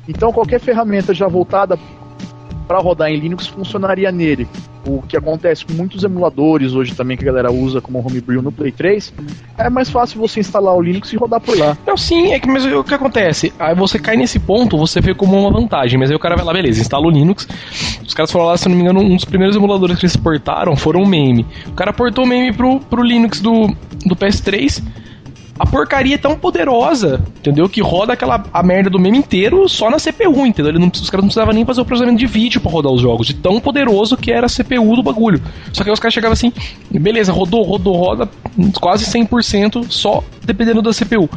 Então 0.07 0.31
qualquer 0.31 0.59
ferramenta 0.59 1.13
já 1.13 1.27
voltada 1.27 1.77
para 2.67 2.79
rodar 2.79 3.09
em 3.09 3.17
Linux 3.17 3.47
funcionaria 3.47 4.11
nele. 4.11 4.47
O 4.85 5.01
que 5.01 5.15
acontece 5.15 5.65
com 5.65 5.73
muitos 5.73 6.03
emuladores 6.03 6.73
hoje 6.73 6.93
também 6.93 7.15
que 7.15 7.23
a 7.23 7.27
galera 7.27 7.51
usa 7.51 7.79
como 7.79 7.99
homebrew 7.99 8.41
no 8.41 8.51
Play 8.51 8.71
3, 8.71 9.13
é 9.57 9.69
mais 9.69 9.89
fácil 9.89 10.19
você 10.19 10.41
instalar 10.41 10.75
o 10.75 10.81
Linux 10.81 11.13
e 11.13 11.15
rodar 11.15 11.39
por 11.39 11.57
lá. 11.57 11.77
Não, 11.87 11.95
sim, 11.95 12.33
é 12.33 12.39
que 12.39 12.49
mas 12.49 12.65
o 12.65 12.83
que 12.83 12.93
acontece? 12.93 13.53
Aí 13.57 13.73
você 13.75 13.97
cai 13.97 14.17
nesse 14.17 14.39
ponto, 14.39 14.77
você 14.77 14.99
vê 14.99 15.13
como 15.13 15.39
uma 15.39 15.51
vantagem, 15.51 15.97
mas 15.97 16.09
aí 16.09 16.15
o 16.15 16.19
cara 16.19 16.35
vai 16.35 16.43
lá, 16.43 16.51
beleza, 16.51 16.81
instala 16.81 17.05
o 17.05 17.09
Linux. 17.09 17.47
Os 18.05 18.13
caras 18.13 18.29
foram 18.29 18.45
lá, 18.45 18.57
se 18.57 18.67
não 18.67 18.75
me 18.75 18.81
engano, 18.81 18.99
um 18.99 19.15
dos 19.15 19.25
primeiros 19.25 19.55
emuladores 19.55 19.97
que 19.97 20.05
eles 20.05 20.17
portaram 20.17 20.75
foram 20.75 21.01
o 21.01 21.05
MAME. 21.05 21.45
O 21.67 21.73
cara 21.73 21.93
portou 21.93 22.25
o 22.25 22.27
MAME 22.27 22.51
pro, 22.51 22.81
pro 22.81 23.03
Linux 23.03 23.39
do, 23.39 23.67
do 24.05 24.15
PS3 24.17 24.83
a 25.57 25.65
porcaria 25.65 26.15
é 26.15 26.17
tão 26.17 26.35
poderosa, 26.35 27.21
entendeu? 27.39 27.69
Que 27.69 27.81
roda 27.81 28.13
aquela 28.13 28.43
a 28.51 28.63
merda 28.63 28.89
do 28.89 28.99
meme 28.99 29.17
inteiro 29.17 29.69
só 29.69 29.89
na 29.89 29.97
CPU, 29.97 30.45
entendeu? 30.45 30.71
Ele 30.71 30.79
não, 30.79 30.87
os 30.87 31.09
caras 31.09 31.23
não 31.23 31.27
precisavam 31.27 31.53
nem 31.53 31.65
fazer 31.65 31.81
o 31.81 31.85
processamento 31.85 32.19
de 32.19 32.25
vídeo 32.25 32.59
para 32.59 32.71
rodar 32.71 32.91
os 32.91 33.01
jogos, 33.01 33.27
de 33.27 33.35
tão 33.35 33.59
poderoso 33.59 34.17
que 34.17 34.31
era 34.31 34.47
a 34.47 34.49
CPU 34.49 34.95
do 34.95 35.03
bagulho. 35.03 35.41
Só 35.71 35.83
que 35.83 35.89
aí 35.89 35.93
os 35.93 35.99
caras 35.99 36.13
chegavam 36.13 36.33
assim, 36.33 36.51
beleza, 36.89 37.31
rodou, 37.31 37.61
rodou, 37.63 37.95
roda 37.95 38.27
quase 38.79 39.05
100% 39.05 39.85
só 39.89 40.23
dependendo 40.43 40.81
da 40.81 40.91
CPU. 40.91 41.29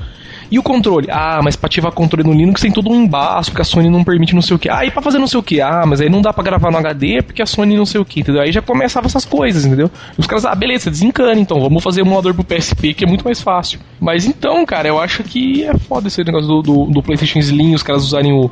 E 0.50 0.58
o 0.58 0.62
controle? 0.62 1.08
Ah, 1.10 1.40
mas 1.42 1.56
pra 1.56 1.66
ativar 1.66 1.92
controle 1.92 2.28
no 2.28 2.34
Linux 2.34 2.60
tem 2.60 2.70
todo 2.70 2.90
um 2.90 2.94
embaço, 2.94 3.50
porque 3.50 3.62
a 3.62 3.64
Sony 3.64 3.90
não 3.90 4.04
permite 4.04 4.34
não 4.34 4.42
sei 4.42 4.56
o 4.56 4.58
que. 4.58 4.68
Ah, 4.70 4.84
e 4.84 4.90
pra 4.90 5.02
fazer 5.02 5.18
não 5.18 5.26
sei 5.26 5.40
o 5.40 5.42
que? 5.42 5.60
Ah, 5.60 5.84
mas 5.86 6.00
aí 6.00 6.08
não 6.08 6.22
dá 6.22 6.32
pra 6.32 6.44
gravar 6.44 6.70
no 6.70 6.78
HD 6.78 7.22
porque 7.22 7.42
a 7.42 7.46
Sony 7.46 7.76
não 7.76 7.86
sei 7.86 8.00
o 8.00 8.04
que, 8.04 8.20
entendeu? 8.20 8.42
Aí 8.42 8.52
já 8.52 8.62
começava 8.62 9.06
essas 9.06 9.24
coisas, 9.24 9.64
entendeu? 9.64 9.90
Os 10.16 10.26
caras, 10.26 10.44
ah, 10.44 10.54
beleza, 10.54 10.90
desencana 10.90 11.38
então, 11.38 11.60
vamos 11.60 11.82
fazer 11.82 12.02
emulador 12.02 12.34
pro 12.34 12.44
PSP 12.44 12.94
que 12.94 13.04
é 13.04 13.08
muito 13.08 13.24
mais 13.24 13.40
fácil. 13.40 13.80
Mas 14.00 14.26
então, 14.26 14.64
cara, 14.64 14.88
eu 14.88 15.00
acho 15.00 15.22
que 15.24 15.64
é 15.64 15.76
foda 15.76 16.08
esse 16.08 16.22
negócio 16.22 16.46
do, 16.46 16.62
do, 16.62 16.84
do 16.86 17.02
PlayStation 17.02 17.38
Slim, 17.38 17.74
os 17.74 17.82
caras 17.82 18.04
usarem 18.04 18.32
o, 18.32 18.50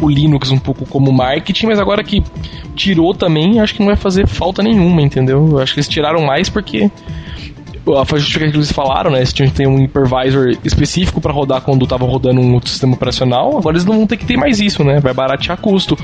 o 0.00 0.10
Linux 0.10 0.50
um 0.50 0.58
pouco 0.58 0.86
como 0.86 1.12
marketing, 1.12 1.66
mas 1.66 1.78
agora 1.78 2.02
que 2.02 2.22
tirou 2.74 3.14
também, 3.14 3.60
acho 3.60 3.74
que 3.74 3.80
não 3.80 3.86
vai 3.86 3.96
fazer 3.96 4.26
falta 4.26 4.62
nenhuma, 4.62 5.00
entendeu? 5.02 5.48
Eu 5.52 5.58
acho 5.58 5.74
que 5.74 5.80
eles 5.80 5.88
tiraram 5.88 6.22
mais 6.22 6.48
porque 6.48 6.90
a 7.90 8.04
justificativa 8.04 8.52
que 8.52 8.58
eles 8.58 8.72
falaram, 8.72 9.10
né? 9.10 9.18
Eles 9.18 9.32
tinham 9.32 9.50
que 9.50 9.56
ter 9.56 9.66
um 9.66 9.76
hypervisor 9.76 10.56
específico 10.64 11.20
para 11.20 11.32
rodar 11.32 11.62
quando 11.62 11.86
tava 11.86 12.04
rodando 12.04 12.40
um 12.40 12.54
outro 12.54 12.70
sistema 12.70 12.94
operacional. 12.94 13.58
Agora 13.58 13.74
eles 13.74 13.84
não 13.84 13.96
vão 13.96 14.06
ter 14.06 14.16
que 14.16 14.24
ter 14.24 14.36
mais 14.36 14.60
isso, 14.60 14.84
né? 14.84 15.00
Vai 15.00 15.12
baratear 15.12 15.58
custo. 15.58 15.96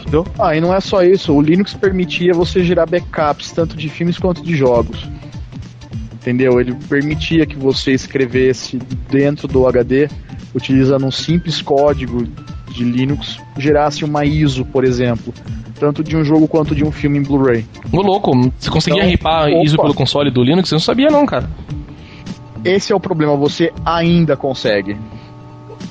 Entendeu? 0.00 0.26
Ah, 0.38 0.56
e 0.56 0.60
não 0.60 0.74
é 0.74 0.80
só 0.80 1.02
isso. 1.02 1.32
O 1.32 1.40
Linux 1.40 1.74
permitia 1.74 2.34
você 2.34 2.64
gerar 2.64 2.86
backups 2.86 3.52
tanto 3.52 3.76
de 3.76 3.88
filmes 3.88 4.18
quanto 4.18 4.42
de 4.42 4.56
jogos. 4.56 5.08
Entendeu? 6.14 6.60
Ele 6.60 6.74
permitia 6.88 7.46
que 7.46 7.56
você 7.56 7.92
escrevesse 7.92 8.78
dentro 9.08 9.46
do 9.46 9.66
HD, 9.66 10.08
utilizando 10.54 11.06
um 11.06 11.10
simples 11.10 11.62
código 11.62 12.26
de 12.84 12.90
Linux, 12.90 13.38
gerasse 13.58 14.04
uma 14.04 14.24
ISO, 14.24 14.64
por 14.64 14.84
exemplo 14.84 15.32
tanto 15.78 16.04
de 16.04 16.14
um 16.14 16.22
jogo 16.22 16.46
quanto 16.46 16.74
de 16.74 16.84
um 16.84 16.92
filme 16.92 17.18
em 17.18 17.22
Blu-ray. 17.22 17.64
Ô 17.90 18.02
louco, 18.02 18.32
você 18.58 18.68
conseguia 18.68 18.98
então, 18.98 19.10
ripar. 19.10 19.48
ISO 19.64 19.78
pelo 19.78 19.94
console 19.94 20.30
do 20.30 20.42
Linux? 20.44 20.70
Eu 20.70 20.76
não 20.76 20.80
sabia 20.80 21.08
não, 21.08 21.24
cara. 21.24 21.48
Esse 22.62 22.92
é 22.92 22.94
o 22.94 23.00
problema, 23.00 23.34
você 23.34 23.72
ainda 23.82 24.36
consegue. 24.36 24.94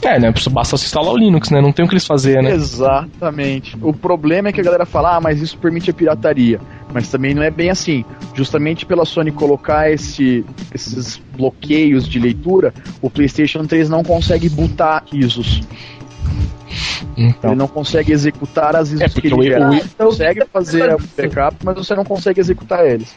É, 0.01 0.19
né? 0.19 0.31
Basta 0.51 0.77
se 0.77 0.85
instalar 0.85 1.11
o 1.11 1.17
Linux, 1.17 1.49
né? 1.49 1.59
Não 1.59 1.73
tem 1.73 1.83
o 1.83 1.87
que 1.87 1.93
eles 1.93 2.05
fazer, 2.05 2.41
né? 2.41 2.51
Exatamente. 2.51 3.75
O 3.81 3.91
problema 3.91 4.47
é 4.49 4.51
que 4.51 4.61
a 4.61 4.63
galera 4.63 4.85
fala, 4.85 5.17
ah, 5.17 5.21
mas 5.21 5.41
isso 5.41 5.57
permite 5.57 5.89
a 5.89 5.93
pirataria. 5.93 6.61
Mas 6.93 7.09
também 7.09 7.33
não 7.33 7.43
é 7.43 7.51
bem 7.51 7.69
assim. 7.69 8.05
Justamente 8.33 8.85
pela 8.85 9.03
Sony 9.03 9.31
colocar 9.31 9.91
esse, 9.91 10.45
esses 10.73 11.21
bloqueios 11.35 12.07
de 12.07 12.17
leitura, 12.17 12.73
o 13.01 13.09
PlayStation 13.09 13.65
3 13.65 13.89
não 13.89 14.03
consegue 14.03 14.47
botar 14.47 15.03
ISOs. 15.11 15.61
Então. 17.17 17.51
Ele 17.51 17.59
não 17.59 17.67
consegue 17.67 18.11
executar 18.11 18.75
as 18.75 18.89
ISOs 18.91 19.01
é 19.01 19.21
que 19.21 19.27
ele 19.27 19.43
gera. 19.43 19.69
O, 19.69 20.05
consegue 20.05 20.45
fazer 20.51 20.93
o 20.93 20.99
backup, 21.17 21.57
mas 21.63 21.75
você 21.75 21.95
não 21.95 22.05
consegue 22.05 22.39
executar 22.39 22.85
eles. 22.85 23.15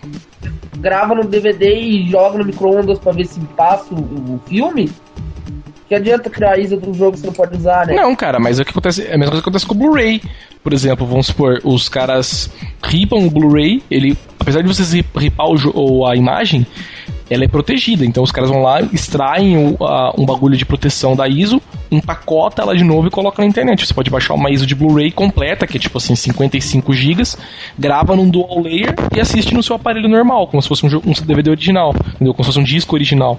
Grava 0.79 1.15
no 1.15 1.25
DVD 1.25 1.75
e 1.75 2.09
joga 2.09 2.39
no 2.39 2.45
micro-ondas 2.45 2.99
pra 2.99 3.13
ver 3.13 3.27
se 3.27 3.41
passa 3.57 3.95
o, 3.95 3.99
o 3.99 4.41
filme? 4.47 4.91
Que 5.89 5.95
adianta 5.95 6.31
criar 6.31 6.59
ISO 6.59 6.79
de 6.79 6.89
um 6.89 6.95
jogo 6.95 7.13
que 7.13 7.19
você 7.19 7.27
não 7.27 7.35
pode 7.35 7.57
usar, 7.57 7.87
né? 7.87 7.95
Não, 7.95 8.17
cara, 8.17 8.39
mas 8.41 8.59
é 8.59 8.63
o 8.63 8.65
que 8.65 8.71
acontece, 8.71 9.03
é 9.03 9.15
a 9.15 9.19
mesma 9.19 9.33
coisa 9.33 9.43
que 9.43 9.49
acontece 9.49 9.67
com 9.67 9.75
o 9.75 9.79
Blu-ray. 9.79 10.23
Por 10.63 10.73
exemplo, 10.73 11.07
vamos 11.07 11.27
supor, 11.27 11.61
os 11.65 11.89
caras 11.89 12.51
ripam 12.83 13.27
o 13.27 13.31
Blu-ray, 13.31 13.83
ele, 13.91 14.17
apesar 14.39 14.63
de 14.63 14.69
vocês 14.69 14.93
ripar 15.15 15.47
o, 15.49 16.07
a 16.07 16.17
imagem, 16.17 16.67
ela 17.33 17.45
é 17.45 17.49
protegida. 17.49 18.05
Então 18.05 18.23
os 18.23 18.31
caras 18.31 18.51
vão 18.51 18.63
lá, 18.63 18.81
extraem 18.83 19.57
o, 19.57 19.85
a, 19.85 20.15
um 20.19 20.25
bagulho 20.25 20.57
de 20.57 20.65
proteção 20.65 21.17
da 21.17 21.29
ISO, 21.29 21.61
empacota 21.91 22.63
ela 22.63 22.77
de 22.77 22.85
novo 22.85 23.09
e 23.09 23.11
coloca 23.11 23.43
na 23.43 23.49
internet. 23.49 23.87
Você 23.87 23.95
pode 23.95 24.11
baixar 24.11 24.35
uma 24.35 24.51
ISO 24.51 24.67
de 24.67 24.75
Blu-ray 24.75 25.11
completa, 25.11 25.67
que 25.67 25.77
é 25.77 25.81
tipo 25.81 25.99
assim, 25.99 26.15
55 26.15 26.93
GB, 26.93 27.23
grava 27.79 28.17
num 28.17 28.29
dual 28.29 28.61
layer 28.61 28.95
e 29.15 29.21
assiste 29.21 29.55
no 29.55 29.63
seu 29.63 29.77
aparelho 29.77 30.09
normal, 30.09 30.47
como 30.47 30.63
se 30.63 30.69
fosse 30.69 30.85
um, 30.87 31.01
um 31.05 31.13
DVD 31.27 31.51
original, 31.51 31.95
entendeu? 32.15 32.35
Como 32.35 32.45
se 32.45 32.49
fosse 32.49 32.61
um 32.61 32.65
disco 32.65 32.95
original. 32.95 33.39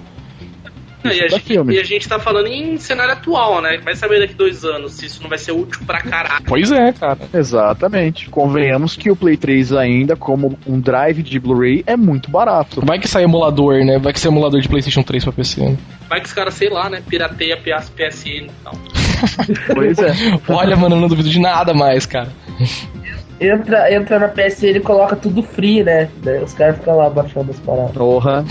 É, 1.04 1.16
e, 1.16 1.22
a 1.22 1.28
gente, 1.28 1.52
e, 1.52 1.78
a 1.78 1.84
gente, 1.84 2.08
tá 2.08 2.18
falando 2.18 2.46
em 2.46 2.78
cenário 2.78 3.12
atual, 3.12 3.60
né? 3.60 3.78
Vai 3.84 3.94
saber 3.94 4.20
daqui 4.20 4.34
dois 4.34 4.64
anos 4.64 4.94
se 4.94 5.04
isso 5.06 5.22
não 5.22 5.28
vai 5.28 5.36
ser 5.36 5.52
útil 5.52 5.80
pra 5.86 6.00
caralho. 6.00 6.44
Pois 6.46 6.72
é, 6.72 6.92
cara. 6.92 7.18
Exatamente. 7.32 8.30
Convenhamos 8.30 8.96
que 8.96 9.10
o 9.10 9.16
Play 9.16 9.36
3 9.36 9.74
ainda, 9.74 10.16
como 10.16 10.58
um 10.66 10.80
drive 10.80 11.22
de 11.22 11.38
Blu-ray, 11.38 11.84
é 11.86 11.96
muito 11.96 12.30
barato. 12.30 12.80
Vai 12.84 12.98
que 12.98 13.06
sai 13.06 13.24
emulador, 13.24 13.84
né? 13.84 13.98
Vai 13.98 14.12
que 14.14 14.20
sai 14.20 14.30
emulador 14.30 14.60
de 14.60 14.68
PlayStation 14.68 15.02
3 15.02 15.24
pra 15.24 15.32
PC, 15.32 15.60
né? 15.60 15.76
Vai 16.08 16.20
que 16.20 16.26
os 16.26 16.32
caras, 16.32 16.54
sei 16.54 16.70
lá, 16.70 16.88
né? 16.88 17.02
Pirateia 17.06 17.56
PS, 17.56 17.90
PSN 17.90 18.46
e 18.46 18.50
tal. 18.62 18.74
pois 19.74 19.98
é. 19.98 20.12
Olha, 20.48 20.76
mano, 20.76 20.96
eu 20.96 21.00
não 21.00 21.08
duvido 21.08 21.28
de 21.28 21.38
nada 21.38 21.74
mais, 21.74 22.06
cara. 22.06 22.32
Entra, 23.40 23.92
entra 23.92 24.18
na 24.18 24.28
PSN 24.28 24.76
e 24.76 24.80
coloca 24.80 25.16
tudo 25.16 25.42
free, 25.42 25.82
né? 25.82 26.08
Os 26.42 26.54
caras 26.54 26.76
ficam 26.76 26.96
lá 26.96 27.10
baixando 27.10 27.50
as 27.50 27.58
paradas. 27.58 27.92
Porra. 27.92 28.44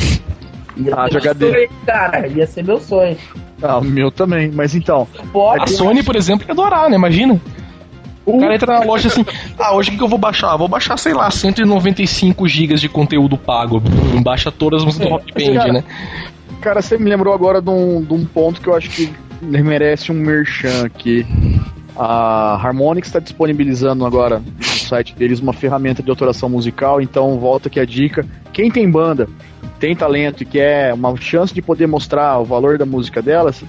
Ia 0.78 0.96
ah, 0.96 1.06
HD. 1.06 1.52
Sonho, 1.52 1.70
cara, 1.86 2.28
ia 2.28 2.48
ser 2.48 2.64
meu 2.64 2.80
sonho. 2.80 3.18
Ah, 3.62 3.78
o 3.78 3.84
meu 3.84 4.12
também, 4.12 4.52
mas 4.52 4.76
então. 4.76 5.08
A 5.60 5.68
Sony, 5.68 6.04
por 6.04 6.16
exemplo, 6.16 6.46
ia 6.48 6.54
adorar, 6.54 6.90
né? 6.90 6.96
Imagina. 6.96 7.40
O 8.26 8.40
cara 8.40 8.56
entra 8.56 8.80
na 8.80 8.86
loja 8.86 9.10
assim, 9.10 9.26
ah, 9.60 9.76
hoje 9.76 9.92
o 9.92 9.98
que 9.98 10.04
eu 10.04 10.08
vou 10.08 10.18
baixar? 10.18 10.56
Vou 10.56 10.68
baixar, 10.68 10.98
sei 10.98 11.14
lá, 11.14 11.30
195 11.30 12.48
GB 12.48 12.76
de 12.76 12.88
conteúdo 12.88 13.38
pago. 13.38 13.82
Baixa 14.24 14.50
todas 14.50 14.80
as 14.80 14.86
músicas 14.86 15.08
do 15.08 15.14
Rock 15.14 15.34
Band, 15.34 15.54
cara, 15.56 15.74
né? 15.74 15.84
Cara, 16.62 16.82
você 16.82 16.98
me 16.98 17.10
lembrou 17.10 17.34
agora 17.34 17.62
de 17.62 17.70
um, 17.70 18.02
de 18.02 18.14
um 18.14 18.26
ponto 18.26 18.62
que 18.62 18.68
eu 18.68 18.76
acho 18.76 18.90
que 18.90 19.14
merece 19.42 20.12
um 20.12 20.16
merchan 20.16 20.86
aqui. 20.86 21.26
A 21.96 22.56
Harmonix 22.56 23.08
está 23.08 23.20
disponibilizando 23.20 24.06
agora 24.06 24.40
no 24.40 24.64
site 24.64 25.14
deles 25.14 25.40
uma 25.40 25.54
ferramenta 25.54 26.02
de 26.02 26.10
autoração 26.10 26.50
musical, 26.50 27.02
então 27.02 27.38
volta 27.38 27.68
aqui 27.68 27.80
a 27.80 27.86
dica. 27.86 28.26
Quem 28.52 28.72
tem 28.72 28.90
banda, 28.90 29.28
tem 29.84 29.94
talento 29.94 30.44
e 30.44 30.46
quer 30.46 30.94
uma 30.94 31.14
chance 31.18 31.54
de 31.54 31.62
poder 31.62 31.88
mostrar 31.88 32.40
o 32.40 32.46
valor 32.46 32.78
da 32.78 32.86
música 32.86 33.22
delas, 33.22 33.62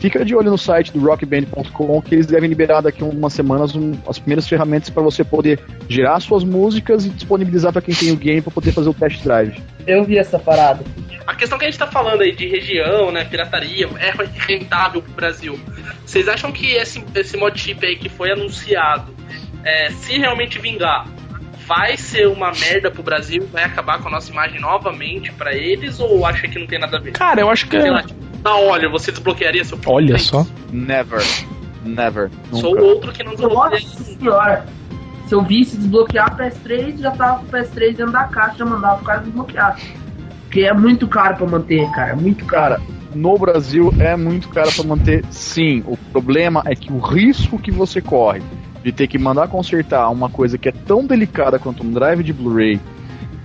fica 0.00 0.24
de 0.24 0.34
olho 0.34 0.50
no 0.50 0.56
site 0.56 0.90
do 0.90 0.98
rockband.com 0.98 2.00
que 2.00 2.14
eles 2.14 2.26
devem 2.26 2.48
liberar 2.48 2.80
daqui 2.80 3.02
a 3.02 3.06
umas 3.06 3.34
semanas 3.34 3.76
um, 3.76 3.92
as 4.08 4.18
primeiras 4.18 4.48
ferramentas 4.48 4.88
para 4.88 5.02
você 5.02 5.22
poder 5.22 5.60
gerar 5.86 6.20
suas 6.20 6.42
músicas 6.42 7.04
e 7.04 7.10
disponibilizar 7.10 7.70
para 7.70 7.82
quem 7.82 7.94
tem 7.94 8.10
o 8.10 8.16
game 8.16 8.40
para 8.40 8.50
poder 8.50 8.72
fazer 8.72 8.88
o 8.88 8.94
test 8.94 9.22
drive. 9.22 9.62
Eu 9.86 10.04
vi 10.04 10.16
essa 10.16 10.38
parada. 10.38 10.82
A 11.26 11.34
questão 11.34 11.58
que 11.58 11.66
a 11.66 11.70
gente 11.70 11.78
tá 11.78 11.86
falando 11.86 12.22
aí 12.22 12.34
de 12.34 12.48
região, 12.48 13.12
né, 13.12 13.26
pirataria, 13.26 13.90
é 13.98 14.10
rentável 14.46 15.02
pro 15.02 15.12
Brasil. 15.12 15.60
Vocês 16.06 16.28
acham 16.28 16.50
que 16.50 16.76
esse, 16.76 17.04
esse 17.14 17.36
mod 17.36 17.60
chip 17.60 17.84
aí 17.84 17.96
que 17.96 18.08
foi 18.08 18.32
anunciado, 18.32 19.14
é, 19.62 19.90
se 19.90 20.16
realmente 20.16 20.58
vingar, 20.58 21.06
vai 21.68 21.96
ser 21.98 22.26
uma 22.26 22.50
merda 22.50 22.90
pro 22.90 23.02
Brasil, 23.02 23.46
vai 23.52 23.62
acabar 23.62 24.00
com 24.00 24.08
a 24.08 24.10
nossa 24.10 24.32
imagem 24.32 24.58
novamente 24.58 25.30
para 25.32 25.54
eles, 25.54 26.00
ou 26.00 26.24
acha 26.24 26.48
que 26.48 26.58
não 26.58 26.66
tem 26.66 26.78
nada 26.78 26.96
a 26.96 27.00
ver? 27.00 27.12
Cara, 27.12 27.42
eu 27.42 27.50
acho 27.50 27.68
que. 27.68 27.78
Sei 27.78 27.90
lá, 27.90 28.02
tipo, 28.02 28.18
na 28.42 28.56
olha, 28.56 28.88
você 28.88 29.12
desbloquearia 29.12 29.62
seu 29.64 29.78
Olha 29.86 30.18
só. 30.18 30.46
Never. 30.72 31.22
Never. 31.84 32.30
Nunca. 32.50 32.60
Sou 32.60 32.80
outro 32.80 33.12
que 33.12 33.22
não 33.22 33.34
desbloquearia. 33.34 33.86
Nossa 33.86 34.04
senhora. 34.04 34.66
Se 35.26 35.34
eu 35.34 35.42
visse 35.42 35.76
desbloquear 35.76 36.32
o 36.32 36.38
PS3, 36.38 37.00
já 37.00 37.10
tava 37.10 37.40
com 37.40 37.44
o 37.44 37.48
PS3 37.50 37.96
dentro 37.96 38.12
da 38.12 38.24
caixa, 38.24 38.58
já 38.58 38.64
mandava 38.64 39.02
o 39.02 39.04
cara 39.04 39.20
desbloquear. 39.20 39.78
Porque 40.44 40.62
é 40.62 40.72
muito 40.72 41.06
caro 41.06 41.36
para 41.36 41.46
manter, 41.46 41.90
cara. 41.90 42.12
É 42.12 42.16
muito 42.16 42.46
caro. 42.46 42.80
No 43.14 43.36
Brasil 43.36 43.92
é 44.00 44.16
muito 44.16 44.48
caro 44.48 44.72
para 44.72 44.84
manter, 44.84 45.22
sim. 45.30 45.82
O 45.86 45.98
problema 46.10 46.62
é 46.64 46.74
que 46.74 46.90
o 46.90 46.98
risco 46.98 47.58
que 47.58 47.70
você 47.70 48.00
corre 48.00 48.40
de 48.82 48.92
ter 48.92 49.06
que 49.06 49.18
mandar 49.18 49.48
consertar 49.48 50.08
uma 50.10 50.28
coisa 50.28 50.56
que 50.56 50.68
é 50.68 50.72
tão 50.72 51.06
delicada 51.06 51.58
quanto 51.58 51.84
um 51.84 51.92
drive 51.92 52.22
de 52.22 52.32
Blu-ray 52.32 52.80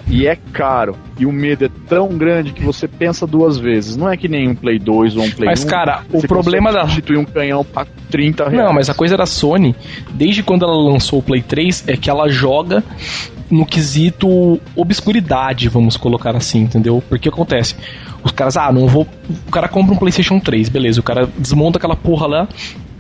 e 0.08 0.28
é 0.28 0.36
caro, 0.36 0.96
e 1.18 1.26
o 1.26 1.32
medo 1.32 1.66
é 1.66 1.70
tão 1.88 2.10
grande 2.10 2.52
que 2.52 2.62
você 2.64 2.88
pensa 2.88 3.26
duas 3.26 3.58
vezes. 3.58 3.96
Não 3.96 4.10
é 4.10 4.18
que 4.18 4.28
nem 4.28 4.50
um 4.50 4.56
Play 4.56 4.78
2 4.78 5.16
ou 5.16 5.24
um 5.24 5.32
Play 5.32 5.50
Mas, 5.50 5.64
1. 5.64 5.68
cara, 5.68 6.04
o 6.12 6.22
problema 6.22 6.72
da. 6.72 6.82
substituir 6.82 7.18
um 7.18 7.26
canhão 7.26 7.66
a 7.76 7.86
30 8.10 8.50
reais. 8.50 8.66
Não, 8.66 8.74
mas 8.74 8.90
a 8.90 8.94
coisa 8.94 9.16
da 9.16 9.26
Sony, 9.26 9.76
desde 10.12 10.44
quando 10.44 10.66
ela 10.66 10.76
lançou 10.76 11.20
o 11.20 11.24
Play 11.24 11.42
3, 11.42 11.86
é 11.88 11.98
que 11.98 12.10
ela 12.10 12.28
joga 12.28 12.84
no 13.50 13.66
quesito 13.66 14.60
obscuridade, 14.76 15.70
vamos 15.70 15.96
colocar 15.96 16.36
assim, 16.36 16.60
entendeu? 16.60 17.02
Porque 17.08 17.30
acontece? 17.30 17.76
Os 18.24 18.32
caras, 18.32 18.58
ah, 18.58 18.72
não 18.72 18.88
vou. 18.88 19.08
O 19.48 19.52
cara 19.52 19.68
compra 19.68 19.94
um 19.94 19.98
PlayStation 19.98 20.40
3, 20.40 20.70
beleza. 20.70 21.00
O 21.00 21.04
cara 21.04 21.30
desmonta 21.38 21.78
aquela 21.78 21.96
porra 21.96 22.28
lá. 22.28 22.48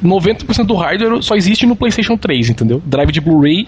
90% 0.03 0.65
do 0.65 0.75
hardware 0.75 1.21
só 1.23 1.35
existe 1.35 1.65
no 1.65 1.75
PlayStation 1.75 2.17
3, 2.17 2.49
entendeu? 2.49 2.81
Drive 2.85 3.11
de 3.11 3.21
Blu-ray 3.21 3.67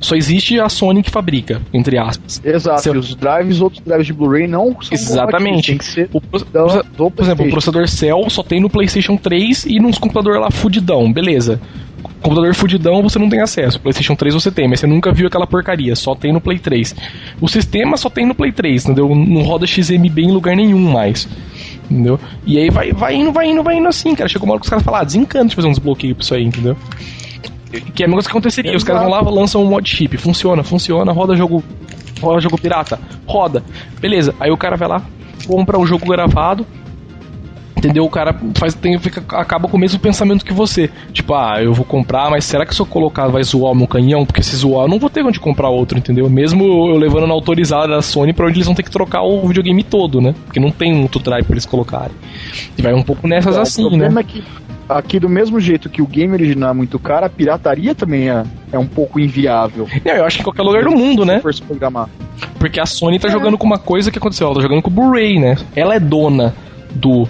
só 0.00 0.14
existe 0.14 0.58
a 0.58 0.68
Sony 0.68 1.02
que 1.02 1.10
fabrica, 1.10 1.60
entre 1.74 1.98
aspas. 1.98 2.40
Exato, 2.42 2.82
Seu- 2.82 2.94
e 2.94 2.98
os 2.98 3.14
drives, 3.14 3.60
outros 3.60 3.82
drives 3.84 4.06
de 4.06 4.12
Blu-ray 4.14 4.46
não 4.46 4.68
são 4.80 4.92
Exatamente. 4.92 5.66
Tem 5.68 5.78
que 5.78 5.84
ser 5.84 6.08
O 6.12 6.20
da- 6.52 6.82
por 7.10 7.22
exemplo, 7.22 7.46
o 7.46 7.50
processador 7.50 7.86
Cell 7.86 8.24
só 8.30 8.42
tem 8.42 8.60
no 8.60 8.70
PlayStation 8.70 9.16
3 9.16 9.66
e 9.66 9.78
nos 9.78 9.98
computadores 9.98 10.40
lá 10.40 10.50
fudidão, 10.50 11.12
beleza. 11.12 11.60
Computador 12.02 12.54
fudidão 12.54 13.02
você 13.02 13.18
não 13.18 13.28
tem 13.28 13.40
acesso. 13.40 13.80
PlayStation 13.80 14.14
3 14.14 14.34
você 14.34 14.50
tem, 14.50 14.68
mas 14.68 14.80
você 14.80 14.86
nunca 14.86 15.12
viu 15.12 15.26
aquela 15.26 15.46
porcaria, 15.46 15.94
só 15.96 16.14
tem 16.14 16.32
no 16.32 16.40
Play 16.40 16.58
3. 16.58 16.94
O 17.40 17.48
sistema 17.48 17.96
só 17.96 18.10
tem 18.10 18.26
no 18.26 18.34
Play 18.34 18.52
3, 18.52 18.84
entendeu? 18.84 19.14
Não 19.14 19.42
roda 19.42 19.66
XMB 19.66 20.18
em 20.18 20.30
lugar 20.30 20.56
nenhum 20.56 20.92
mais. 20.92 21.28
Entendeu? 21.90 22.20
E 22.46 22.58
aí 22.58 22.70
vai, 22.70 22.92
vai 22.92 23.14
indo, 23.16 23.32
vai 23.32 23.48
indo, 23.48 23.62
vai 23.62 23.76
indo 23.76 23.88
assim, 23.88 24.14
cara. 24.14 24.28
Chegou 24.28 24.46
uma 24.46 24.54
hora 24.54 24.60
que 24.60 24.66
os 24.66 24.70
caras 24.70 24.84
falam, 24.84 25.00
ah, 25.00 25.04
desencanta 25.04 25.48
de 25.48 25.56
fazer 25.56 25.68
um 25.68 25.72
desbloqueio 25.72 26.14
pra 26.14 26.22
isso 26.22 26.34
aí, 26.34 26.44
entendeu? 26.44 26.76
Que 27.94 28.02
é 28.02 28.06
a 28.06 28.08
mesma 28.08 28.16
coisa 28.16 28.28
que 28.28 28.32
aconteceria. 28.32 28.76
Os 28.76 28.84
caras 28.84 29.02
vão 29.02 29.10
lá, 29.10 29.20
lançam 29.20 29.62
um 29.62 29.66
mod 29.66 29.88
chip, 29.88 30.16
funciona, 30.16 30.62
funciona, 30.62 31.12
roda 31.12 31.36
jogo. 31.36 31.62
Roda 32.20 32.40
jogo 32.40 32.58
pirata, 32.58 32.98
roda. 33.26 33.64
Beleza. 34.00 34.34
Aí 34.38 34.50
o 34.50 34.56
cara 34.56 34.76
vai 34.76 34.88
lá, 34.88 35.02
compra 35.46 35.78
o 35.78 35.86
jogo 35.86 36.06
gravado. 36.06 36.66
Entendeu? 37.80 38.04
O 38.04 38.10
cara 38.10 38.38
faz, 38.56 38.74
tem, 38.74 38.98
fica, 38.98 39.22
acaba 39.38 39.66
com 39.66 39.76
o 39.78 39.80
mesmo 39.80 39.98
pensamento 39.98 40.44
que 40.44 40.52
você. 40.52 40.90
Tipo, 41.14 41.32
ah, 41.34 41.62
eu 41.62 41.72
vou 41.72 41.84
comprar, 41.84 42.28
mas 42.30 42.44
será 42.44 42.66
que 42.66 42.74
se 42.74 42.80
eu 42.82 42.84
colocar 42.84 43.26
vai 43.28 43.42
zoar 43.42 43.72
o 43.72 43.74
meu 43.74 43.86
canhão? 43.86 44.26
Porque 44.26 44.42
se 44.42 44.54
zoar, 44.54 44.84
eu 44.84 44.88
não 44.88 44.98
vou 44.98 45.08
ter 45.08 45.24
onde 45.24 45.40
comprar 45.40 45.70
outro, 45.70 45.96
entendeu? 45.96 46.28
Mesmo 46.28 46.62
eu 46.62 46.98
levando 46.98 47.26
na 47.26 47.32
autorizada 47.32 47.88
da 47.88 48.02
Sony 48.02 48.34
pra 48.34 48.46
onde 48.46 48.56
eles 48.58 48.66
vão 48.66 48.74
ter 48.74 48.82
que 48.82 48.90
trocar 48.90 49.22
o 49.22 49.48
videogame 49.48 49.82
todo, 49.82 50.20
né? 50.20 50.34
Porque 50.44 50.60
não 50.60 50.70
tem 50.70 50.94
um 50.94 51.02
outro 51.02 51.22
drive 51.22 51.44
pra 51.46 51.54
eles 51.54 51.64
colocarem. 51.64 52.14
E 52.76 52.82
vai 52.82 52.92
um 52.92 53.02
pouco 53.02 53.26
nessas 53.26 53.52
Então, 53.52 53.62
assim, 53.62 53.84
o 53.86 53.88
problema 53.88 54.14
né? 54.16 54.20
é 54.20 54.24
que 54.24 54.44
aqui 54.86 55.18
do 55.18 55.28
mesmo 55.28 55.58
jeito 55.58 55.88
que 55.88 56.02
o 56.02 56.06
game 56.06 56.34
original 56.34 56.72
é 56.72 56.74
muito 56.74 56.98
caro, 56.98 57.24
a 57.24 57.30
pirataria 57.30 57.94
também 57.94 58.28
é, 58.28 58.44
é 58.72 58.78
um 58.78 58.86
pouco 58.86 59.18
inviável. 59.18 59.88
Não, 60.04 60.12
eu 60.12 60.24
acho 60.26 60.36
que 60.36 60.42
em 60.42 60.44
qualquer 60.44 60.62
lugar 60.62 60.84
do 60.84 60.90
mundo, 60.90 61.24
né? 61.24 61.40
Se 61.50 61.62
programar. 61.62 62.10
Porque 62.58 62.78
a 62.78 62.84
Sony 62.84 63.18
tá 63.18 63.28
É. 63.28 63.30
jogando 63.30 63.56
com 63.56 63.64
uma 63.66 63.78
coisa 63.78 64.10
que 64.10 64.18
aconteceu, 64.18 64.46
ela 64.48 64.56
tá 64.56 64.60
jogando 64.62 64.82
com 64.82 64.90
o 64.90 64.92
Blu-ray, 64.92 65.38
né? 65.38 65.56
Ela 65.74 65.94
é 65.94 66.00
dona 66.00 66.54
do. 66.94 67.26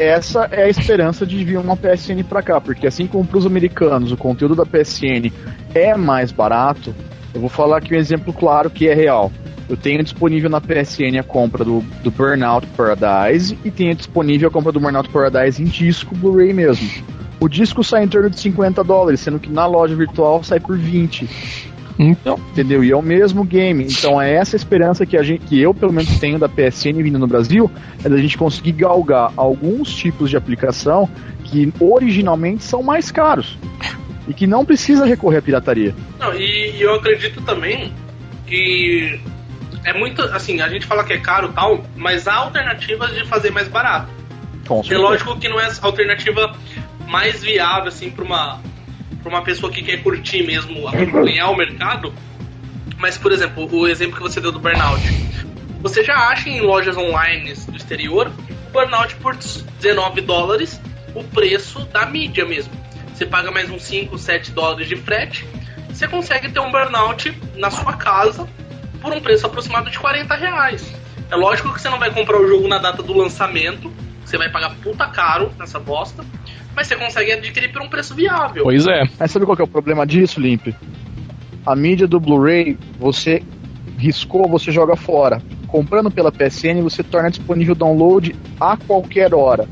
Essa 0.00 0.48
é 0.50 0.62
a 0.62 0.68
esperança 0.70 1.26
de 1.26 1.44
vir 1.44 1.58
uma 1.58 1.76
PSN 1.76 2.24
pra 2.26 2.40
cá, 2.40 2.58
porque 2.58 2.86
assim 2.86 3.06
como 3.06 3.22
pros 3.22 3.44
americanos 3.44 4.10
o 4.10 4.16
conteúdo 4.16 4.54
da 4.54 4.64
PSN 4.64 5.30
é 5.74 5.94
mais 5.94 6.32
barato, 6.32 6.94
eu 7.34 7.40
vou 7.42 7.50
falar 7.50 7.76
aqui 7.76 7.94
um 7.94 7.98
exemplo 7.98 8.32
claro 8.32 8.70
que 8.70 8.88
é 8.88 8.94
real. 8.94 9.30
Eu 9.68 9.76
tenho 9.76 10.02
disponível 10.02 10.48
na 10.48 10.58
PSN 10.58 11.18
a 11.20 11.22
compra 11.22 11.66
do, 11.66 11.82
do 12.02 12.10
Burnout 12.10 12.66
Paradise 12.68 13.58
e 13.62 13.70
tenho 13.70 13.94
disponível 13.94 14.48
a 14.48 14.50
compra 14.50 14.72
do 14.72 14.80
Burnout 14.80 15.10
Paradise 15.10 15.62
em 15.62 15.66
disco 15.66 16.16
Blu-ray 16.16 16.54
mesmo. 16.54 16.88
O 17.38 17.46
disco 17.46 17.84
sai 17.84 18.04
em 18.04 18.08
torno 18.08 18.30
de 18.30 18.40
50 18.40 18.82
dólares, 18.82 19.20
sendo 19.20 19.38
que 19.38 19.50
na 19.50 19.66
loja 19.66 19.94
virtual 19.94 20.42
sai 20.42 20.60
por 20.60 20.78
20. 20.78 21.28
Então, 22.02 22.40
Entendeu? 22.52 22.82
E 22.82 22.90
é 22.90 22.96
o 22.96 23.02
mesmo 23.02 23.44
game. 23.44 23.84
Então 23.84 24.20
é 24.20 24.32
essa 24.32 24.56
esperança 24.56 25.04
que 25.04 25.18
a 25.18 25.22
gente, 25.22 25.44
que 25.44 25.60
eu 25.60 25.74
pelo 25.74 25.92
menos 25.92 26.18
tenho 26.18 26.38
da 26.38 26.48
PSN 26.48 27.02
vindo 27.02 27.18
no 27.18 27.26
Brasil, 27.26 27.70
é 28.02 28.08
da 28.08 28.16
gente 28.16 28.38
conseguir 28.38 28.72
galgar 28.72 29.32
alguns 29.36 29.94
tipos 29.94 30.30
de 30.30 30.36
aplicação 30.36 31.06
que 31.44 31.70
originalmente 31.78 32.64
são 32.64 32.82
mais 32.82 33.10
caros 33.10 33.58
e 34.26 34.32
que 34.32 34.46
não 34.46 34.64
precisa 34.64 35.04
recorrer 35.04 35.38
à 35.38 35.42
pirataria. 35.42 35.94
Não, 36.18 36.32
e, 36.34 36.76
e 36.76 36.80
eu 36.80 36.94
acredito 36.94 37.42
também 37.42 37.92
que 38.46 39.20
é 39.84 39.92
muito 39.92 40.22
assim, 40.22 40.60
a 40.62 40.68
gente 40.68 40.86
fala 40.86 41.04
que 41.04 41.12
é 41.12 41.18
caro 41.18 41.48
e 41.50 41.52
tal, 41.52 41.84
mas 41.96 42.26
há 42.26 42.34
alternativas 42.34 43.14
de 43.14 43.26
fazer 43.26 43.50
mais 43.50 43.68
barato. 43.68 44.08
Com 44.66 44.80
É 44.80 44.82
certeza. 44.84 45.00
lógico 45.02 45.38
que 45.38 45.48
não 45.48 45.60
é 45.60 45.66
a 45.66 45.72
alternativa 45.82 46.54
mais 47.06 47.42
viável 47.42 47.88
assim 47.88 48.10
para 48.10 48.24
uma 48.24 48.60
para 49.22 49.28
uma 49.28 49.42
pessoa 49.42 49.72
que 49.72 49.82
quer 49.82 50.02
curtir 50.02 50.42
mesmo 50.42 50.88
acompanhar 50.88 51.50
o 51.50 51.56
mercado. 51.56 52.12
Mas 52.98 53.16
por 53.16 53.32
exemplo, 53.32 53.68
o 53.70 53.88
exemplo 53.88 54.16
que 54.16 54.22
você 54.22 54.40
deu 54.40 54.52
do 54.52 54.60
burnout. 54.60 55.02
Você 55.80 56.04
já 56.04 56.14
acha 56.28 56.48
em 56.48 56.60
lojas 56.60 56.96
online 56.96 57.54
do 57.54 57.76
exterior 57.76 58.30
o 58.68 58.72
burnout 58.72 59.16
por 59.16 59.34
19 59.34 60.20
dólares, 60.20 60.80
o 61.14 61.24
preço 61.24 61.80
da 61.86 62.06
mídia 62.06 62.44
mesmo. 62.44 62.72
Você 63.14 63.26
paga 63.26 63.50
mais 63.50 63.70
uns 63.70 63.82
5, 63.82 64.16
7 64.16 64.52
dólares 64.52 64.88
de 64.88 64.96
frete, 64.96 65.46
você 65.88 66.06
consegue 66.06 66.50
ter 66.50 66.60
um 66.60 66.70
burnout 66.70 67.36
na 67.56 67.70
sua 67.70 67.94
casa 67.94 68.48
por 69.00 69.12
um 69.12 69.20
preço 69.20 69.46
aproximado 69.46 69.90
de 69.90 69.98
40 69.98 70.34
reais. 70.34 70.94
É 71.30 71.36
lógico 71.36 71.72
que 71.72 71.80
você 71.80 71.88
não 71.88 71.98
vai 71.98 72.10
comprar 72.10 72.40
o 72.40 72.48
jogo 72.48 72.66
na 72.68 72.78
data 72.78 73.02
do 73.02 73.12
lançamento, 73.12 73.92
você 74.24 74.38
vai 74.38 74.48
pagar 74.48 74.74
puta 74.76 75.06
caro 75.08 75.52
nessa 75.58 75.78
bosta, 75.78 76.24
mas 76.74 76.86
você 76.86 76.96
consegue 76.96 77.32
adquirir 77.32 77.72
por 77.72 77.82
um 77.82 77.88
preço 77.88 78.14
viável. 78.14 78.64
pois 78.64 78.86
é. 78.86 79.02
Mas 79.18 79.30
sabe 79.30 79.44
qual 79.44 79.56
que 79.56 79.62
é 79.62 79.64
o 79.64 79.68
problema 79.68 80.06
disso, 80.06 80.40
Limp? 80.40 80.68
A 81.66 81.76
mídia 81.76 82.06
do 82.06 82.18
Blu-ray, 82.18 82.78
você 82.98 83.42
riscou, 83.98 84.48
você 84.48 84.72
joga 84.72 84.96
fora. 84.96 85.42
Comprando 85.68 86.10
pela 86.10 86.32
PSN, 86.32 86.82
você 86.82 87.02
torna 87.02 87.30
disponível 87.30 87.74
o 87.74 87.78
download 87.78 88.34
a 88.58 88.76
qualquer 88.76 89.34
hora. 89.34 89.68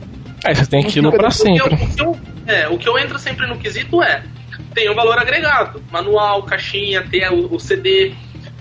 Aí 0.46 0.54
você 0.54 0.66
tem 0.66 0.80
aquilo 0.80 1.10
fica 1.10 1.22
pra 1.22 1.28
O 1.28 1.32
que, 1.32 1.48
eu, 1.48 1.64
sempre. 1.68 1.74
o, 1.74 1.88
que 1.88 2.02
eu, 2.02 2.16
é, 2.46 2.68
o 2.68 2.78
que 2.78 2.88
eu 2.88 2.98
entro 2.98 3.18
sempre 3.18 3.46
no 3.46 3.58
quesito 3.58 4.02
é: 4.02 4.22
tem 4.74 4.90
um 4.90 4.94
valor 4.94 5.18
agregado, 5.18 5.82
manual, 5.90 6.42
caixinha, 6.44 7.02
ter 7.02 7.32
o, 7.32 7.54
o 7.54 7.58
CD. 7.58 8.12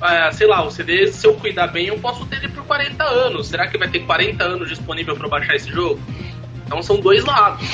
é, 0.01 0.31
sei 0.31 0.47
lá, 0.47 0.65
o 0.65 0.71
CD, 0.71 1.07
se 1.07 1.27
eu 1.27 1.33
cuidar 1.35 1.67
bem, 1.67 1.87
eu 1.87 1.99
posso 1.99 2.25
ter 2.25 2.37
ele 2.37 2.49
por 2.49 2.63
40 2.63 3.03
anos. 3.03 3.47
Será 3.47 3.67
que 3.67 3.77
vai 3.77 3.87
ter 3.87 3.99
40 3.99 4.43
anos 4.43 4.69
disponível 4.69 5.15
para 5.15 5.27
baixar 5.27 5.55
esse 5.55 5.69
jogo? 5.69 5.99
Então 6.65 6.81
são 6.81 6.99
dois 6.99 7.23
lados. 7.23 7.67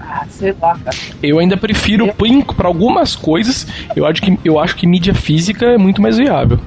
Ah, 0.00 0.24
sei 0.28 0.54
lá, 0.60 0.76
cara. 0.78 0.96
Eu 1.22 1.38
ainda 1.38 1.56
prefiro, 1.56 2.12
en- 2.24 2.42
pra 2.42 2.68
algumas 2.68 3.14
coisas, 3.16 3.66
eu 3.96 4.06
acho, 4.06 4.20
que, 4.22 4.38
eu 4.44 4.58
acho 4.58 4.76
que 4.76 4.86
mídia 4.86 5.14
física 5.14 5.66
é 5.66 5.78
muito 5.78 6.00
mais 6.02 6.16
viável. 6.18 6.58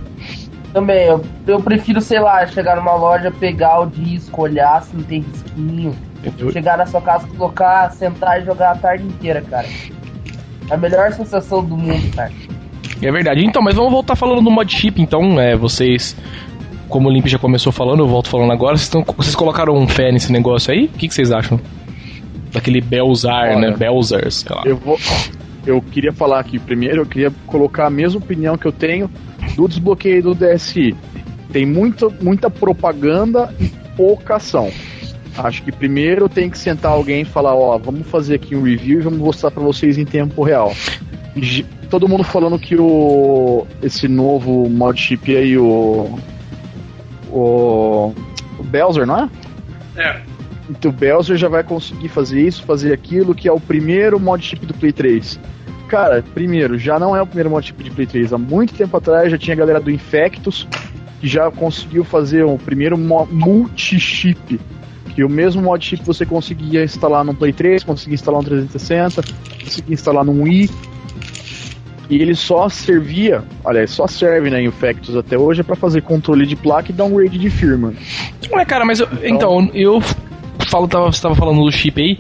Também, 0.74 1.06
eu, 1.06 1.22
eu 1.48 1.60
prefiro, 1.62 2.00
sei 2.00 2.20
lá, 2.20 2.46
chegar 2.48 2.78
numa 2.78 2.96
loja, 2.96 3.30
pegar 3.32 3.82
o 3.82 3.86
disco, 3.88 4.42
olhar 4.44 4.82
se 4.84 4.96
não 4.96 5.04
tem 5.04 5.20
risquinho. 5.22 5.94
entendeu? 6.20 6.52
Chegar 6.52 6.78
na 6.78 6.86
sua 6.86 7.02
casa, 7.02 7.28
colocar, 7.28 7.90
sentar 7.92 8.42
e 8.42 8.46
jogar 8.46 8.72
a 8.72 8.76
tarde 8.76 9.04
inteira, 9.04 9.42
cara. 9.42 9.68
É 10.70 10.74
a 10.74 10.78
melhor 10.78 11.12
sensação 11.12 11.62
do 11.64 11.76
mundo, 11.76 12.16
cara. 12.16 12.32
É 13.02 13.12
verdade. 13.12 13.44
Então, 13.44 13.62
mas 13.62 13.76
vamos 13.76 13.92
voltar 13.92 14.16
falando 14.16 14.42
do 14.42 14.50
mod 14.52 14.72
chip, 14.74 15.02
então, 15.02 15.40
é, 15.40 15.56
vocês. 15.58 16.16
Como 16.88 17.08
o 17.10 17.12
Limp 17.12 17.26
já 17.28 17.40
começou 17.40 17.72
falando, 17.72 18.00
eu 18.02 18.08
volto 18.08 18.30
falando 18.30 18.52
agora. 18.52 18.78
Vocês, 18.78 18.90
tão- 18.90 19.04
vocês 19.18 19.36
colocaram 19.36 19.86
fé 19.88 20.12
nesse 20.12 20.32
negócio 20.32 20.72
aí? 20.74 20.86
O 20.86 20.90
que, 20.90 21.08
que 21.08 21.14
vocês 21.14 21.32
acham? 21.32 21.60
Daquele 22.52 22.82
Belzar, 22.82 23.56
Olha, 23.56 23.72
né? 23.72 23.78
Belzar, 23.78 24.30
sei 24.32 24.56
lá. 24.56 24.64
Eu 24.66 24.78
vou. 24.78 25.00
Eu 25.66 25.82
queria 25.82 26.12
falar 26.12 26.40
aqui 26.40 26.58
primeiro, 26.58 27.02
eu 27.02 27.06
queria 27.06 27.32
colocar 27.46 27.86
a 27.86 27.90
mesma 27.90 28.20
opinião 28.20 28.58
que 28.58 28.66
eu 28.66 28.72
tenho 28.72 29.10
do 29.56 29.68
desbloqueio 29.68 30.24
do 30.24 30.36
DSI. 30.36 30.96
Tem 31.52 31.66
muita, 31.66 32.10
muita 32.22 32.50
propaganda 32.50 33.54
e 33.60 33.68
pouca 33.96 34.38
ação. 34.38 34.72
Acho 35.38 35.64
que 35.64 35.72
primeiro 35.72 36.28
tem 36.28 36.50
que 36.50 36.58
sentar 36.58 36.92
alguém 36.92 37.22
e 37.22 37.26
falar, 37.26 37.56
ó, 37.56 37.78
vamos 37.78 38.08
fazer 38.08 38.36
aqui 38.36 38.56
um 38.56 38.64
review 38.64 39.00
e 39.00 39.04
vamos 39.04 39.20
mostrar 39.20 39.52
pra 39.52 39.62
vocês 39.62 39.98
em 39.98 40.06
tempo 40.06 40.44
real. 40.44 40.74
Todo 41.90 42.08
mundo 42.08 42.24
falando 42.24 42.58
que 42.58 42.76
o 42.78 43.66
esse 43.82 44.08
novo 44.08 44.70
mod 44.70 45.00
chip 45.00 45.36
aí, 45.36 45.58
o 45.58 46.20
o, 47.32 48.14
o 48.60 48.64
Belzer, 48.64 49.06
não 49.06 49.18
é? 49.18 49.30
É. 49.98 50.22
Então 50.70 50.92
o 50.92 50.94
Belzer 50.94 51.38
já 51.38 51.48
vai 51.48 51.64
conseguir 51.64 52.10
fazer 52.10 52.42
isso, 52.42 52.64
fazer 52.64 52.94
aquilo, 52.94 53.36
que 53.36 53.48
é 53.48 53.52
o 53.52 53.60
primeiro 53.60 54.20
mod 54.20 54.44
chip 54.44 54.66
do 54.66 54.74
Play 54.74 54.92
3. 54.92 55.40
Cara, 55.88 56.24
primeiro, 56.34 56.78
já 56.78 56.98
não 56.98 57.16
é 57.16 57.22
o 57.22 57.26
primeiro 57.26 57.50
mod 57.50 57.66
chip 57.66 57.84
de 57.84 57.92
Play 57.92 58.08
3. 58.08 58.34
Há 58.34 58.38
muito 58.38 58.74
tempo 58.74 58.96
atrás 58.96 59.32
já 59.32 59.38
tinha 59.38 59.54
a 59.54 59.58
galera 59.58 59.80
do 59.80 59.92
Infectus 59.92 60.68
que 61.20 61.28
já 61.28 61.52
conseguiu 61.52 62.04
fazer 62.04 62.44
o 62.44 62.58
primeiro 62.58 62.98
multi-chip. 62.98 64.60
Que 65.14 65.24
o 65.24 65.30
mesmo 65.30 65.62
mod 65.62 65.86
chip 65.86 66.04
você 66.06 66.26
conseguia 66.26 66.84
instalar 66.84 67.24
no 67.24 67.34
Play 67.34 67.54
3, 67.54 67.84
conseguia 67.84 68.16
instalar 68.16 68.42
no 68.42 68.48
360, 68.48 69.22
conseguia 69.64 69.94
instalar 69.94 70.24
no 70.24 70.44
Wii. 70.44 70.70
E 72.10 72.16
ele 72.16 72.36
só 72.36 72.68
servia, 72.68 73.44
aliás, 73.64 73.92
só 73.92 74.08
serve 74.08 74.50
na 74.50 74.62
Infectus 74.62 75.16
até 75.16 75.38
hoje 75.38 75.64
para 75.64 75.76
fazer 75.76 76.02
controle 76.02 76.46
de 76.46 76.56
placa 76.56 76.92
e 76.92 76.94
downgrade 76.94 77.38
de 77.38 77.50
firmware. 77.50 77.96
Ué, 78.52 78.66
cara, 78.66 78.84
mas 78.84 79.00
eu, 79.00 79.08
então, 79.24 79.70
eu 79.74 80.02
falo, 80.72 80.88
tava, 80.88 81.12
você 81.12 81.22
tava 81.22 81.36
falando 81.36 81.62
do 81.64 81.72
chip 81.72 82.02
aí. 82.02 82.18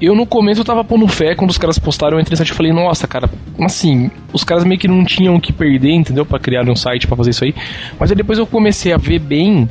Eu 0.00 0.14
no 0.14 0.24
começo 0.24 0.62
eu 0.62 0.64
tava 0.64 0.82
pondo 0.82 1.06
fé 1.06 1.34
quando 1.34 1.50
os 1.50 1.58
caras 1.58 1.78
postaram 1.78 2.16
eu 2.16 2.20
entrei 2.20 2.32
no 2.32 2.36
site 2.38 2.50
e 2.50 2.54
falei, 2.54 2.72
nossa, 2.72 3.06
cara, 3.06 3.28
assim, 3.60 4.10
os 4.32 4.42
caras 4.42 4.64
meio 4.64 4.80
que 4.80 4.88
não 4.88 5.04
tinham 5.04 5.36
o 5.36 5.40
que 5.40 5.52
perder, 5.52 5.92
entendeu? 5.92 6.24
para 6.24 6.38
criar 6.38 6.68
um 6.68 6.74
site 6.74 7.06
para 7.06 7.16
fazer 7.16 7.30
isso 7.30 7.44
aí. 7.44 7.54
Mas 7.98 8.10
aí 8.10 8.16
depois 8.16 8.38
eu 8.38 8.46
comecei 8.46 8.92
a 8.92 8.96
ver 8.96 9.18
bem. 9.18 9.68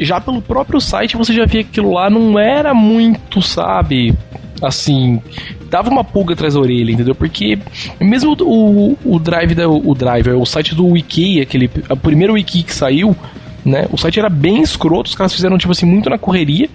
Já 0.00 0.20
pelo 0.20 0.40
próprio 0.40 0.80
site 0.80 1.16
você 1.16 1.32
já 1.32 1.44
via 1.44 1.62
que 1.62 1.70
aquilo 1.70 1.92
lá 1.92 2.08
não 2.08 2.38
era 2.38 2.72
muito, 2.72 3.42
sabe? 3.42 4.14
Assim, 4.62 5.20
dava 5.68 5.90
uma 5.90 6.04
pulga 6.04 6.34
atrás 6.34 6.54
da 6.54 6.60
orelha, 6.60 6.92
entendeu? 6.92 7.14
Porque 7.14 7.58
mesmo 8.00 8.36
o, 8.40 8.96
o 9.04 9.18
drive 9.18 9.54
da, 9.54 9.68
o 9.68 9.94
driver, 9.94 10.38
o 10.38 10.46
site 10.46 10.74
do 10.74 10.86
Wiki, 10.86 11.40
aquele 11.40 11.68
o 11.90 11.96
primeiro 11.96 12.34
Wiki 12.34 12.62
que 12.62 12.72
saiu, 12.72 13.16
né? 13.64 13.86
O 13.90 13.98
site 13.98 14.18
era 14.18 14.28
bem 14.28 14.62
escroto, 14.62 15.08
os 15.08 15.14
caras 15.14 15.34
fizeram 15.34 15.58
tipo 15.58 15.72
assim 15.72 15.86
muito 15.86 16.08
na 16.08 16.18
correria, 16.18 16.68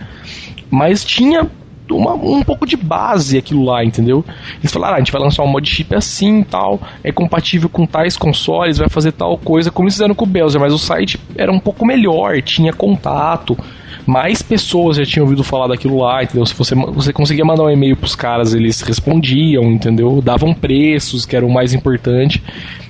mas 0.69 1.03
tinha 1.03 1.49
uma, 1.89 2.13
um 2.13 2.43
pouco 2.43 2.65
de 2.65 2.75
base 2.75 3.37
aquilo 3.37 3.63
lá, 3.63 3.83
entendeu? 3.83 4.23
Eles 4.59 4.71
falaram, 4.71 4.95
ah, 4.95 4.97
a 4.97 4.99
gente 4.99 5.11
vai 5.11 5.21
lançar 5.21 5.43
um 5.43 5.47
mod 5.47 5.69
chip 5.69 5.95
assim 5.95 6.43
tal, 6.43 6.81
é 7.03 7.11
compatível 7.11 7.69
com 7.69 7.85
tais 7.85 8.17
consoles, 8.17 8.77
vai 8.77 8.89
fazer 8.89 9.13
tal 9.13 9.37
coisa, 9.37 9.71
como 9.71 9.85
eles 9.85 9.95
fizeram 9.95 10.15
com 10.15 10.25
o 10.25 10.27
Belzer, 10.27 10.59
mas 10.59 10.73
o 10.73 10.77
site 10.77 11.19
era 11.35 11.51
um 11.51 11.59
pouco 11.59 11.85
melhor, 11.85 12.41
tinha 12.41 12.73
contato, 12.73 13.57
mais 14.05 14.41
pessoas 14.41 14.97
já 14.97 15.05
tinham 15.05 15.25
ouvido 15.25 15.43
falar 15.43 15.67
daquilo 15.67 15.99
lá, 15.99 16.23
entendeu? 16.23 16.45
Se 16.45 16.53
você, 16.53 16.75
você 16.75 17.11
conseguia 17.11 17.43
mandar 17.43 17.63
um 17.63 17.69
e-mail 17.69 17.95
pros 17.95 18.15
caras, 18.15 18.53
eles 18.53 18.81
respondiam, 18.81 19.63
entendeu? 19.65 20.21
Davam 20.21 20.53
preços, 20.53 21.25
que 21.25 21.35
era 21.35 21.45
o 21.45 21.51
mais 21.51 21.73
importante. 21.73 22.41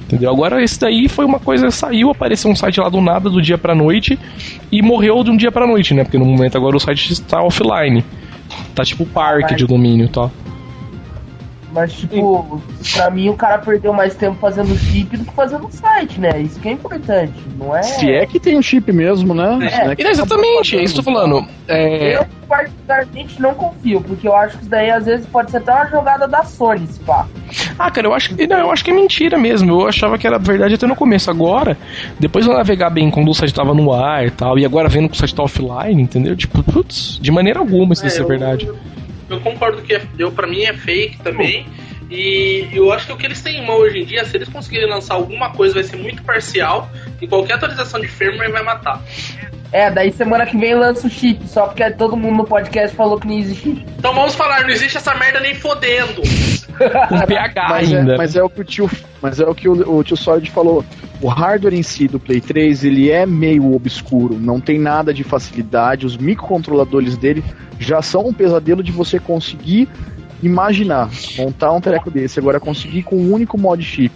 Entendeu? 0.08 0.32
Agora 0.32 0.64
esse 0.64 0.80
daí 0.80 1.10
foi 1.10 1.26
uma 1.26 1.38
coisa 1.38 1.70
saiu, 1.70 2.10
apareceu 2.10 2.49
um 2.49 2.55
site 2.55 2.80
lá 2.80 2.88
do 2.88 3.01
nada 3.01 3.30
do 3.30 3.41
dia 3.41 3.58
pra 3.58 3.76
noite 3.76 4.18
e 4.72 4.82
morreu 4.82 5.22
de 5.22 5.30
um 5.30 5.36
dia 5.36 5.51
pra 5.51 5.68
noite, 5.68 5.93
né? 5.93 6.03
Porque 6.03 6.18
no 6.18 6.26
momento 6.26 6.58
agora 6.58 6.78
o 6.78 6.80
site 6.80 7.12
está 7.12 7.43
offline. 7.43 8.03
Tá 8.74 8.86
tipo 8.86 9.05
parque 9.05 9.53
de 9.53 9.66
domínio, 9.68 10.08
tá? 10.08 10.32
Mas, 11.72 11.93
tipo, 11.93 12.61
pra 12.93 13.09
mim 13.09 13.30
o 13.30 13.36
cara 13.36 13.57
perdeu 13.57 13.91
mais 13.91 14.15
tempo 14.15 14.38
fazendo 14.39 14.76
chip 14.78 15.18
do 15.18 15.26
que 15.26 15.34
fazendo 15.34 15.68
site, 15.70 16.20
né? 16.20 16.41
Isso 16.41 16.59
que 16.59 16.70
é 16.70 16.72
importante, 16.72 17.34
não 17.57 17.76
é? 17.76 17.84
Se 17.84 18.09
é 18.09 18.26
que 18.26 18.39
tem 18.39 18.57
um 18.57 18.61
chip 18.61 18.91
mesmo, 18.91 19.34
né? 19.34 19.59
É, 19.61 20.01
é 20.01 20.09
exatamente, 20.09 20.78
é 20.78 20.84
isso 20.84 20.93
que 20.93 20.99
eu 21.01 21.03
tô 21.03 21.11
falando. 21.11 21.45
É... 21.68 22.18
Eu, 22.18 22.26
particularmente, 22.47 23.41
não 23.41 23.53
confio, 23.53 23.99
porque 24.01 24.28
eu 24.28 24.36
acho 24.36 24.57
que 24.57 24.63
isso 24.63 24.70
daí 24.70 24.89
às 24.89 25.05
vezes 25.05 25.26
pode 25.28 25.51
ser 25.51 25.57
até 25.57 25.74
uma 25.74 25.86
jogada 25.88 26.28
da 26.28 26.43
Sony, 26.43 26.88
se 26.88 26.99
pá. 27.01 27.28
Ah, 27.78 27.91
cara, 27.91 28.07
eu 28.07 28.13
acho 28.13 28.34
que. 28.34 28.47
Não, 28.47 28.59
eu 28.59 28.72
acho 28.72 28.84
que 28.84 28.91
é 28.91 28.93
mentira 28.93 29.38
mesmo. 29.38 29.82
Eu 29.82 29.88
achava 29.88 30.18
que 30.18 30.26
era 30.26 30.39
verdade 30.39 30.76
até 30.76 30.88
no 30.88 30.95
começo. 30.95 31.30
Agora, 31.30 31.78
depois 32.18 32.47
eu 32.47 32.53
navegar 32.53 32.89
bem 32.89 33.11
quando 33.11 33.30
o 33.30 33.34
site 33.34 33.53
tava 33.53 33.74
no 33.74 33.91
ar 33.93 34.26
e 34.26 34.32
tal, 34.32 34.57
e 34.57 34.65
agora 34.65 34.88
vendo 34.88 35.09
que 35.09 35.15
o 35.15 35.18
site 35.18 35.36
tá 35.36 35.43
offline, 35.43 36.01
entendeu? 36.01 36.36
Tipo, 36.36 36.63
putz, 36.63 37.20
de 37.22 37.32
maneira 37.32 37.59
alguma 37.59 37.93
isso 37.93 38.05
é, 38.05 38.09
é 38.09 38.24
verdade. 38.24 38.65
Eu 38.65 38.78
eu 39.30 39.39
concordo 39.39 39.82
que 39.82 39.93
é, 39.93 40.01
eu, 40.17 40.32
pra 40.32 40.47
mim 40.47 40.63
é 40.63 40.73
fake 40.73 41.19
também. 41.19 41.65
E 42.10 42.70
eu 42.72 42.91
acho 42.91 43.05
que 43.05 43.14
o 43.14 43.18
que 43.18 43.26
eles 43.26 43.41
têm 43.41 43.62
em 43.62 43.66
mão 43.66 43.78
hoje 43.78 43.99
em 43.99 44.05
dia, 44.05 44.24
se 44.24 44.36
eles 44.38 44.47
conseguirem 44.47 44.89
lançar 44.89 45.16
alguma 45.16 45.51
coisa, 45.51 45.74
vai 45.74 45.84
ser 45.84 45.97
muito 45.97 46.24
parcial. 46.24 46.89
E 47.22 47.28
qualquer 47.28 47.53
atualização 47.53 47.99
de 47.99 48.08
firmware 48.08 48.51
vai 48.51 48.64
matar. 48.64 49.01
É, 49.72 49.91
daí 49.91 50.12
semana 50.14 50.45
que 50.45 50.58
vem 50.58 50.76
lança 50.76 51.08
o 51.08 51.10
chip, 51.10 51.45
só 51.47 51.68
porque 51.68 51.89
todo 51.91 52.16
mundo 52.16 52.38
no 52.38 52.45
podcast 52.45 52.95
falou 52.95 53.20
que 53.20 53.28
não 53.28 53.38
existe 53.38 53.64
chip. 53.64 53.86
Então 53.97 54.14
vamos 54.14 54.34
falar, 54.34 54.62
não 54.62 54.70
existe 54.70 54.97
essa 54.97 55.14
merda 55.16 55.41
nem 55.41 55.53
fodendo. 55.53 56.22
Com 57.10 57.22
PH 57.26 57.68
mas 57.70 57.91
é, 57.91 57.97
ainda. 57.97 58.14
É, 58.14 58.18
mas 58.18 58.36
é 58.36 58.43
o 58.43 58.49
que 58.49 58.62
o 58.62 58.64
tio, 58.64 58.89
mas 59.22 59.39
é 59.39 59.45
o 59.45 59.53
que 59.53 59.68
o, 59.68 59.97
o 59.97 60.03
tio 60.03 60.16
Solid 60.16 60.49
falou. 60.51 60.86
O 61.20 61.28
hardware 61.28 61.74
em 61.74 61.84
si 61.84 62.08
do 62.08 62.20
Play 62.20 62.39
3, 62.39 62.84
ele 62.86 63.10
é 63.10 63.26
meio 63.26 63.74
obscuro, 63.74 64.38
não 64.39 64.62
tem 64.62 64.80
nada 64.80 65.12
de 65.12 65.24
facilidade, 65.24 66.05
os 66.05 66.16
microcontroladores 66.16 67.18
dele 67.18 67.43
já 67.80 68.01
são 68.01 68.28
um 68.28 68.34
pesadelo 68.34 68.84
de 68.84 68.91
você 68.91 69.20
conseguir 69.20 69.89
imaginar, 70.41 71.09
montar 71.38 71.71
um 71.71 71.81
treco 71.81 72.11
desse, 72.11 72.39
agora 72.39 72.59
conseguir 72.59 73.03
com 73.03 73.15
um 73.15 73.33
único 73.33 73.57
mod 73.57 73.83
chip, 73.83 74.13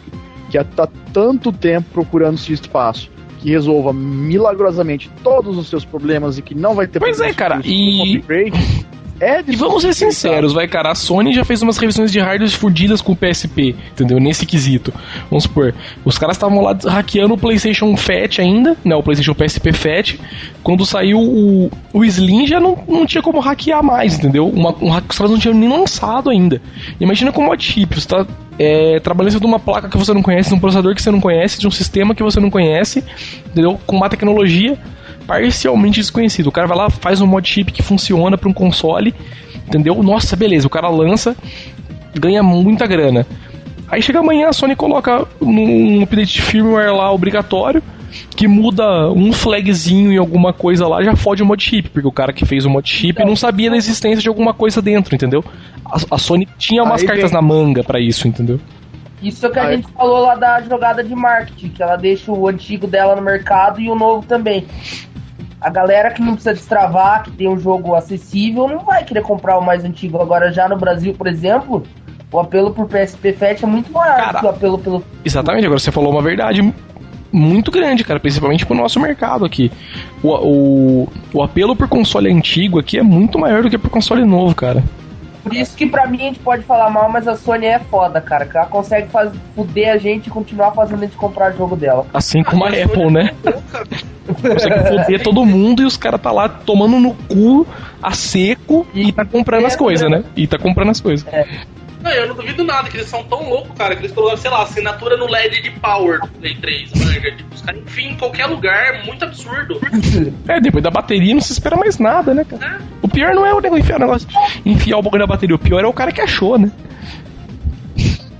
que 0.49 0.57
há 0.57 0.63
tá 0.63 0.87
tanto 1.13 1.51
tempo 1.51 1.87
procurando 1.93 2.35
esse 2.35 2.53
espaço, 2.53 3.09
que 3.39 3.49
resolva 3.49 3.91
milagrosamente 3.91 5.09
todos 5.23 5.57
os 5.57 5.67
seus 5.67 5.83
problemas 5.83 6.37
e 6.37 6.41
que 6.41 6.53
não 6.53 6.75
vai 6.75 6.87
ter 6.87 6.99
Pois 6.99 7.19
é, 7.19 7.33
cara, 7.33 7.61
e 7.63 8.17
upgrade, 8.17 8.85
é 9.21 9.43
e 9.47 9.55
vamos 9.55 9.83
ser 9.83 9.93
sinceros, 9.93 10.51
vai, 10.51 10.67
cara. 10.67 10.91
A 10.91 10.95
Sony 10.95 11.31
já 11.31 11.45
fez 11.45 11.61
umas 11.61 11.77
revisões 11.77 12.11
de 12.11 12.19
hardware 12.19 12.49
fudidas 12.49 13.01
com 13.01 13.11
o 13.11 13.15
PSP, 13.15 13.75
entendeu? 13.91 14.19
Nesse 14.19 14.45
quesito. 14.45 14.91
Vamos 15.29 15.43
supor, 15.43 15.73
os 16.03 16.17
caras 16.17 16.35
estavam 16.35 16.61
lá 16.61 16.75
hackeando 16.87 17.35
o 17.35 17.37
PlayStation 17.37 17.95
Fat 17.95 18.39
ainda, 18.39 18.75
né? 18.83 18.95
O 18.95 19.03
PlayStation 19.03 19.35
PSP 19.35 19.71
Fat. 19.73 20.19
Quando 20.63 20.85
saiu 20.85 21.19
o, 21.19 21.71
o 21.93 22.03
Slim 22.03 22.47
já 22.47 22.59
não, 22.59 22.77
não 22.87 23.05
tinha 23.05 23.21
como 23.21 23.39
hackear 23.39 23.83
mais, 23.83 24.17
entendeu? 24.17 24.47
Uma, 24.47 24.75
um 24.81 24.91
os 24.91 25.17
caras 25.17 25.31
não 25.31 25.39
tinham 25.39 25.55
nem 25.55 25.69
lançado 25.69 26.29
ainda. 26.29 26.61
Imagina 26.99 27.31
com 27.31 27.43
mod 27.43 27.63
chip, 27.63 27.93
você 27.93 28.07
tá 28.07 28.25
é, 28.57 28.99
trabalhando 28.99 29.39
de 29.39 29.45
uma 29.45 29.59
placa 29.59 29.87
que 29.87 29.97
você 29.97 30.13
não 30.13 30.21
conhece, 30.21 30.49
de 30.49 30.55
um 30.55 30.59
processador 30.59 30.95
que 30.95 31.01
você 31.01 31.11
não 31.11 31.21
conhece, 31.21 31.59
de 31.59 31.67
um 31.67 31.71
sistema 31.71 32.15
que 32.15 32.23
você 32.23 32.39
não 32.39 32.49
conhece, 32.49 33.03
entendeu? 33.45 33.79
Com 33.85 33.97
uma 33.97 34.09
tecnologia 34.09 34.77
parcialmente 35.25 35.99
desconhecido. 35.99 36.47
O 36.47 36.51
cara 36.51 36.67
vai 36.67 36.77
lá, 36.77 36.89
faz 36.89 37.21
um 37.21 37.27
mod 37.27 37.47
chip 37.47 37.71
que 37.71 37.81
funciona 37.81 38.37
para 38.37 38.49
um 38.49 38.53
console, 38.53 39.13
entendeu? 39.67 40.01
Nossa, 40.01 40.35
beleza, 40.35 40.67
o 40.67 40.69
cara 40.69 40.89
lança, 40.89 41.35
ganha 42.13 42.43
muita 42.43 42.85
grana. 42.87 43.25
Aí 43.87 44.01
chega 44.01 44.19
amanhã, 44.19 44.47
a 44.47 44.53
Sony 44.53 44.75
coloca 44.75 45.27
um 45.41 46.01
update 46.01 46.33
de 46.33 46.41
firmware 46.41 46.95
lá 46.95 47.11
obrigatório, 47.11 47.83
que 48.35 48.47
muda 48.47 49.09
um 49.11 49.33
flagzinho 49.33 50.11
em 50.11 50.17
alguma 50.17 50.53
coisa 50.53 50.87
lá, 50.87 51.03
já 51.03 51.15
fode 51.15 51.43
o 51.43 51.45
mod 51.45 51.61
chip, 51.61 51.89
porque 51.89 52.07
o 52.07 52.11
cara 52.11 52.31
que 52.31 52.45
fez 52.45 52.65
o 52.65 52.69
mod 52.69 52.89
chip 52.89 53.23
não 53.23 53.35
sabia 53.35 53.69
da 53.69 53.77
existência 53.77 54.21
de 54.21 54.29
alguma 54.29 54.53
coisa 54.53 54.81
dentro, 54.81 55.13
entendeu? 55.13 55.43
A, 55.85 56.15
a 56.15 56.17
Sony 56.17 56.47
tinha 56.57 56.83
umas 56.83 57.01
Aí 57.01 57.07
cartas 57.07 57.31
vem... 57.31 57.33
na 57.33 57.41
manga 57.41 57.83
para 57.83 57.99
isso, 57.99 58.27
entendeu? 58.27 58.59
Isso 59.21 59.45
é 59.45 59.49
que 59.49 59.59
a 59.59 59.63
Aí... 59.63 59.75
gente 59.75 59.91
falou 59.91 60.19
lá 60.21 60.35
da 60.35 60.61
jogada 60.61 61.03
de 61.03 61.15
marketing, 61.15 61.69
que 61.69 61.83
ela 61.83 61.95
deixa 61.95 62.31
o 62.31 62.47
antigo 62.47 62.87
dela 62.87 63.15
no 63.15 63.21
mercado 63.21 63.79
e 63.79 63.89
o 63.89 63.95
novo 63.95 64.25
também 64.25 64.65
a 65.61 65.69
galera 65.69 66.09
que 66.09 66.21
não 66.21 66.33
precisa 66.33 66.55
destravar, 66.55 67.23
que 67.23 67.31
tem 67.31 67.47
um 67.47 67.59
jogo 67.59 67.93
acessível, 67.93 68.67
não 68.67 68.79
vai 68.79 69.05
querer 69.05 69.21
comprar 69.21 69.59
o 69.59 69.61
mais 69.61 69.85
antigo. 69.85 70.19
Agora, 70.19 70.51
já 70.51 70.67
no 70.67 70.75
Brasil, 70.75 71.13
por 71.13 71.27
exemplo, 71.27 71.83
o 72.31 72.39
apelo 72.39 72.73
por 72.73 72.87
PSP 72.87 73.31
Fat 73.33 73.61
é 73.61 73.67
muito 73.67 73.91
maior 73.91 74.15
cara, 74.15 74.31
do 74.31 74.39
que 74.39 74.45
o 74.45 74.49
apelo 74.49 74.79
pelo. 74.79 75.03
Exatamente, 75.23 75.65
agora 75.65 75.79
você 75.79 75.91
falou 75.91 76.11
uma 76.11 76.21
verdade 76.21 76.73
muito 77.31 77.69
grande, 77.69 78.03
cara, 78.03 78.19
principalmente 78.19 78.65
pro 78.65 78.75
nosso 78.75 78.99
mercado 78.99 79.45
aqui. 79.45 79.71
O, 80.23 80.29
o, 80.29 81.09
o 81.31 81.43
apelo 81.43 81.75
por 81.75 81.87
console 81.87 82.31
antigo 82.31 82.79
aqui 82.79 82.97
é 82.97 83.03
muito 83.03 83.37
maior 83.37 83.61
do 83.61 83.69
que 83.69 83.77
por 83.77 83.91
console 83.91 84.25
novo, 84.25 84.55
cara. 84.55 84.83
Por 85.43 85.53
isso 85.53 85.75
que 85.75 85.87
pra 85.87 86.07
mim 86.07 86.21
a 86.21 86.25
gente 86.25 86.39
pode 86.39 86.63
falar 86.63 86.89
mal, 86.89 87.09
mas 87.09 87.27
a 87.27 87.35
Sony 87.35 87.65
é 87.65 87.79
foda, 87.79 88.21
cara. 88.21 88.45
Que 88.45 88.57
ela 88.57 88.67
consegue 88.67 89.09
faz, 89.09 89.31
fuder 89.55 89.93
a 89.93 89.97
gente 89.97 90.27
e 90.27 90.29
continuar 90.29 90.71
fazendo 90.71 90.99
a 90.99 91.05
gente 91.05 91.17
comprar 91.17 91.51
jogo 91.51 91.75
dela. 91.75 92.05
Assim 92.13 92.43
como 92.43 92.63
a, 92.63 92.69
a 92.69 92.83
Apple, 92.83 93.11
né? 93.11 93.31
consegue 94.41 94.87
fuder 94.87 95.23
todo 95.23 95.45
mundo 95.45 95.81
e 95.81 95.85
os 95.85 95.97
caras 95.97 96.21
tá 96.21 96.31
lá 96.31 96.47
tomando 96.47 96.99
no 96.99 97.13
cu 97.13 97.65
a 98.01 98.11
seco 98.11 98.85
e, 98.93 99.09
e 99.09 99.11
tá 99.11 99.25
comprando 99.25 99.65
as 99.65 99.75
coisas, 99.75 100.09
né? 100.09 100.23
E 100.35 100.47
tá 100.47 100.57
comprando 100.57 100.89
as 100.89 101.01
coisas. 101.01 101.25
É. 101.31 101.45
Não, 102.01 102.11
eu 102.11 102.27
não 102.27 102.35
duvido 102.35 102.63
nada, 102.63 102.89
que 102.89 102.97
eles 102.97 103.07
são 103.07 103.23
tão 103.23 103.47
loucos, 103.47 103.77
cara, 103.77 103.95
que 103.95 104.01
eles 104.01 104.11
colocaram, 104.11 104.41
sei 104.41 104.51
lá, 104.51 104.63
assinatura 104.63 105.17
no 105.17 105.27
LED 105.27 105.61
de 105.61 105.71
Power 105.71 106.19
do 106.21 106.27
Play 106.27 106.55
3, 106.55 106.93
manja. 106.95 107.31
Tipo, 107.31 107.55
os 107.55 107.61
caras 107.61 107.81
enfim 107.81 108.09
em 108.09 108.17
qualquer 108.17 108.45
lugar, 108.47 108.95
é 108.95 109.03
muito 109.03 109.23
absurdo. 109.23 109.79
É, 110.47 110.59
depois 110.59 110.83
da 110.83 110.89
bateria 110.89 111.33
não 111.33 111.41
se 111.41 111.53
espera 111.53 111.75
mais 111.75 111.97
nada, 111.99 112.33
né, 112.33 112.43
cara? 112.43 112.77
É. 112.77 112.79
O 113.01 113.07
pior 113.07 113.33
não 113.33 113.45
é 113.45 113.53
o 113.53 113.77
enfiar 113.77 113.97
o 113.97 113.99
negócio, 113.99 114.27
enfiar 114.65 114.97
o 114.97 115.01
bagulho 115.01 115.21
na 115.21 115.27
bateria, 115.27 115.55
o 115.55 115.59
pior 115.59 115.83
é 115.83 115.87
o 115.87 115.93
cara 115.93 116.11
que 116.11 116.21
achou, 116.21 116.57
né? 116.57 116.71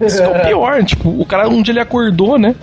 Isso 0.01 0.21
é 0.21 0.27
o 0.27 0.41
pior, 0.41 0.83
tipo, 0.83 1.09
o 1.09 1.25
cara 1.25 1.47
um 1.47 1.61
dia 1.61 1.73
ele 1.73 1.79
acordou, 1.79 2.37
né? 2.37 2.55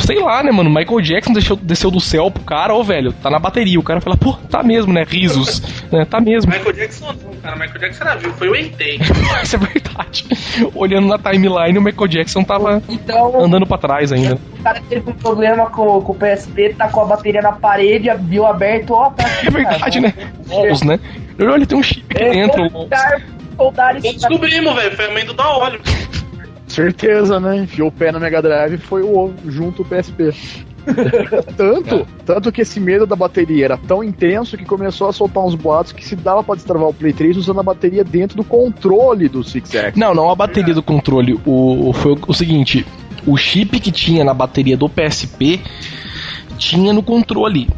Sei 0.00 0.18
lá, 0.18 0.42
né, 0.42 0.50
mano? 0.50 0.70
Michael 0.70 1.00
Jackson 1.00 1.32
desceu, 1.32 1.56
desceu 1.56 1.90
do 1.90 2.00
céu 2.00 2.30
pro 2.30 2.42
cara, 2.42 2.74
ô 2.74 2.82
velho, 2.82 3.12
tá 3.12 3.28
na 3.28 3.38
bateria. 3.38 3.78
O 3.78 3.82
cara 3.82 4.00
fala, 4.00 4.16
pô, 4.16 4.32
tá 4.50 4.62
mesmo, 4.62 4.92
né? 4.92 5.04
Risos. 5.06 5.60
né? 5.90 6.04
Tá 6.04 6.20
mesmo. 6.20 6.50
Michael 6.50 6.72
Jackson 6.72 7.06
não, 7.06 7.34
cara. 7.36 7.56
Michael 7.56 7.80
Jackson 7.80 8.04
era 8.04 8.14
viu, 8.16 8.32
foi 8.34 8.48
o 8.48 8.56
Entei. 8.56 8.98
Isso 9.42 9.56
é 9.56 9.58
verdade. 9.58 10.26
Olhando 10.74 11.08
na 11.08 11.18
timeline, 11.18 11.78
o 11.78 11.82
Michael 11.82 12.08
Jackson 12.08 12.44
tava 12.44 12.82
então, 12.88 13.44
andando 13.44 13.66
pra 13.66 13.78
trás 13.78 14.12
ainda. 14.12 14.38
O 14.58 14.62
cara 14.62 14.80
teve 14.88 15.10
um 15.10 15.14
problema 15.14 15.66
com, 15.70 16.00
com 16.00 16.12
o 16.12 16.14
PSP, 16.14 16.74
tá 16.74 16.88
com 16.88 17.00
a 17.00 17.04
bateria 17.04 17.42
na 17.42 17.52
parede, 17.52 18.08
viu 18.20 18.46
aberto, 18.46 18.94
ó, 18.94 19.10
tá 19.10 19.24
aqui, 19.24 19.46
É 19.48 19.50
verdade, 19.50 20.00
cara, 20.00 20.14
né? 20.46 20.70
Os, 20.70 20.82
né? 20.82 21.00
Olha, 21.40 21.66
tem 21.66 21.76
um 21.76 21.82
chip 21.82 22.04
aqui 22.14 22.22
é, 22.22 22.30
dentro. 22.30 22.68
Descobrimos, 24.00 24.74
velho. 24.74 24.96
Foi 24.96 25.06
a 25.06 25.12
mãe 25.12 25.24
do 25.24 25.34
da 25.34 25.48
óleo. 25.48 25.80
Certeza, 26.66 27.38
né? 27.38 27.58
Enfiou 27.58 27.88
o 27.88 27.92
pé 27.92 28.10
no 28.10 28.20
Mega 28.20 28.40
Drive 28.40 28.74
e 28.74 28.78
foi 28.78 29.02
o 29.02 29.32
junto 29.46 29.82
o 29.82 29.84
PSP. 29.84 30.32
tanto, 31.56 31.94
é. 31.94 32.06
tanto 32.26 32.52
que 32.52 32.60
esse 32.60 32.78
medo 32.78 33.06
da 33.06 33.16
bateria 33.16 33.64
era 33.64 33.76
tão 33.76 34.04
intenso 34.04 34.56
que 34.56 34.64
começou 34.64 35.08
a 35.08 35.12
soltar 35.12 35.42
uns 35.42 35.54
boatos 35.54 35.92
que 35.92 36.04
se 36.04 36.14
dava 36.14 36.42
para 36.42 36.56
destravar 36.56 36.88
o 36.88 36.94
Play 36.94 37.12
3 37.12 37.38
usando 37.38 37.60
a 37.60 37.62
bateria 37.62 38.04
dentro 38.04 38.36
do 38.36 38.44
controle 38.44 39.28
do 39.28 39.42
Six 39.42 39.74
X. 39.74 39.96
Não, 39.96 40.14
não 40.14 40.30
a 40.30 40.34
bateria 40.34 40.74
do 40.74 40.82
controle. 40.82 41.40
O, 41.46 41.92
foi 41.94 42.12
o, 42.12 42.18
o 42.28 42.34
seguinte: 42.34 42.84
o 43.26 43.36
chip 43.36 43.80
que 43.80 43.90
tinha 43.90 44.24
na 44.24 44.34
bateria 44.34 44.76
do 44.76 44.88
PSP 44.88 45.60
tinha 46.58 46.92
no 46.92 47.02
controle 47.02 47.68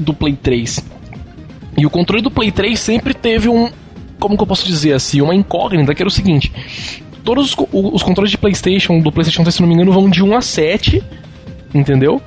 do 0.00 0.12
Play 0.12 0.34
3. 0.34 0.84
E 1.78 1.86
o 1.86 1.90
controle 1.90 2.22
do 2.22 2.30
Play 2.30 2.50
3 2.50 2.78
sempre 2.78 3.14
teve 3.14 3.48
um, 3.48 3.70
como 4.18 4.36
que 4.36 4.42
eu 4.42 4.46
posso 4.46 4.66
dizer 4.66 4.92
assim, 4.92 5.20
uma 5.20 5.34
incógnita 5.34 5.94
que 5.94 6.02
era 6.02 6.08
o 6.08 6.12
seguinte: 6.12 6.52
todos 7.26 7.50
os, 7.50 7.56
os 7.72 8.02
controles 8.04 8.30
de 8.30 8.38
PlayStation, 8.38 9.00
do 9.00 9.10
PlayStation 9.10 9.42
3, 9.42 9.56
se 9.56 9.60
não 9.60 9.68
me 9.68 9.74
engano, 9.74 9.92
vão 9.92 10.08
de 10.08 10.22
1 10.22 10.36
a 10.36 10.40
7, 10.40 11.02
entendeu? 11.74 12.22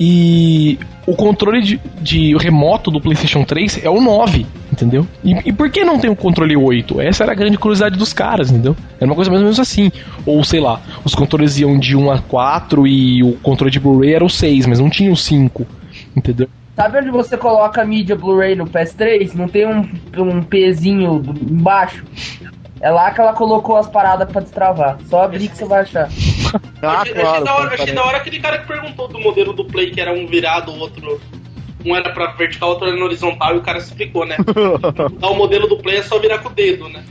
E 0.00 0.78
o 1.06 1.14
controle 1.14 1.60
de, 1.60 1.80
de 2.00 2.36
remoto 2.38 2.90
do 2.90 3.00
PlayStation 3.00 3.44
3 3.44 3.84
é 3.84 3.90
o 3.90 4.00
9, 4.00 4.46
entendeu? 4.72 5.06
E, 5.22 5.32
e, 5.44 5.52
por 5.52 5.70
que 5.70 5.84
não 5.84 5.98
tem 5.98 6.10
o 6.10 6.16
controle 6.16 6.56
8? 6.56 7.00
Essa 7.02 7.24
era 7.24 7.32
a 7.32 7.34
grande 7.34 7.58
curiosidade 7.58 7.98
dos 7.98 8.14
caras, 8.14 8.50
entendeu? 8.50 8.74
Era 8.96 9.06
uma 9.06 9.14
coisa 9.14 9.30
mais 9.30 9.42
ou 9.42 9.44
menos 9.44 9.60
assim. 9.60 9.92
Ou 10.24 10.42
sei 10.42 10.58
lá, 10.58 10.80
os 11.04 11.14
controles 11.14 11.58
iam 11.58 11.78
de 11.78 11.94
1 11.94 12.10
a 12.10 12.18
4 12.20 12.86
e 12.86 13.22
o 13.22 13.34
controle 13.34 13.70
de 13.70 13.78
Blu-ray 13.78 14.14
era 14.14 14.24
o 14.24 14.30
6, 14.30 14.66
mas 14.66 14.80
não 14.80 14.88
tinha 14.88 15.12
o 15.12 15.16
5, 15.16 15.66
entendeu? 16.16 16.48
Sabe 16.74 16.98
onde 16.98 17.10
você 17.10 17.36
coloca 17.36 17.82
a 17.82 17.84
mídia 17.84 18.16
Blu-ray 18.16 18.56
no 18.56 18.66
PS3? 18.66 19.34
Não 19.34 19.46
tem 19.46 19.66
um, 19.66 19.86
um 20.18 20.42
pezinho 20.42 21.22
embaixo? 21.48 22.04
É 22.84 22.90
lá 22.90 23.10
que 23.12 23.18
ela 23.18 23.32
colocou 23.32 23.78
as 23.78 23.88
paradas 23.88 24.30
pra 24.30 24.42
destravar. 24.42 24.98
Só 25.08 25.22
abrir 25.22 25.48
que 25.48 25.56
você 25.56 25.64
vai 25.64 25.80
achar. 25.80 26.06
ah, 26.82 27.00
achei, 27.00 27.14
claro, 27.14 27.28
achei, 27.30 27.44
da 27.44 27.54
hora, 27.54 27.74
achei 27.74 27.94
da 27.94 28.04
hora 28.04 28.16
aquele 28.18 28.38
cara 28.40 28.58
que 28.58 28.66
perguntou 28.66 29.08
do 29.08 29.18
modelo 29.18 29.54
do 29.54 29.64
Play, 29.64 29.90
que 29.90 30.02
era 30.02 30.12
um 30.12 30.26
virado, 30.26 30.70
o 30.70 30.78
outro. 30.78 31.18
Um 31.82 31.96
era 31.96 32.12
pra 32.12 32.32
vertical, 32.32 32.68
outro 32.68 32.86
era 32.86 32.94
no 32.94 33.06
horizontal, 33.06 33.54
e 33.54 33.58
o 33.58 33.62
cara 33.62 33.78
explicou, 33.78 34.26
né? 34.26 34.36
o 35.22 35.34
modelo 35.34 35.66
do 35.66 35.78
Play 35.78 35.96
é 35.96 36.02
só 36.02 36.18
virar 36.18 36.40
com 36.40 36.50
o 36.50 36.52
dedo, 36.52 36.90
né? 36.90 37.02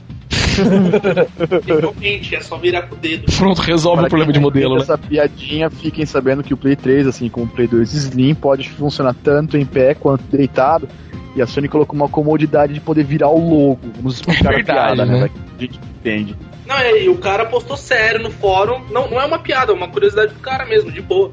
Realmente, 1.66 2.36
é 2.36 2.40
só 2.40 2.56
virar 2.56 2.82
com 2.82 2.94
o 2.94 2.98
dedo. 2.98 3.26
Pronto, 3.36 3.60
resolve 3.60 3.96
Para 3.96 4.06
o 4.06 4.10
problema 4.10 4.32
de 4.32 4.38
modelo, 4.38 4.76
né? 4.76 4.82
Essa 4.82 4.96
piadinha, 4.96 5.70
fiquem 5.70 6.06
sabendo 6.06 6.44
que 6.44 6.54
o 6.54 6.56
Play 6.56 6.76
3, 6.76 7.08
assim 7.08 7.28
como 7.28 7.46
o 7.46 7.48
Play 7.48 7.66
2 7.66 7.92
Slim, 7.94 8.36
pode 8.36 8.70
funcionar 8.70 9.14
tanto 9.24 9.56
em 9.56 9.66
pé 9.66 9.92
quanto 9.94 10.22
deitado. 10.22 10.88
E 11.34 11.42
a 11.42 11.46
Sony 11.46 11.68
colocou 11.68 11.96
uma 11.96 12.08
comodidade 12.08 12.74
de 12.74 12.80
poder 12.80 13.04
virar 13.04 13.28
o 13.28 13.38
logo. 13.38 13.80
Vamos 13.96 14.14
explicar 14.14 14.52
é 14.52 14.56
verdade, 14.56 14.78
a 14.78 14.84
piada, 14.84 15.04
né? 15.04 15.20
né? 15.20 15.30
A 15.56 15.60
gente 15.60 15.78
entende. 15.78 16.36
Não, 16.66 16.76
é, 16.76 17.02
e 17.02 17.08
o 17.08 17.18
cara 17.18 17.44
postou 17.44 17.76
sério 17.76 18.22
no 18.22 18.30
fórum. 18.30 18.80
Não, 18.90 19.10
não 19.10 19.20
é 19.20 19.24
uma 19.26 19.38
piada, 19.38 19.72
é 19.72 19.74
uma 19.74 19.88
curiosidade 19.88 20.32
do 20.32 20.40
cara 20.40 20.64
mesmo, 20.64 20.90
de 20.90 21.02
boa. 21.02 21.30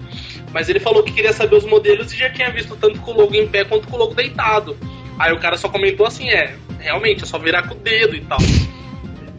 Mas 0.51 0.67
ele 0.67 0.79
falou 0.79 1.03
que 1.03 1.11
queria 1.11 1.31
saber 1.31 1.55
os 1.55 1.65
modelos 1.65 2.11
e 2.11 2.17
já 2.17 2.29
tinha 2.29 2.49
visto 2.51 2.75
tanto 2.75 2.99
com 2.99 3.11
o 3.11 3.17
logo 3.17 3.35
em 3.35 3.47
pé 3.47 3.63
quanto 3.63 3.87
com 3.87 3.95
o 3.95 3.99
logo 3.99 4.13
deitado. 4.13 4.75
Aí 5.17 5.31
o 5.31 5.39
cara 5.39 5.55
só 5.55 5.69
comentou 5.69 6.05
assim: 6.05 6.29
é, 6.29 6.55
realmente, 6.79 7.23
é 7.23 7.27
só 7.27 7.37
virar 7.37 7.67
com 7.67 7.75
o 7.75 7.77
dedo 7.77 8.15
e 8.15 8.21
tal. 8.21 8.39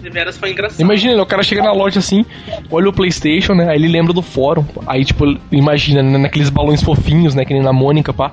Deveras 0.01 0.37
foi 0.37 0.51
engraçado. 0.51 0.81
Imagina, 0.81 1.23
o 1.23 1.27
cara 1.27 1.43
chega 1.45 1.63
na 1.63 1.73
loja 1.73 2.01
assim, 2.01 2.27
olha 2.71 2.89
o 2.89 2.93
PlayStation, 2.93 3.55
né? 3.55 3.69
Aí 3.71 3.77
ele 3.77 3.89
lembra 3.89 4.13
do 4.13 4.21
fórum. 4.21 4.65
Aí, 4.87 5.05
tipo, 5.05 5.25
imagina, 5.51 6.03
né, 6.03 6.19
naqueles 6.19 6.51
balões 6.51 6.83
fofinhos, 6.83 7.37
né? 7.37 7.45
Que 7.45 7.55
nem 7.55 7.63
na 7.63 7.73
Mônica, 7.73 8.13
pá. 8.13 8.33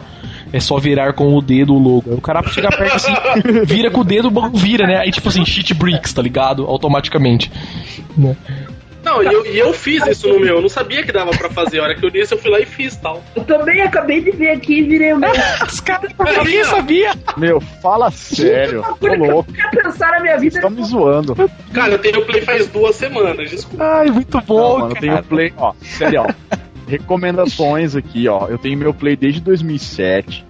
É 0.51 0.59
só 0.59 0.77
virar 0.77 1.13
com 1.13 1.35
o 1.35 1.41
dedo 1.41 1.73
o 1.73 1.79
logo. 1.79 2.09
Aí 2.09 2.17
o 2.17 2.21
cara 2.21 2.41
chega 2.43 2.69
perto 2.69 2.95
assim, 2.95 3.13
vira 3.65 3.91
com 3.91 4.01
o 4.01 4.03
dedo, 4.03 4.27
o 4.27 4.31
banco 4.31 4.57
vira, 4.57 4.87
né? 4.87 4.97
Aí, 4.97 5.11
tipo 5.11 5.29
assim, 5.29 5.45
cheat 5.45 5.73
bricks, 5.73 6.13
tá 6.13 6.21
ligado? 6.21 6.65
Automaticamente. 6.65 7.51
Né? 8.17 8.35
Não, 9.03 9.23
e 9.23 9.25
eu, 9.27 9.45
eu 9.45 9.73
fiz 9.73 10.05
isso 10.07 10.27
no 10.27 10.39
meu, 10.39 10.57
eu 10.57 10.61
não 10.61 10.69
sabia 10.69 11.03
que 11.03 11.11
dava 11.11 11.31
pra 11.31 11.49
fazer. 11.49 11.79
A 11.79 11.83
hora 11.83 11.95
que 11.95 12.05
eu 12.05 12.09
disse, 12.09 12.33
eu 12.33 12.37
fui 12.37 12.51
lá 12.51 12.59
e 12.59 12.65
fiz 12.65 12.95
tal. 12.97 13.23
Eu 13.35 13.43
também 13.43 13.81
acabei 13.81 14.21
de 14.21 14.31
ver 14.31 14.49
aqui 14.49 14.79
e 14.79 14.83
virei 14.83 15.13
o 15.13 15.17
meu. 15.17 15.31
Os 15.65 15.79
caras 15.79 16.11
sabia, 16.15 16.65
sabia. 16.65 17.11
Meu, 17.37 17.61
fala 17.81 18.11
sério. 18.11 18.83
Tô 18.99 19.07
louco. 19.15 19.51
Eu 19.51 19.83
pensar 19.83 20.11
na 20.11 20.19
minha 20.19 20.37
vida. 20.37 20.61
Tá 20.61 20.69
me 20.69 20.83
zoando. 20.83 21.35
Cara, 21.73 21.93
eu 21.93 21.99
tenho 21.99 22.25
play 22.25 22.41
faz 22.41 22.67
duas 22.67 22.95
semanas, 22.95 23.49
desculpa. 23.49 23.83
Ai, 23.83 24.11
muito 24.11 24.39
bom. 24.41 24.59
Não, 24.59 24.79
mano, 24.79 24.95
eu 24.95 25.01
tenho 25.01 25.23
play, 25.23 25.53
ó, 25.57 25.73
sério, 25.81 26.23
ó. 26.23 26.57
Recomendações 26.89 27.95
aqui, 27.95 28.27
ó. 28.27 28.47
Eu 28.47 28.57
tenho 28.57 28.77
meu 28.77 28.93
play 28.93 29.15
desde 29.15 29.39
2007. 29.41 30.45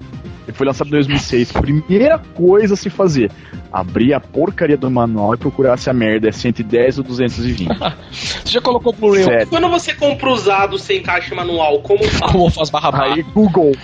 Ele 0.47 0.55
foi 0.55 0.65
lançado 0.65 0.87
em 0.87 0.91
2006. 0.91 1.51
Primeira 1.51 2.17
coisa 2.33 2.73
a 2.73 2.77
se 2.77 2.89
fazer: 2.89 3.29
abrir 3.71 4.13
a 4.13 4.19
porcaria 4.19 4.77
do 4.77 4.89
manual 4.89 5.33
e 5.33 5.37
procurar 5.37 5.77
se 5.77 5.89
a 5.89 5.93
merda 5.93 6.29
é 6.29 6.31
110 6.31 6.99
ou 6.99 7.03
220. 7.03 7.67
você 8.09 8.41
já 8.45 8.61
colocou 8.61 8.93
Blu-ray? 8.93 9.45
Quando 9.47 9.69
você 9.69 9.93
compra 9.93 10.29
usado 10.31 10.79
sem 10.79 11.03
caixa 11.03 11.35
manual, 11.35 11.81
como 11.81 12.03
faz? 12.05 12.31
Como 12.31 12.49
faz 12.49 12.69
barra 12.69 12.91
barra? 12.91 13.13
Aí 13.13 13.21
Google. 13.21 13.75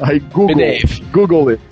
Aí 0.00 0.20
Google. 0.20 0.56
PDF. 0.56 1.00
Google 1.12 1.48
it. 1.48 1.62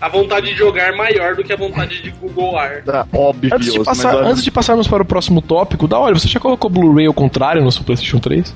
A 0.00 0.08
vontade 0.08 0.46
de 0.46 0.54
jogar 0.54 0.92
é 0.92 0.96
maior 0.96 1.34
do 1.34 1.42
que 1.42 1.52
a 1.52 1.56
vontade 1.56 2.00
de 2.00 2.10
googlar. 2.10 2.84
Ah, 2.86 3.04
óbvio. 3.12 3.52
Antes 3.52 3.72
de, 3.72 3.82
passar, 3.82 4.14
mas, 4.14 4.26
antes 4.26 4.44
de 4.44 4.50
passarmos 4.50 4.86
para 4.86 5.02
o 5.02 5.06
próximo 5.06 5.42
tópico, 5.42 5.88
da 5.88 5.98
hora, 5.98 6.16
você 6.16 6.28
já 6.28 6.38
colocou 6.38 6.70
Blu-ray 6.70 7.06
ao 7.06 7.14
contrário 7.14 7.62
no 7.62 7.72
seu 7.72 7.82
PlayStation 7.82 8.20
3? 8.20 8.54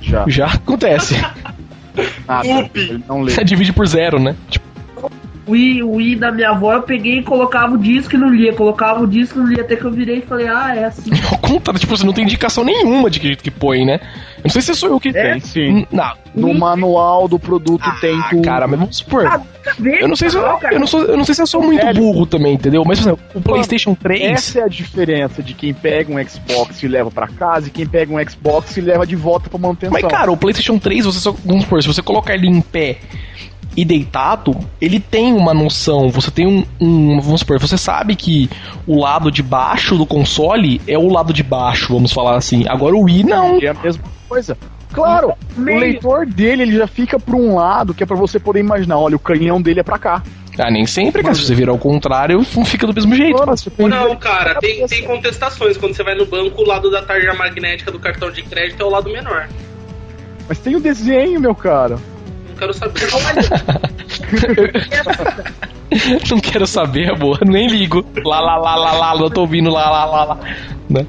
Já. 0.00 0.24
Já 0.26 0.46
acontece. 0.46 1.14
Ah, 2.26 2.42
não 3.08 3.22
lê. 3.22 3.32
Você 3.32 3.44
divide 3.44 3.72
por 3.72 3.86
zero, 3.86 4.18
né? 4.20 4.36
Tipo, 4.48 4.70
o 5.46 5.56
I, 5.56 5.82
o 5.82 6.00
I 6.00 6.14
da 6.14 6.30
minha 6.30 6.50
avó 6.50 6.74
eu 6.74 6.82
peguei 6.82 7.18
e 7.18 7.22
colocava 7.22 7.74
o 7.74 7.78
disco 7.78 8.14
e 8.14 8.18
não 8.18 8.28
lia. 8.28 8.52
Colocava 8.52 9.00
o 9.00 9.06
disco 9.06 9.38
e 9.38 9.42
não 9.42 9.48
lia, 9.48 9.62
até 9.62 9.74
que 9.74 9.84
eu 9.84 9.90
virei 9.90 10.18
e 10.18 10.22
falei, 10.22 10.46
ah, 10.46 10.74
é 10.76 10.84
assim. 10.84 11.10
Ao 11.30 11.38
contrário, 11.38 11.80
tipo, 11.80 11.96
você 11.96 12.06
não 12.06 12.12
tem 12.12 12.24
indicação 12.24 12.64
nenhuma 12.64 13.10
de 13.10 13.18
que 13.18 13.26
jeito 13.26 13.42
que 13.42 13.50
põe, 13.50 13.84
né? 13.84 14.00
Eu 14.40 14.44
não 14.44 14.50
sei 14.50 14.62
se 14.62 14.74
sou 14.74 14.90
eu 14.90 15.00
que 15.00 15.10
é, 15.10 15.12
tem. 15.12 15.40
Sim. 15.40 15.86
Não. 15.92 16.12
No 16.34 16.54
manual 16.54 17.28
do 17.28 17.38
produto 17.38 17.82
ah, 17.84 17.98
tem 18.00 18.20
tudo. 18.30 18.42
Cara, 18.42 18.66
mas 18.66 18.78
vamos 18.78 18.96
supor. 18.96 19.26
Ah, 19.26 19.42
eu 19.78 20.08
não 20.08 20.16
sei 20.16 20.30
se 20.30 20.36
eu, 20.36 20.42
eu, 20.70 20.80
não 20.80 20.86
sou, 20.86 21.04
eu 21.04 21.16
não 21.16 21.24
sei 21.24 21.34
se 21.34 21.42
eu 21.42 21.46
sou 21.46 21.62
muito 21.62 21.84
burro 21.94 22.24
também, 22.24 22.54
entendeu? 22.54 22.84
Mas 22.86 23.00
exemplo, 23.00 23.22
o 23.34 23.40
PlayStation 23.40 23.94
3. 23.94 24.22
Essa 24.22 24.60
é 24.60 24.62
a 24.62 24.68
diferença 24.68 25.42
de 25.42 25.54
quem 25.54 25.74
pega 25.74 26.12
um 26.12 26.28
Xbox 26.28 26.82
e 26.82 26.88
leva 26.88 27.10
para 27.10 27.28
casa 27.28 27.68
e 27.68 27.70
quem 27.70 27.86
pega 27.86 28.14
um 28.14 28.28
Xbox 28.28 28.76
e 28.76 28.80
leva 28.80 29.06
de 29.06 29.16
volta 29.16 29.50
para 29.50 29.58
manutenção. 29.58 29.92
Mas 29.92 30.10
cara, 30.10 30.30
o 30.30 30.36
PlayStation 30.36 30.78
3, 30.78 31.04
você 31.04 31.20
só, 31.20 31.32
vamos 31.44 31.64
supor, 31.64 31.82
se 31.82 31.88
você 31.88 32.02
colocar 32.02 32.34
ele 32.34 32.46
em 32.46 32.60
pé 32.60 32.98
e 33.76 33.84
deitado, 33.84 34.56
ele 34.80 34.98
tem 34.98 35.32
uma 35.32 35.54
noção. 35.54 36.10
Você 36.10 36.30
tem 36.30 36.46
um, 36.46 36.64
um, 36.80 37.20
Vamos 37.20 37.40
supor, 37.40 37.58
você 37.58 37.78
sabe 37.78 38.16
que 38.16 38.50
o 38.86 39.00
lado 39.00 39.30
de 39.30 39.42
baixo 39.42 39.96
do 39.96 40.06
console 40.06 40.80
é 40.86 40.98
o 40.98 41.08
lado 41.08 41.32
de 41.32 41.42
baixo, 41.42 41.92
vamos 41.92 42.12
falar 42.12 42.36
assim. 42.36 42.64
Agora 42.68 42.96
o 42.96 43.02
Wii 43.02 43.24
não. 43.24 43.58
É 43.60 43.68
a 43.68 43.74
mesma 43.74 44.04
coisa. 44.28 44.56
Claro, 44.92 45.34
Meio. 45.56 45.76
o 45.76 45.80
leitor 45.80 46.26
dele 46.26 46.62
ele 46.62 46.76
já 46.76 46.86
fica 46.86 47.18
para 47.18 47.36
um 47.36 47.54
lado 47.54 47.94
que 47.94 48.02
é 48.02 48.06
para 48.06 48.16
você 48.16 48.40
poder 48.40 48.58
imaginar, 48.58 48.98
olha, 48.98 49.14
o 49.14 49.20
canhão 49.20 49.62
dele 49.62 49.80
é 49.80 49.84
para 49.84 49.98
cá. 49.98 50.22
Ah, 50.58 50.70
nem 50.70 50.84
sempre, 50.84 51.22
cara. 51.22 51.34
Se 51.34 51.44
você 51.44 51.54
virar 51.54 51.70
ao 51.70 51.78
contrário, 51.78 52.44
não 52.54 52.64
fica 52.64 52.86
do 52.86 52.92
mesmo 52.92 53.14
jeito. 53.14 53.38
Não, 53.88 54.16
cara, 54.16 54.56
tem, 54.56 54.84
tem 54.86 55.04
contestações. 55.04 55.76
Quando 55.76 55.94
você 55.94 56.02
vai 56.02 56.16
no 56.16 56.26
banco, 56.26 56.60
o 56.60 56.66
lado 56.66 56.90
da 56.90 57.00
tarja 57.02 57.32
magnética 57.32 57.92
do 57.92 58.00
cartão 58.00 58.30
de 58.30 58.42
crédito 58.42 58.82
é 58.82 58.84
o 58.84 58.90
lado 58.90 59.10
menor. 59.10 59.48
Mas 60.48 60.58
tem 60.58 60.74
o 60.74 60.80
desenho, 60.80 61.40
meu 61.40 61.54
cara 61.54 61.98
quero 62.60 62.74
saber. 62.74 63.00
não 66.30 66.40
quero 66.40 66.66
saber, 66.66 67.10
amor. 67.10 67.40
Nem 67.46 67.68
ligo. 67.68 68.04
Lá, 68.24 68.40
lá, 68.40 68.56
lá, 68.56 68.76
lá, 68.76 68.92
lá, 68.92 69.18
não 69.18 69.30
tô 69.30 69.42
ouvindo 69.42 69.70
lá, 69.70 69.90
lá, 69.90 70.04
lá, 70.04 70.24
lá. 70.24 70.38
Né? 70.88 71.06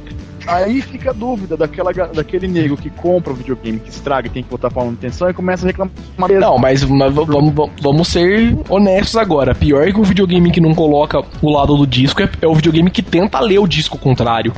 Aí 0.48 0.82
fica 0.82 1.12
a 1.12 1.14
dúvida 1.14 1.56
daquela, 1.56 1.92
daquele 1.92 2.48
nego 2.48 2.76
que 2.76 2.90
compra 2.90 3.32
o 3.32 3.36
videogame, 3.36 3.80
que 3.80 3.90
estraga 3.90 4.28
e 4.28 4.32
tem 4.32 4.42
que 4.42 4.50
botar 4.50 4.72
pra 4.72 4.84
manutenção 4.84 5.30
e 5.30 5.34
começa 5.34 5.66
a 5.66 5.68
reclamar. 5.68 5.94
Não, 6.40 6.58
mas, 6.58 6.84
mas 6.84 7.14
vamos, 7.14 7.54
vamos 7.80 8.08
ser 8.08 8.58
honestos 8.68 9.18
agora. 9.18 9.54
Pior 9.54 9.86
que 9.86 10.00
o 10.00 10.04
videogame 10.04 10.52
que 10.52 10.60
não 10.60 10.74
coloca 10.74 11.24
o 11.42 11.52
lado 11.52 11.78
do 11.78 11.86
disco 11.86 12.24
é, 12.24 12.30
é 12.42 12.48
o 12.48 12.56
videogame 12.56 12.90
que 12.90 13.04
tenta 13.04 13.40
ler 13.40 13.60
o 13.60 13.68
disco 13.68 14.00
contrário. 14.00 14.52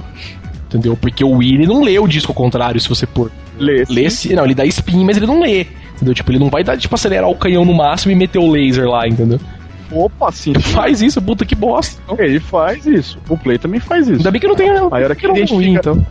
Entendeu? 0.67 0.95
Porque 0.95 1.23
o 1.23 1.37
Wii 1.37 1.67
não 1.67 1.83
lê 1.83 1.99
o 1.99 2.07
disco 2.07 2.31
ao 2.31 2.35
contrário, 2.35 2.79
se 2.79 2.89
você 2.89 3.05
pôr. 3.05 3.29
Lê. 3.59 3.83
Lê 3.89 4.09
-se, 4.09 4.33
não, 4.33 4.45
ele 4.45 4.55
dá 4.55 4.65
spin, 4.65 5.03
mas 5.03 5.17
ele 5.17 5.27
não 5.27 5.41
lê. 5.41 5.67
Entendeu? 5.95 6.13
Tipo, 6.13 6.31
ele 6.31 6.39
não 6.39 6.49
vai 6.49 6.63
dar, 6.63 6.77
tipo, 6.77 6.93
acelerar 6.95 7.29
o 7.29 7.35
canhão 7.35 7.63
no 7.65 7.73
máximo 7.73 8.11
e 8.11 8.15
meter 8.15 8.39
o 8.39 8.49
laser 8.49 8.87
lá, 8.87 9.07
entendeu? 9.07 9.39
Opa, 9.91 10.31
sim. 10.31 10.51
Ele 10.51 10.61
faz 10.61 11.01
isso, 11.01 11.21
puta 11.21 11.45
que 11.45 11.55
bosta. 11.55 12.01
Ele 12.17 12.39
faz 12.39 12.85
isso. 12.85 13.19
O 13.29 13.37
Play 13.37 13.57
também 13.57 13.79
faz 13.79 14.07
isso. 14.07 14.17
Ainda 14.17 14.31
bem 14.31 14.41
que 14.41 14.47
não 14.47 14.55
tem. 14.55 14.69
Aí 14.69 14.77
a 14.77 15.05
hora 15.05 15.15
que 15.15 15.25
ele 15.25 15.33
identifica, 15.33 15.55
ruim, 15.55 15.75
então. 15.75 16.05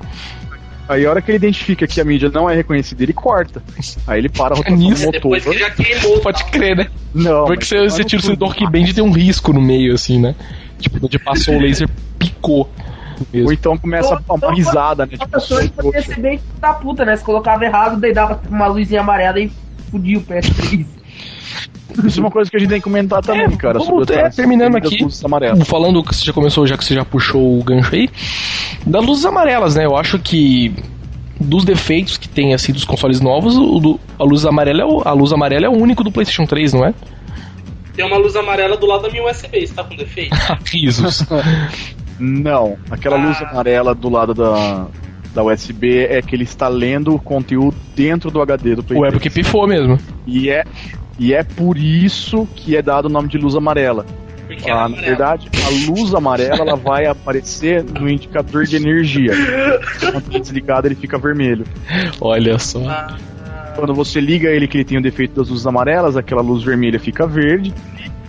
Aí 0.88 1.06
a 1.06 1.10
hora 1.10 1.22
que 1.22 1.30
ele 1.30 1.36
identifica 1.36 1.86
que 1.86 2.00
a 2.00 2.04
mídia 2.04 2.30
não 2.32 2.48
é 2.48 2.54
reconhecida, 2.54 3.02
ele 3.02 3.12
corta. 3.12 3.62
Aí 4.06 4.20
ele 4.20 4.28
para 4.28 4.54
a 4.54 4.56
rotação 4.56 4.90
é 4.90 4.94
do 4.94 5.06
motor. 5.06 5.40
que 5.40 5.58
já 5.58 5.70
queimou. 5.70 6.20
Pode 6.20 6.44
crer, 6.44 6.76
né? 6.76 6.86
Não. 7.14 7.44
Porque 7.44 7.64
você, 7.64 7.82
você 7.82 8.04
tira 8.04 8.20
o 8.20 8.24
sensor 8.24 8.54
que 8.54 8.68
bem 8.68 8.84
de 8.84 8.94
ter 8.94 9.02
um 9.02 9.12
risco 9.12 9.52
no 9.52 9.60
meio, 9.60 9.94
assim, 9.94 10.20
né? 10.20 10.34
Tipo, 10.78 11.04
onde 11.04 11.18
passou 11.18 11.54
o 11.54 11.60
laser, 11.60 11.88
picou. 12.18 12.68
Mesmo. 13.32 13.46
Ou 13.46 13.52
então 13.52 13.78
começa 13.78 14.20
a 14.28 14.34
uma 14.34 14.54
risada, 14.54 15.06
né? 15.06 15.12
Tipo, 15.12 15.28
pessoa 15.28 15.62
poderia 15.68 16.02
ser 16.02 16.20
bem 16.20 16.40
da 16.60 16.72
puta, 16.72 17.04
né? 17.04 17.16
Se 17.16 17.24
colocava 17.24 17.64
errado, 17.64 18.00
daí 18.00 18.12
dava 18.12 18.40
uma 18.48 18.66
luzinha 18.66 19.00
amarela 19.00 19.38
e 19.38 19.50
fudia 19.92 20.18
o 20.18 20.22
PS3. 20.22 20.86
Isso 22.04 22.18
é 22.18 22.22
uma 22.22 22.30
coisa 22.30 22.50
que 22.50 22.56
a 22.56 22.60
gente 22.60 22.70
tem 22.70 22.78
que 22.78 22.84
comentar 22.84 23.20
também, 23.22 23.44
é, 23.44 23.56
cara. 23.56 23.78
Vamos 23.78 24.06
sobre 24.06 24.14
é, 24.14 24.30
terminando 24.30 24.76
aqui, 24.76 25.06
falando 25.66 26.02
que 26.02 26.14
você 26.14 26.24
já 26.24 26.32
começou, 26.32 26.66
já 26.66 26.76
que 26.78 26.84
você 26.84 26.94
já 26.94 27.04
puxou 27.04 27.60
o 27.60 27.62
gancho 27.62 27.94
aí, 27.94 28.08
das 28.86 29.04
luzes 29.04 29.26
amarelas, 29.26 29.76
né? 29.76 29.84
Eu 29.84 29.94
acho 29.94 30.18
que 30.18 30.74
dos 31.38 31.64
defeitos 31.64 32.16
que 32.16 32.28
tem 32.28 32.54
assim 32.54 32.72
dos 32.72 32.84
consoles 32.84 33.20
novos, 33.20 33.56
o 33.56 33.78
do, 33.78 34.00
a 34.18 34.24
luz 34.24 34.46
amarela 34.46 34.82
é 34.82 34.86
o, 34.86 35.02
a 35.06 35.12
luz 35.12 35.32
amarela 35.32 35.66
é 35.66 35.68
o 35.68 35.72
único 35.72 36.02
do 36.02 36.10
PlayStation 36.10 36.46
3, 36.46 36.72
não 36.72 36.86
é? 36.86 36.94
Tem 37.94 38.06
uma 38.06 38.16
luz 38.16 38.34
amarela 38.34 38.76
do 38.76 38.86
lado 38.86 39.02
da 39.02 39.10
minha 39.10 39.28
USB, 39.28 39.58
está 39.58 39.84
com 39.84 39.94
defeito? 39.94 40.34
Risos. 40.64 41.26
Não, 42.18 42.76
aquela 42.88 43.16
ah. 43.16 43.26
luz 43.26 43.42
amarela 43.42 43.94
do 43.94 44.08
lado 44.08 44.32
da, 44.32 44.86
da 45.34 45.42
USB 45.42 46.04
é 46.06 46.20
que 46.22 46.34
ele 46.36 46.44
está 46.44 46.68
lendo 46.68 47.14
o 47.14 47.18
conteúdo 47.18 47.76
dentro 47.96 48.30
do 48.30 48.40
HD 48.42 48.74
do 48.76 48.82
PlayStation. 48.82 49.02
Ué, 49.02 49.10
porque 49.10 49.30
pifou 49.30 49.66
mesmo. 49.66 49.98
E 50.26 50.50
é, 50.50 50.64
e 51.18 51.32
é 51.32 51.42
por 51.42 51.76
isso 51.78 52.46
que 52.54 52.76
é 52.76 52.82
dado 52.82 53.06
o 53.06 53.08
nome 53.08 53.28
de 53.28 53.38
luz 53.38 53.54
amarela. 53.54 54.04
Porque 54.46 54.68
Ah, 54.70 54.72
é 54.72 54.74
na 54.74 54.84
amarela. 54.84 55.06
verdade, 55.06 55.48
a 55.64 55.90
luz 55.90 56.14
amarela 56.14 56.56
ela 56.56 56.76
vai 56.76 57.06
aparecer 57.06 57.82
no 57.84 58.08
indicador 58.08 58.64
de 58.64 58.76
energia. 58.76 59.32
Quando 60.00 60.24
ele 60.28 60.36
é 60.36 60.40
desligado, 60.40 60.86
ele 60.88 60.94
fica 60.94 61.16
vermelho. 61.18 61.64
Olha 62.20 62.58
só. 62.58 62.86
Ah, 62.88 63.16
Quando 63.76 63.94
você 63.94 64.20
liga 64.20 64.50
ele 64.50 64.68
que 64.68 64.76
ele 64.76 64.84
tem 64.84 64.98
o 64.98 65.02
defeito 65.02 65.34
das 65.40 65.48
luzes 65.48 65.66
amarelas, 65.66 66.16
aquela 66.16 66.42
luz 66.42 66.62
vermelha 66.62 67.00
fica 67.00 67.26
verde, 67.26 67.72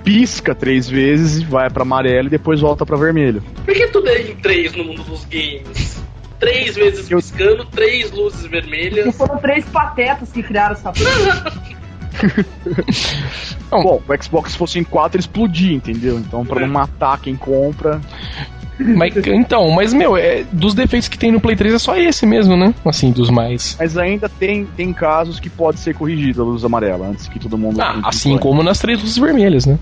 pisca 0.04 0.56
três 0.56 0.88
vezes 0.90 1.42
e 1.42 1.46
vai 1.46 1.70
pra 1.70 1.82
amarelo 1.84 2.28
e 2.28 2.32
depois 2.32 2.62
volta 2.62 2.86
pra 2.86 2.96
vermelho. 2.96 3.44
por 3.66 3.74
que 3.74 3.88
tudo 3.88 4.08
é 4.08 4.22
em 4.22 4.36
três 4.38 4.74
no 4.76 4.84
mundo 4.86 5.04
dos 5.04 5.26
games? 5.26 6.02
Três 6.44 6.76
vezes 6.76 7.10
Eu- 7.12 7.18
piscando, 7.20 7.66
três 7.66 8.12
luzes 8.12 8.44
E 8.46 8.48
vermelhas. 8.50 9.16
foram 9.16 9.38
três 9.38 9.64
patetas 9.66 10.32
que 10.32 10.44
criaram 10.44 10.74
essa. 10.74 10.92
Não. 13.72 13.82
Bom, 13.84 14.02
o 14.08 14.24
Xbox 14.24 14.52
se 14.52 14.58
fosse 14.58 14.80
em 14.80 14.84
quatro 14.84 15.20
explodir, 15.20 15.72
entendeu? 15.72 16.20
Então 16.20 16.46
pra 16.46 16.60
não 16.60 16.68
matar 16.68 17.20
quem 17.20 17.36
compra, 17.36 18.00
Mas, 18.80 19.16
então, 19.28 19.70
mas, 19.70 19.94
meu, 19.94 20.18
é, 20.18 20.44
dos 20.52 20.74
defeitos 20.74 21.08
que 21.08 21.18
tem 21.18 21.32
no 21.32 21.40
Play 21.40 21.56
3 21.56 21.76
é 21.76 21.80
só 21.80 21.96
esse 21.96 22.26
mesmo, 22.26 22.58
né? 22.58 22.74
Assim, 22.86 23.12
dos 23.12 23.30
mais. 23.30 23.76
mas 23.80 23.98
ainda 23.98 24.28
tem, 24.28 24.66
tem 24.66 24.92
casos 24.92 25.40
que 25.40 25.50
pode 25.50 25.80
ser 25.80 25.94
corrigida 25.94 26.42
a 26.42 26.46
luz 26.46 26.66
amarela 26.66 27.08
antes 27.08 27.28
que 27.28 27.40
todo 27.40 27.58
mundo. 27.58 27.80
Ah, 27.82 28.02
assim 28.04 28.38
como 28.38 28.64
nas 28.64 28.80
três 28.80 29.00
luzes 29.00 29.18
vermelhas, 29.18 29.66
né? 29.66 29.78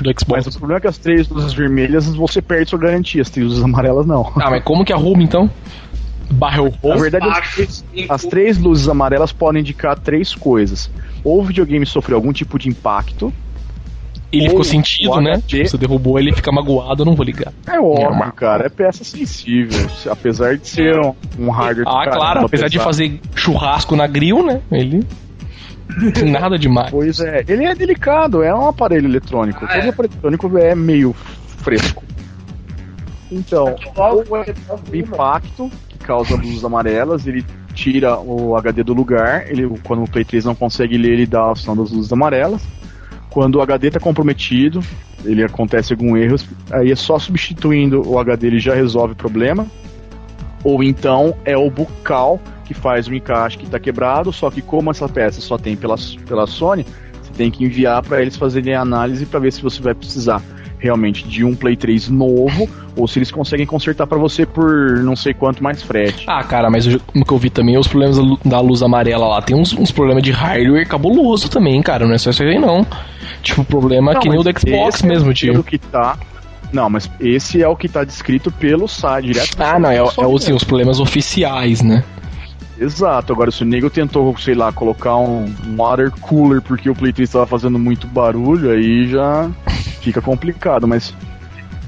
Do 0.00 0.06
Mas 0.06 0.16
Xbox. 0.20 0.46
o 0.46 0.58
problema 0.58 0.78
é 0.78 0.80
que 0.80 0.88
as 0.88 0.98
três 0.98 1.28
luzes 1.28 1.52
vermelhas 1.52 2.06
você 2.14 2.40
perde 2.42 2.70
sua 2.70 2.78
garantia, 2.78 3.22
as 3.22 3.30
três 3.30 3.46
luzes 3.48 3.62
amarelas 3.62 4.06
não. 4.06 4.30
Ah, 4.36 4.50
mas 4.50 4.62
como 4.62 4.84
que 4.84 4.92
a 4.92 4.96
Home, 4.96 5.24
então? 5.24 5.50
Barrel 6.30 6.72
Na 6.82 6.90
Home? 6.90 7.00
verdade, 7.02 7.26
as 7.28 7.84
as 8.08 8.22
três 8.24 8.58
luzes 8.58 8.88
amarelas 8.88 9.32
podem 9.32 9.60
indicar 9.60 9.98
três 9.98 10.34
coisas. 10.34 10.90
Ou 11.22 11.40
o 11.40 11.44
videogame 11.44 11.86
sofreu 11.86 12.16
algum 12.16 12.32
tipo 12.32 12.58
de 12.58 12.68
impacto. 12.68 13.32
Ele 14.34 14.44
Ou 14.44 14.50
ficou 14.50 14.64
sentido, 14.64 15.12
o 15.12 15.20
né? 15.20 15.32
HD. 15.32 15.46
Tipo, 15.46 15.68
você 15.68 15.78
derrubou 15.78 16.18
ele, 16.18 16.32
fica 16.32 16.50
magoado, 16.50 17.02
eu 17.02 17.06
não 17.06 17.14
vou 17.14 17.24
ligar. 17.24 17.52
É 17.66 17.78
óbvio, 17.78 18.32
cara. 18.32 18.66
É 18.66 18.68
peça 18.68 19.04
sensível. 19.04 19.88
Apesar 20.10 20.56
de 20.56 20.66
ser 20.66 20.98
um, 20.98 21.14
um 21.38 21.50
hardware. 21.50 21.86
Ah, 21.86 22.04
caramba, 22.04 22.16
claro, 22.16 22.46
apesar 22.46 22.68
de 22.68 22.78
fazer 22.78 23.20
churrasco 23.34 23.94
na 23.94 24.06
grill, 24.06 24.44
né? 24.44 24.60
Ele. 24.72 25.06
Nada 26.24 26.58
demais. 26.58 26.90
Pois 26.90 27.20
é, 27.20 27.44
ele 27.46 27.64
é 27.64 27.74
delicado, 27.74 28.42
é 28.42 28.54
um 28.54 28.66
aparelho 28.66 29.06
eletrônico. 29.06 29.64
Ah, 29.64 29.68
Todo 29.68 29.86
é. 29.86 29.88
aparelho 29.88 30.12
eletrônico 30.14 30.58
é 30.58 30.74
meio 30.74 31.14
fresco. 31.58 32.02
Então, 33.30 33.74
Logo, 33.96 34.24
o 34.90 34.96
impacto 34.96 35.70
que 35.88 35.98
causa 35.98 36.36
luzes 36.36 36.64
amarelas, 36.64 37.26
ele 37.26 37.44
tira 37.74 38.18
o 38.18 38.56
HD 38.56 38.82
do 38.82 38.94
lugar, 38.94 39.50
ele, 39.50 39.68
quando 39.82 40.04
o 40.04 40.10
Play 40.10 40.24
3 40.24 40.44
não 40.44 40.54
consegue 40.54 40.96
ler, 40.96 41.12
ele 41.12 41.26
dá 41.26 41.40
a 41.40 41.50
opção 41.50 41.76
das 41.76 41.90
luzes 41.90 42.12
amarelas. 42.12 42.62
Quando 43.34 43.56
o 43.56 43.62
HD 43.62 43.88
está 43.88 43.98
comprometido, 43.98 44.80
ele 45.24 45.42
acontece 45.42 45.92
algum 45.92 46.16
erro, 46.16 46.36
aí 46.70 46.92
é 46.92 46.94
só 46.94 47.18
substituindo 47.18 48.08
o 48.08 48.16
HD 48.16 48.46
ele 48.46 48.60
já 48.60 48.76
resolve 48.76 49.14
o 49.14 49.16
problema. 49.16 49.66
Ou 50.62 50.84
então 50.84 51.36
é 51.44 51.56
o 51.56 51.68
bucal 51.68 52.40
que 52.64 52.72
faz 52.72 53.08
o 53.08 53.14
encaixe 53.14 53.58
que 53.58 53.64
está 53.64 53.80
quebrado, 53.80 54.32
só 54.32 54.52
que 54.52 54.62
como 54.62 54.92
essa 54.92 55.08
peça 55.08 55.40
só 55.40 55.58
tem 55.58 55.74
pela, 55.74 55.96
pela 56.28 56.46
Sony, 56.46 56.86
você 57.20 57.32
tem 57.32 57.50
que 57.50 57.64
enviar 57.64 58.04
para 58.04 58.22
eles 58.22 58.36
fazerem 58.36 58.72
a 58.72 58.82
análise 58.82 59.26
para 59.26 59.40
ver 59.40 59.52
se 59.52 59.60
você 59.60 59.82
vai 59.82 59.94
precisar 59.94 60.40
realmente 60.84 61.26
de 61.26 61.42
um 61.44 61.54
Play 61.54 61.76
3 61.76 62.10
novo 62.10 62.68
ou 62.94 63.08
se 63.08 63.18
eles 63.18 63.30
conseguem 63.30 63.64
consertar 63.66 64.06
para 64.06 64.18
você 64.18 64.44
por 64.44 64.98
não 65.02 65.16
sei 65.16 65.32
quanto 65.32 65.62
mais 65.62 65.82
frete. 65.82 66.24
Ah, 66.28 66.44
cara, 66.44 66.70
mas 66.70 66.86
eu, 66.86 67.00
como 67.00 67.24
que 67.24 67.32
eu 67.32 67.38
vi 67.38 67.48
também, 67.50 67.76
os 67.78 67.88
problemas 67.88 68.16
da 68.18 68.22
lu- 68.22 68.38
da 68.44 68.60
luz 68.60 68.82
amarela 68.82 69.26
lá, 69.26 69.40
tem 69.42 69.56
uns, 69.56 69.72
uns 69.72 69.90
problemas 69.90 70.22
de 70.22 70.30
hardware 70.30 70.86
cabuloso 70.86 71.48
também, 71.48 71.80
cara, 71.82 72.06
não 72.06 72.14
é 72.14 72.18
só 72.18 72.30
isso 72.30 72.42
aí 72.42 72.58
não. 72.58 72.86
Tipo, 73.42 73.64
problema 73.64 74.12
Não, 74.12 74.20
que 74.20 74.28
nem 74.28 74.38
o 74.38 74.42
do 74.42 74.50
Xbox 74.58 75.02
é 75.02 75.06
mesmo, 75.06 75.24
pelo 75.24 75.34
tio. 75.34 75.64
que 75.64 75.78
tá. 75.78 76.16
Não, 76.72 76.90
mas 76.90 77.10
esse 77.20 77.62
é 77.62 77.68
o 77.68 77.76
que 77.76 77.88
tá 77.88 78.04
descrito 78.04 78.50
pelo 78.50 78.86
site, 78.88 79.26
direto 79.26 79.56
Ah, 79.58 79.78
não, 79.78 79.90
é, 79.90 79.96
é 79.96 80.02
os, 80.02 80.42
assim, 80.42 80.52
os 80.52 80.64
problemas 80.64 81.00
oficiais, 81.00 81.82
né? 81.82 82.04
Exato, 82.78 83.32
agora 83.32 83.50
se 83.50 83.62
o 83.62 83.66
nego 83.66 83.88
tentou, 83.88 84.36
sei 84.36 84.54
lá, 84.54 84.72
colocar 84.72 85.16
um 85.16 85.46
water 85.76 86.10
cooler 86.20 86.60
porque 86.60 86.90
o 86.90 86.94
Play 86.94 87.12
3 87.12 87.28
estava 87.28 87.46
fazendo 87.46 87.78
muito 87.78 88.06
barulho, 88.06 88.70
aí 88.70 89.08
já 89.08 89.50
fica 90.00 90.20
complicado, 90.20 90.86
mas 90.88 91.14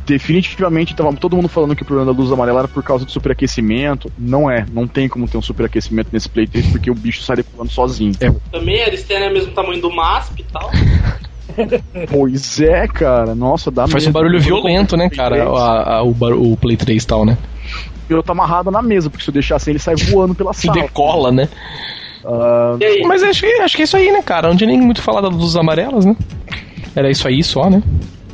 definitivamente 0.06 0.94
tava 0.94 1.12
todo 1.14 1.34
mundo 1.34 1.48
falando 1.48 1.74
que 1.74 1.82
o 1.82 1.84
problema 1.84 2.12
da 2.12 2.16
luz 2.16 2.30
amarela 2.30 2.60
era 2.60 2.68
por 2.68 2.82
causa 2.82 3.04
do 3.04 3.10
superaquecimento. 3.10 4.10
Não 4.16 4.48
é, 4.48 4.64
não 4.72 4.86
tem 4.86 5.08
como 5.08 5.26
ter 5.26 5.36
um 5.36 5.42
superaquecimento 5.42 6.10
nesse 6.12 6.28
Play 6.28 6.46
3 6.46 6.68
porque 6.68 6.90
o 6.90 6.94
bicho 6.94 7.22
sai 7.22 7.36
decolando 7.36 7.70
sozinho. 7.72 8.12
Também 8.52 8.82
a 8.82 8.88
externa 8.88 9.26
é 9.26 9.30
o 9.30 9.32
mesmo 9.32 9.52
tamanho 9.52 9.80
do 9.82 9.90
MASP 9.90 10.40
e 10.40 10.44
tal. 10.44 10.70
Pois 12.10 12.60
é, 12.60 12.86
cara, 12.86 13.34
nossa, 13.34 13.70
dá 13.70 13.86
Faz 13.88 14.06
um 14.06 14.12
barulho 14.12 14.38
violento, 14.40 14.94
né, 14.96 15.08
cara, 15.08 15.36
3, 15.36 15.48
a- 15.48 15.94
a- 15.98 16.02
o, 16.02 16.10
o 16.52 16.56
Play 16.56 16.76
3 16.76 17.02
e 17.02 17.06
tal, 17.06 17.24
né? 17.24 17.38
Eu 18.08 18.22
tá 18.22 18.32
amarrado 18.32 18.70
na 18.70 18.80
mesa, 18.82 19.10
porque 19.10 19.24
se 19.24 19.30
eu 19.30 19.34
deixar 19.34 19.56
assim 19.56 19.70
ele 19.70 19.78
sai 19.78 19.96
voando 19.96 20.34
pela 20.34 20.52
Se 20.52 20.66
sala. 20.66 20.80
decola, 20.80 21.32
né? 21.32 21.48
Aí? 22.80 23.02
Mas 23.06 23.22
acho 23.22 23.40
que, 23.42 23.46
acho 23.60 23.76
que 23.76 23.82
é 23.82 23.84
isso 23.84 23.96
aí, 23.96 24.10
né, 24.10 24.22
cara? 24.22 24.48
Não 24.48 24.56
tinha 24.56 24.68
nem 24.68 24.80
muito 24.80 25.00
falar 25.02 25.20
das 25.20 25.32
luzes 25.32 25.56
amarelas, 25.56 26.04
né? 26.04 26.16
Era 26.94 27.10
isso 27.10 27.26
aí 27.28 27.42
só, 27.42 27.68
né? 27.70 27.82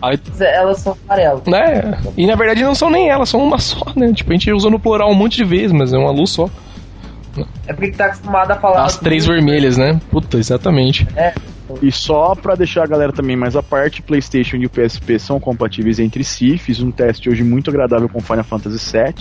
Aí, 0.01 0.18
Elas 0.41 0.79
são 0.81 0.97
amarelas. 1.09 1.43
né? 1.47 1.99
E 2.16 2.27
na 2.27 2.35
verdade 2.35 2.62
não 2.64 2.75
são 2.75 2.91
nem 2.91 3.09
elas, 3.09 3.29
são 3.29 3.41
uma 3.43 3.59
só, 3.59 3.85
né? 3.95 4.12
Tipo, 4.12 4.31
a 4.31 4.35
gente 4.35 4.51
usou 4.53 4.70
no 4.70 4.79
plural 4.81 5.11
um 5.11 5.14
monte 5.14 5.37
de 5.37 5.45
vezes, 5.45 5.73
mas 5.73 5.93
é 5.93 5.99
uma 5.99 6.11
luz 6.11 6.31
só. 6.31 6.49
É 7.66 7.73
porque 7.73 7.93
tá 7.93 8.07
acostumado 8.07 8.51
a 8.51 8.57
falar. 8.57 8.85
As 8.85 8.99
três 8.99 9.25
vermelhas, 9.27 9.77
né? 9.79 9.99
Puta, 10.11 10.39
exatamente. 10.39 11.07
E 11.81 11.91
só 11.91 12.35
pra 12.35 12.55
deixar 12.55 12.83
a 12.83 12.87
galera 12.87 13.12
também 13.12 13.37
mais 13.37 13.57
à 13.57 13.62
parte, 13.62 14.03
PlayStation 14.03 14.57
e 14.57 14.66
o 14.66 14.70
PSP 14.70 15.18
são 15.18 15.41
compatíveis 15.41 15.99
entre 15.99 16.23
si. 16.25 16.59
Fiz 16.59 16.81
um 16.81 16.91
teste 16.91 17.31
hoje 17.31 17.43
muito 17.43 17.70
agradável 17.70 18.09
com 18.09 18.20
Final 18.20 18.45
Fantasy 18.45 18.93
VII, 18.93 19.14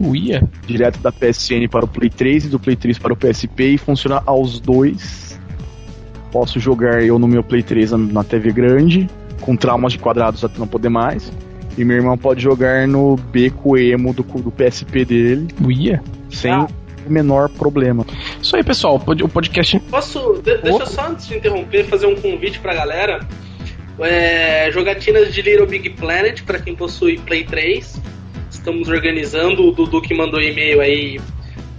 Uia. 0.00 0.42
direto 0.66 0.98
da 1.00 1.12
PSN 1.12 1.68
para 1.70 1.84
o 1.84 1.88
Play 1.88 2.08
3 2.10 2.46
e 2.46 2.48
do 2.48 2.58
Play 2.58 2.74
3 2.76 2.98
para 2.98 3.12
o 3.12 3.16
PSP 3.16 3.74
e 3.74 3.78
funciona 3.78 4.22
aos 4.24 4.58
dois. 4.58 5.38
Posso 6.32 6.58
jogar 6.60 7.02
eu 7.02 7.18
no 7.18 7.26
meu 7.28 7.42
Play 7.42 7.62
3 7.62 7.92
na, 7.92 8.22
TV 8.24 8.52
grande, 8.52 9.08
com 9.40 9.56
traumas 9.56 9.92
de 9.92 9.98
quadrados 9.98 10.44
até 10.44 10.58
não 10.58 10.66
poder 10.66 10.88
mais. 10.88 11.32
E 11.76 11.84
meu 11.84 11.96
irmão 11.96 12.16
pode 12.16 12.42
jogar 12.42 12.86
no 12.88 13.16
beco 13.16 13.76
emo 13.76 14.12
do, 14.12 14.22
do 14.22 14.50
PSP 14.50 15.04
dele, 15.04 15.48
Uia. 15.64 16.02
sem 16.30 16.50
Ah. 16.52 16.66
o 17.06 17.10
menor 17.12 17.48
problema. 17.48 18.04
Isso 18.40 18.54
aí, 18.56 18.62
pessoal. 18.64 18.96
O 18.96 19.00
pod- 19.00 19.22
o 19.24 19.28
podcast. 19.28 19.78
Posso, 19.90 20.40
de- 20.44 20.58
deixa 20.58 20.82
eu 20.82 20.86
só 20.86 21.08
antes 21.08 21.26
de 21.26 21.36
interromper, 21.36 21.84
fazer 21.84 22.06
um 22.06 22.14
convite 22.16 22.58
pra 22.60 22.74
galera. 22.74 23.20
É, 23.98 24.70
jogatinas 24.72 25.32
de 25.34 25.42
Little 25.42 25.66
Big 25.66 25.90
Planet 25.90 26.42
pra 26.44 26.58
quem 26.58 26.74
possui 26.74 27.18
Play 27.18 27.44
3. 27.44 28.00
Estamos 28.70 28.88
organizando, 28.88 29.66
o 29.66 29.72
Dudu 29.72 30.00
que 30.00 30.14
mandou 30.14 30.40
e-mail 30.40 30.80
aí 30.80 31.20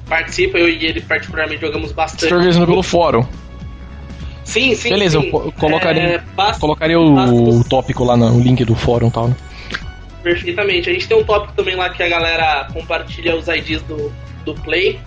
participa, 0.10 0.58
eu 0.58 0.68
e 0.68 0.86
ele 0.86 1.00
particularmente 1.00 1.62
jogamos 1.62 1.90
Você 1.90 1.94
bastante. 1.96 2.24
está 2.26 2.36
organizando 2.36 2.66
pelo 2.68 2.84
fórum. 2.84 3.26
Sim, 4.44 4.76
sim. 4.76 4.90
Beleza, 4.90 5.20
sim. 5.22 5.28
eu 5.28 5.32
co- 5.32 5.52
colocaria- 5.54 6.02
É, 6.04 6.18
basta- 6.36 6.60
Colocaria 6.60 7.00
basta 7.00 7.34
o, 7.34 7.46
você- 7.54 7.70
tópico 7.70 8.04
lá, 8.04 8.18
no, 8.18 8.36
o 8.38 8.42
link 8.42 8.66
do 8.66 8.76
fórum 8.76 9.08
e 9.08 9.12
tal, 9.12 9.28
né? 9.30 9.36
Perfeitamente. 10.22 10.90
A 10.90 10.94
gente 10.94 11.08
tem 11.08 11.18
um 11.18 11.24
tópico 11.24 11.54
também 11.54 11.76
lá 11.76 11.90
que 11.90 12.04
a 12.04 12.10
galera 12.10 12.68
compartilha 12.74 13.38
os 13.38 13.48
IDs 13.48 13.82
do, 13.84 14.12
do 14.44 14.54
Play. 14.56 15.00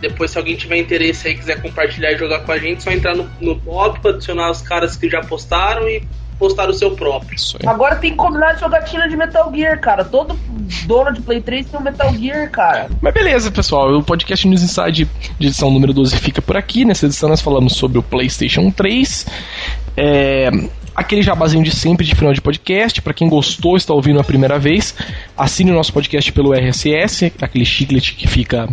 Depois, 0.00 0.30
se 0.30 0.38
alguém 0.38 0.56
tiver 0.56 0.78
interesse 0.78 1.28
aí, 1.28 1.34
quiser 1.36 1.60
compartilhar 1.60 2.12
e 2.12 2.16
jogar 2.16 2.40
com 2.40 2.52
a 2.52 2.58
gente, 2.58 2.78
é 2.78 2.80
só 2.80 2.90
entrar 2.90 3.14
no, 3.14 3.28
no 3.42 3.54
tópico, 3.56 4.08
adicionar 4.08 4.50
os 4.50 4.62
caras 4.62 4.96
que 4.96 5.08
já 5.10 5.20
postaram 5.20 5.86
e 5.86 6.02
postar 6.38 6.68
o 6.68 6.74
seu 6.74 6.92
próprio. 6.92 7.34
Isso 7.34 7.56
aí. 7.60 7.68
Agora 7.68 7.96
tem 7.96 8.10
que 8.10 8.16
combinar 8.16 8.54
de 8.54 8.60
jogatina 8.60 9.08
de 9.08 9.16
Metal 9.16 9.52
Gear, 9.54 9.80
cara. 9.80 10.04
Todo 10.04 10.38
dono 10.86 11.12
de 11.12 11.20
Play 11.20 11.40
3 11.40 11.66
tem 11.66 11.80
um 11.80 11.82
Metal 11.82 12.12
Gear, 12.14 12.50
cara. 12.50 12.88
Mas 13.00 13.14
beleza, 13.14 13.50
pessoal. 13.50 13.92
O 13.96 14.02
podcast 14.02 14.46
News 14.46 14.62
Inside 14.62 15.08
de 15.38 15.46
edição 15.46 15.70
número 15.70 15.92
12 15.92 16.16
fica 16.18 16.42
por 16.42 16.56
aqui. 16.56 16.84
Nessa 16.84 17.06
edição 17.06 17.28
nós 17.28 17.40
falamos 17.40 17.74
sobre 17.74 17.98
o 17.98 18.02
PlayStation 18.02 18.70
3. 18.70 19.26
É, 19.96 20.50
aquele 20.94 21.22
jabazinho 21.22 21.64
de 21.64 21.70
sempre 21.70 22.04
de 22.04 22.14
final 22.14 22.32
de 22.32 22.40
podcast. 22.40 23.00
Para 23.02 23.14
quem 23.14 23.28
gostou, 23.28 23.76
está 23.76 23.92
ouvindo 23.92 24.20
a 24.20 24.24
primeira 24.24 24.58
vez, 24.58 24.94
assine 25.36 25.70
o 25.70 25.74
nosso 25.74 25.92
podcast 25.92 26.30
pelo 26.32 26.52
RSS, 26.52 27.32
aquele 27.40 27.64
chiclete 27.64 28.14
que 28.14 28.26
fica 28.26 28.68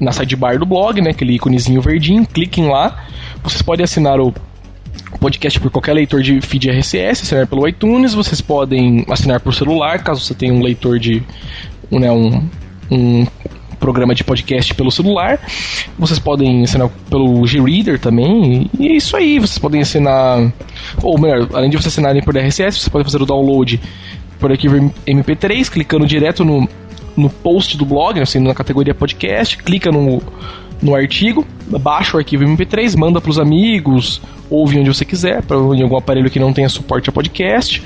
na 0.00 0.12
sidebar 0.12 0.58
do 0.58 0.66
blog, 0.66 1.00
né? 1.00 1.10
Aquele 1.10 1.34
íconezinho 1.34 1.80
verdinho. 1.80 2.26
Cliquem 2.26 2.68
lá. 2.68 3.04
Vocês 3.42 3.62
podem 3.62 3.84
assinar 3.84 4.20
o 4.20 4.34
podcast 5.18 5.60
por 5.60 5.70
qualquer 5.70 5.92
leitor 5.92 6.22
de 6.22 6.40
feed 6.40 6.70
RSS, 6.70 7.22
assinar 7.22 7.46
pelo 7.46 7.66
iTunes. 7.66 8.14
Vocês 8.14 8.40
podem 8.40 9.04
assinar 9.08 9.40
por 9.40 9.54
celular, 9.54 10.02
caso 10.02 10.20
você 10.20 10.34
tenha 10.34 10.52
um 10.52 10.62
leitor 10.62 10.98
de. 10.98 11.22
Né, 11.90 12.10
um, 12.10 12.48
um 12.90 13.26
programa 13.82 14.14
de 14.14 14.22
podcast 14.22 14.72
pelo 14.74 14.92
celular. 14.92 15.40
Vocês 15.98 16.20
podem 16.20 16.62
assinar 16.62 16.88
pelo 17.10 17.44
G-Reader 17.44 17.98
também. 17.98 18.70
E 18.78 18.88
é 18.88 18.92
isso 18.92 19.16
aí. 19.16 19.40
Vocês 19.40 19.58
podem 19.58 19.80
assinar. 19.80 20.52
Ou 21.02 21.20
melhor, 21.20 21.48
além 21.52 21.68
de 21.68 21.76
vocês 21.76 21.92
assinarem 21.92 22.22
por 22.22 22.36
RSS, 22.36 22.78
vocês 22.78 22.88
podem 22.88 23.04
fazer 23.04 23.20
o 23.20 23.26
download 23.26 23.80
por 24.38 24.52
arquivo 24.52 24.92
MP3, 25.06 25.68
clicando 25.68 26.06
direto 26.06 26.44
no, 26.44 26.68
no 27.16 27.28
post 27.28 27.76
do 27.76 27.84
blog, 27.84 28.20
assim, 28.20 28.38
na 28.38 28.54
categoria 28.54 28.94
podcast, 28.94 29.56
clica 29.58 29.90
no, 29.90 30.22
no 30.82 30.94
artigo, 30.94 31.46
baixa 31.66 32.16
o 32.16 32.18
arquivo 32.18 32.44
MP3, 32.44 32.96
manda 32.96 33.20
pros 33.20 33.38
amigos, 33.38 34.22
ouve 34.50 34.78
onde 34.78 34.88
você 34.88 35.04
quiser, 35.04 35.42
pra, 35.42 35.56
em 35.56 35.82
algum 35.82 35.96
aparelho 35.96 36.30
que 36.30 36.40
não 36.40 36.52
tenha 36.52 36.68
suporte 36.68 37.08
a 37.08 37.12
podcast. 37.12 37.82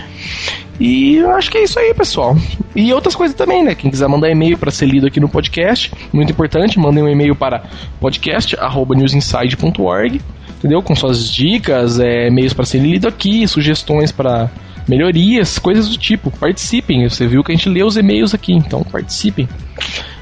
E 0.80 1.16
eu 1.16 1.30
acho 1.30 1.50
que 1.50 1.58
é 1.58 1.64
isso 1.64 1.78
aí, 1.78 1.92
pessoal. 1.94 2.36
E 2.74 2.92
outras 2.92 3.14
coisas 3.14 3.36
também, 3.36 3.62
né? 3.62 3.74
Quem 3.74 3.90
quiser 3.90 4.08
mandar 4.08 4.30
e-mail 4.30 4.56
para 4.58 4.70
ser 4.70 4.86
lido 4.86 5.06
aqui 5.06 5.20
no 5.20 5.28
podcast, 5.28 5.92
muito 6.12 6.32
importante, 6.32 6.78
mandem 6.78 7.04
um 7.04 7.08
e-mail 7.08 7.36
para 7.36 7.64
podcast@newsinside.org, 8.00 10.20
entendeu? 10.58 10.82
Com 10.82 10.96
suas 10.96 11.30
dicas, 11.30 12.00
é, 12.00 12.28
e-mails 12.28 12.52
para 12.52 12.64
ser 12.64 12.78
lido 12.78 13.08
aqui, 13.08 13.46
sugestões 13.46 14.10
para 14.10 14.50
melhorias, 14.88 15.58
coisas 15.58 15.88
do 15.88 15.96
tipo. 15.96 16.30
Participem. 16.30 17.08
Você 17.08 17.26
viu 17.26 17.42
que 17.42 17.52
a 17.52 17.54
gente 17.54 17.68
lê 17.68 17.82
os 17.82 17.96
e-mails 17.96 18.34
aqui, 18.34 18.52
então 18.52 18.82
participem. 18.82 19.48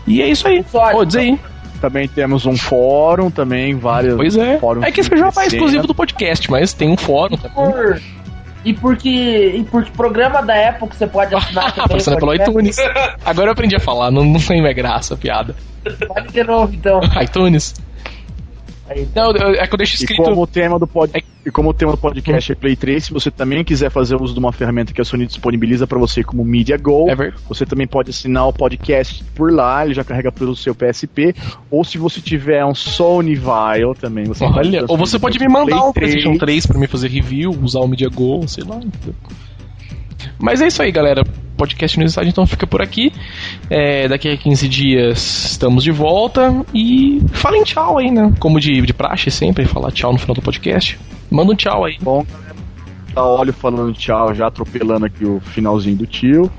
E 0.07 0.22
é 0.22 0.29
isso 0.29 0.47
aí. 0.47 0.64
Só, 0.70 0.93
Pô, 0.93 1.05
diz 1.05 1.16
aí. 1.16 1.39
Também 1.81 2.09
temos 2.09 2.47
um 2.47 2.57
fórum, 2.57 3.31
também 3.31 3.75
vários 3.77 4.14
Pois 4.14 4.37
é. 4.37 4.59
fóruns. 4.59 4.85
É 4.85 4.91
que 4.91 5.01
esse 5.01 5.16
já 5.16 5.31
vai 5.31 5.49
de 5.49 5.57
exclusivo 5.57 5.87
do 5.87 5.95
podcast, 5.95 6.51
mas 6.51 6.72
tem 6.72 6.89
um 6.89 6.97
fórum 6.97 7.37
também. 7.37 7.55
Por... 7.55 8.01
E 8.64 8.72
porque, 8.72 9.53
e 9.57 9.62
porque 9.64 9.91
programa 9.91 10.41
da 10.41 10.70
Apple 10.70 10.89
que 10.89 10.97
você 10.97 11.07
pode 11.07 11.35
assinar 11.37 11.72
também. 11.72 11.99
Passando 11.99 12.16
pelo 12.16 12.33
podcast. 12.33 12.51
iTunes. 12.51 12.77
Agora 13.25 13.49
eu 13.49 13.53
aprendi 13.53 13.77
a 13.77 13.81
falar, 13.81 14.11
não, 14.11 14.25
não 14.25 14.41
tem 14.41 14.62
mais 14.62 14.75
graça 14.75 15.14
a 15.14 15.16
piada. 15.16 15.55
Pode 16.09 16.29
de 16.33 16.43
novo, 16.43 16.75
então. 16.75 17.01
iTunes. 17.22 17.75
Eu- 18.89 19.55
é 19.55 19.66
que 19.66 19.74
eu 19.74 19.78
deixo 19.78 19.95
E 19.95 19.97
escrito. 19.97 20.22
como, 20.22 20.43
o 20.43 20.47
tema 20.47 20.78
do 20.78 20.87
pod... 20.87 21.11
É- 21.14 21.22
e 21.47 21.51
como 21.51 21.68
o 21.68 21.74
tema 21.74 21.93
do 21.93 21.99
podcast 21.99 22.53
é 22.53 22.55
Play 22.55 22.74
3, 22.74 23.05
se 23.05 23.12
você 23.12 23.30
também 23.30 23.62
quiser 23.62 23.91
fazer 23.91 24.16
uso 24.20 24.32
de 24.32 24.39
uma 24.39 24.51
ferramenta 24.51 24.95
que 24.95 25.01
a 25.01 25.05
Sony 25.05 25.26
disponibiliza 25.26 25.87
para 25.87 25.99
você 25.99 26.24
como 26.24 26.43
Media 26.43 26.78
Go, 26.78 27.09
É 27.11 27.14
verdade. 27.14 27.43
você 27.47 27.66
também 27.66 27.87
pode 27.87 28.09
assinar 28.11 28.49
o 28.49 28.53
podcast 28.53 29.22
por 29.35 29.53
lá, 29.53 29.85
ele 29.85 29.93
já 29.93 30.03
carrega 30.03 30.32
pelo 30.32 30.57
seu 30.57 30.74
PSP, 30.74 31.35
ou 31.70 31.85
se 31.85 31.99
você 31.99 32.18
tiver 32.22 32.64
um 32.64 32.74
Sony 32.74 33.35
Vile 33.35 33.95
também, 34.01 34.24
você 34.24 34.47
pode 34.47 34.68
Olha, 34.68 34.85
ou 34.89 34.97
você 34.97 35.18
pode 35.18 35.39
me 35.39 35.49
mandar 35.49 35.66
Play 35.76 35.89
um 35.89 35.93
PlayStation 35.93 36.39
3 36.39 36.66
pra 36.66 36.78
mim 36.78 36.87
fazer 36.87 37.09
review, 37.09 37.51
usar 37.62 37.80
o 37.80 37.87
Media 37.89 38.09
Go, 38.09 38.49
sei 38.49 38.64
lá. 38.64 38.80
Mas 40.39 40.61
é 40.61 40.66
isso 40.66 40.82
aí, 40.82 40.91
galera. 40.91 41.24
Podcast 41.57 41.99
News 41.99 42.12
Inside 42.12 42.30
então 42.30 42.47
fica 42.47 42.66
por 42.66 42.82
aqui. 42.82 43.12
É, 43.70 44.09
daqui 44.09 44.28
a 44.28 44.37
15 44.37 44.68
dias 44.68 45.51
estamos 45.53 45.85
de 45.85 45.93
volta. 45.93 46.64
E 46.74 47.22
falem 47.32 47.62
tchau 47.62 47.99
aí, 47.99 48.11
né? 48.11 48.32
Como 48.41 48.59
de, 48.59 48.80
de 48.82 48.93
praxe 48.93 49.30
sempre, 49.30 49.64
falar 49.64 49.93
tchau 49.93 50.12
no 50.12 50.18
final 50.18 50.35
do 50.35 50.43
podcast. 50.43 50.99
Manda 51.30 51.53
um 51.53 51.57
tchau 51.57 51.85
aí. 51.85 51.97
Bom, 52.01 52.26
tá 53.14 53.24
óleo 53.24 53.53
falando 53.53 53.93
tchau, 53.93 54.35
já 54.35 54.49
atropelando 54.49 55.07
aqui 55.07 55.24
o 55.24 55.41
finalzinho 55.41 55.97
do 55.97 56.07
tio. 56.07 56.51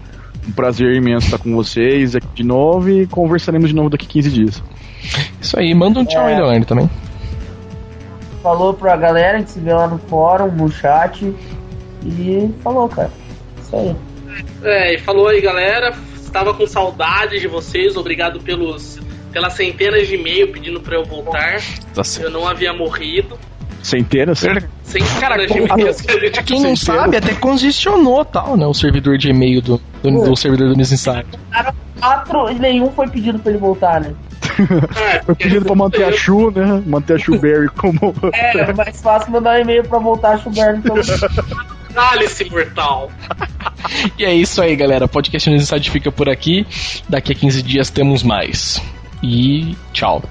Um 0.47 0.51
prazer 0.51 0.95
imenso 0.95 1.25
estar 1.25 1.39
com 1.39 1.53
vocês 1.55 2.15
aqui 2.15 2.27
de 2.35 2.43
novo 2.43 2.89
e 2.89 3.07
conversaremos 3.07 3.69
de 3.69 3.75
novo 3.75 3.89
daqui 3.89 4.05
a 4.05 4.09
15 4.09 4.29
dias. 4.31 4.63
Isso 5.41 5.59
aí, 5.59 5.73
manda 5.73 5.99
um 5.99 6.05
tchau 6.05 6.23
É. 6.27 6.33
aí, 6.33 6.35
Leonardo, 6.35 6.65
também. 6.65 6.89
Falou 8.41 8.73
pra 8.73 8.95
galera, 8.95 9.37
a 9.37 9.39
gente 9.39 9.51
se 9.51 9.59
vê 9.59 9.73
lá 9.73 9.87
no 9.87 9.97
fórum, 9.97 10.51
no 10.51 10.69
chat. 10.71 11.33
E 12.05 12.49
falou, 12.63 12.87
cara. 12.87 13.11
Isso 13.75 13.89
aí. 13.89 13.95
É, 14.63 14.95
e 14.95 14.99
falou 14.99 15.27
aí, 15.27 15.41
galera. 15.41 15.93
Estava 16.15 16.53
com 16.53 16.67
saudade 16.67 17.39
de 17.39 17.47
vocês. 17.47 17.95
Obrigado 17.95 18.39
pelos, 18.41 18.99
pelas 19.31 19.53
centenas 19.53 20.07
de 20.07 20.15
e-mail 20.15 20.51
pedindo 20.51 20.79
pra 20.81 20.95
eu 20.95 21.05
voltar. 21.05 21.61
Tá 21.93 22.01
Eu 22.19 22.29
não 22.29 22.47
havia 22.47 22.73
morrido. 22.73 23.37
Centenas? 23.81 24.39
Centenas 24.39 25.19
Cara, 25.19 25.45
de 25.45 25.57
e-mails 25.59 26.01
li. 26.01 26.31
Quem 26.43 26.59
não 26.59 26.75
sabe, 26.75 27.17
até 27.17 27.33
congestionou 27.35 28.25
tal, 28.25 28.57
né? 28.57 28.65
O 28.65 28.73
servidor 28.73 29.17
de 29.17 29.29
e-mail 29.29 29.61
do, 29.61 29.79
do, 30.01 30.23
do 30.23 30.35
servidor 30.35 30.69
do 30.69 30.75
News 30.75 30.91
Inside. 30.91 31.25
Cara, 31.51 31.73
quatro 31.99 32.49
e 32.49 32.55
nenhum 32.55 32.91
foi 32.91 33.07
pedido 33.07 33.37
pra 33.37 33.51
ele 33.51 33.59
voltar, 33.59 34.01
né? 34.01 34.13
É, 34.95 35.21
Foi 35.23 35.35
pedindo 35.35 35.65
pra 35.65 35.75
manter 35.75 36.03
a 36.03 36.11
Chu, 36.11 36.49
né? 36.49 36.81
Manter 36.85 37.15
a 37.15 37.17
Chu 37.17 37.37
Berry 37.37 37.67
como. 37.69 38.13
É, 38.33 38.57
é 38.57 38.73
mais 38.73 39.01
fácil 39.01 39.31
mandar 39.31 39.57
um 39.57 39.61
e-mail 39.61 39.83
pra 39.83 39.99
voltar 39.99 40.33
a 40.33 40.37
chugar 40.37 40.75
então. 40.75 40.95
Cálice 41.95 42.49
mortal. 42.49 43.09
E 44.19 44.25
é 44.25 44.33
isso 44.33 44.61
aí, 44.61 44.75
galera. 44.75 45.07
Podcast 45.07 45.49
News 45.49 45.63
Inside 45.63 45.89
fica 45.89 46.11
por 46.11 46.27
aqui. 46.27 46.67
Daqui 47.07 47.31
a 47.31 47.35
15 47.35 47.63
dias 47.63 47.89
temos 47.89 48.21
mais. 48.21 48.81
E 49.23 49.75
tchau. 49.93 50.21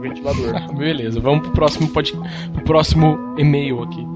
Ventilador. 0.00 0.74
Beleza, 0.76 1.18
vamos 1.18 1.44
pro 1.44 1.52
próximo, 1.52 1.88
pod... 1.88 2.12
pro 2.52 2.64
próximo 2.64 3.34
e-mail 3.38 3.82
aqui. 3.82 4.13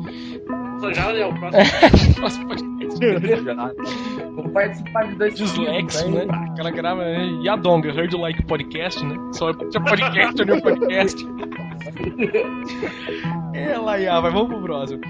Já 0.95 1.13
é 1.13 1.27
o 1.27 1.35
próximo. 1.35 2.49
podcast. 2.49 3.01
Vou 4.35 4.49
participar 4.51 5.07
de 5.09 5.15
dois 5.17 5.35
Dislexo, 5.35 5.99
seguidos, 5.99 6.27
né? 6.27 6.49
Aquela 6.53 6.71
grava. 6.71 7.03
né? 7.05 7.27
E 7.43 7.49
a 7.49 7.57
Donga, 7.57 7.89
Heard 7.91 8.13
You 8.13 8.21
Like 8.21 8.45
Podcast, 8.47 9.05
né? 9.05 9.17
Só 9.33 9.53
tinha 9.53 9.83
podcast 9.83 10.45
no 10.45 10.63
podcast. 10.63 11.27
É, 13.55 13.77
Laia, 13.77 14.21
vai, 14.21 14.31
vamos 14.31 14.49
pro 14.49 14.63
próximo. 14.63 15.01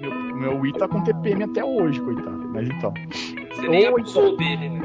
Meu, 0.00 0.34
meu 0.34 0.58
Wii 0.60 0.72
tá 0.72 0.88
com 0.88 1.02
TPM 1.04 1.44
até 1.44 1.64
hoje, 1.64 2.00
coitado. 2.00 2.48
Mas 2.52 2.68
então. 2.68 2.92
Você 3.52 3.68
nem 3.68 3.86
abusou 3.86 4.36
dele, 4.36 4.68
né? 4.68 4.80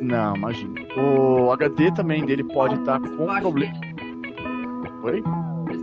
Não, 0.00 0.34
imagina. 0.36 0.74
O 0.96 1.52
HD 1.52 1.92
também 1.92 2.24
dele 2.24 2.42
pode 2.42 2.74
estar 2.74 2.98
com 2.98 3.22
Embaixo 3.22 3.40
problema. 3.42 3.74
Oi? 5.04 5.22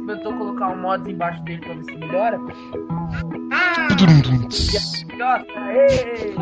Experimentou 0.08 0.34
colocar 0.38 0.70
um 0.70 0.82
mods 0.82 1.06
embaixo 1.06 1.44
dele 1.44 1.60
pra 1.60 1.74
ver 1.74 1.84
se 1.84 1.98
melhora? 1.98 2.40
Ah! 3.52 3.88
Nossa, 5.18 5.46
ê! 5.70 6.34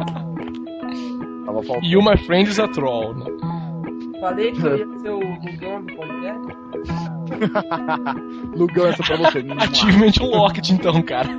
Tava 1.45 1.63
faltando. 1.63 1.85
You, 1.87 2.01
my 2.03 2.15
friend, 2.25 2.47
is 2.47 2.59
a 2.59 2.67
troll. 2.67 3.15
Né? 3.15 3.25
Falei 4.19 4.51
que 4.51 4.61
eu 4.61 4.77
ia 4.77 4.99
ser 4.99 5.09
o 5.09 5.19
Lugão 5.19 5.83
do 5.83 5.95
podcast. 5.95 6.47
Lugão, 8.55 8.85
essa 8.87 9.03
pra 9.03 9.17
você. 9.17 9.39
Achievement 9.57 10.13
Unlocked, 10.21 10.71
então, 10.71 11.01
cara. 11.01 11.29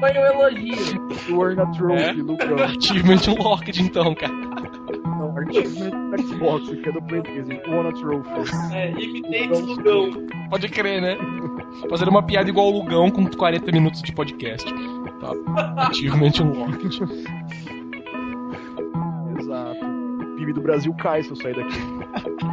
Foi 0.00 0.10
um 0.10 0.26
elogio. 0.26 1.08
Turn 1.28 1.60
a 1.60 1.66
Trophy, 1.66 2.02
É? 2.02 2.12
Lugão. 2.14 2.64
Achievement 2.64 3.28
Unlocked, 3.28 3.80
então, 3.80 4.12
cara. 4.16 4.57
Do 5.48 6.22
Xbox, 6.22 6.68
que 6.68 6.88
é 6.88 6.92
do 6.92 7.02
Play 7.02 7.22
3. 7.22 7.48
Won 7.68 7.88
a 7.88 7.92
Trophy. 7.92 8.74
É, 8.74 8.90
imitate 8.90 9.62
Lugão. 9.62 10.10
Pode 10.50 10.68
crer, 10.68 11.00
né? 11.00 11.16
Fazer 11.88 12.08
uma 12.08 12.22
piada 12.22 12.48
igual 12.48 12.68
o 12.68 12.78
Lugão 12.78 13.10
com 13.10 13.26
40 13.26 13.72
minutos 13.72 14.02
de 14.02 14.12
podcast. 14.12 14.70
Tá. 15.20 15.88
Achievement 15.88 16.32
Unlocked. 16.40 17.02
Exato. 19.38 19.86
O 19.86 20.36
PIB 20.36 20.52
do 20.52 20.60
Brasil 20.60 20.94
cai 20.94 21.22
se 21.22 21.30
eu 21.30 21.36
sair 21.36 21.54
daqui. 21.56 21.78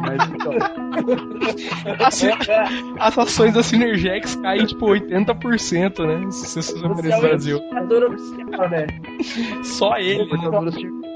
Mas 0.00 0.28
então. 0.30 0.52
Assim, 2.04 2.28
as 2.98 3.18
ações 3.18 3.54
da 3.54 3.62
Synergex 3.62 4.36
caem 4.36 4.66
tipo 4.66 4.86
80%, 4.86 6.06
né? 6.06 6.30
Se 6.30 6.62
você 6.62 6.84
é 6.84 6.88
o 6.88 7.20
Brasil. 7.20 7.58
indicador 7.58 8.04
oficial, 8.04 8.70
né? 8.70 8.86
Só 9.62 9.96
ele, 9.98 10.24
né? 10.24 11.15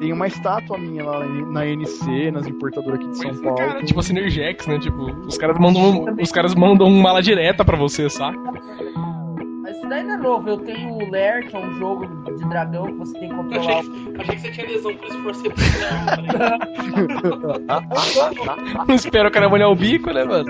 Tem 0.00 0.12
uma 0.12 0.26
estátua 0.26 0.78
minha 0.78 1.04
lá 1.04 1.24
na 1.26 1.66
NC, 1.66 2.30
nas 2.30 2.46
importadoras 2.46 3.00
aqui 3.00 3.08
de 3.10 3.18
São 3.18 3.30
é, 3.30 3.34
Paulo. 3.34 3.56
cara, 3.56 3.82
tipo 3.84 3.98
a 3.98 4.02
Synergex, 4.02 4.66
né? 4.66 4.78
Tipo, 4.78 5.04
os 5.26 5.36
caras 5.36 5.58
mandam, 5.58 6.06
os 6.20 6.30
caras 6.32 6.54
mandam 6.54 6.88
mala 6.90 7.20
direta 7.20 7.64
pra 7.64 7.76
você, 7.76 8.08
saca? 8.08 8.38
Mas 9.62 9.76
isso 9.76 9.86
daí 9.88 10.02
não 10.04 10.14
é 10.14 10.16
novo. 10.16 10.48
Eu 10.48 10.56
tenho 10.58 10.94
o 10.94 11.10
Lair, 11.10 11.46
que 11.48 11.54
é 11.56 11.58
um 11.58 11.72
jogo 11.78 12.06
de 12.06 12.48
dragão 12.48 12.86
que 12.86 12.92
você 12.94 13.18
tem 13.18 13.28
que 13.28 13.34
Eu 13.34 13.38
controlar. 13.38 13.78
achei, 13.80 13.92
achei 14.18 14.34
que 14.36 14.40
você 14.40 14.50
tinha 14.52 14.66
lesão, 14.66 14.94
por 14.96 15.08
isso 15.08 15.22
forcei 15.22 15.50
pro 15.50 15.62
Léo. 16.38 16.58
Não 18.86 18.94
espera 18.94 19.28
o 19.28 19.30
cara 19.30 19.48
molhar 19.48 19.68
o 19.70 19.74
bico, 19.74 20.10
né, 20.12 20.24
mano? 20.24 20.48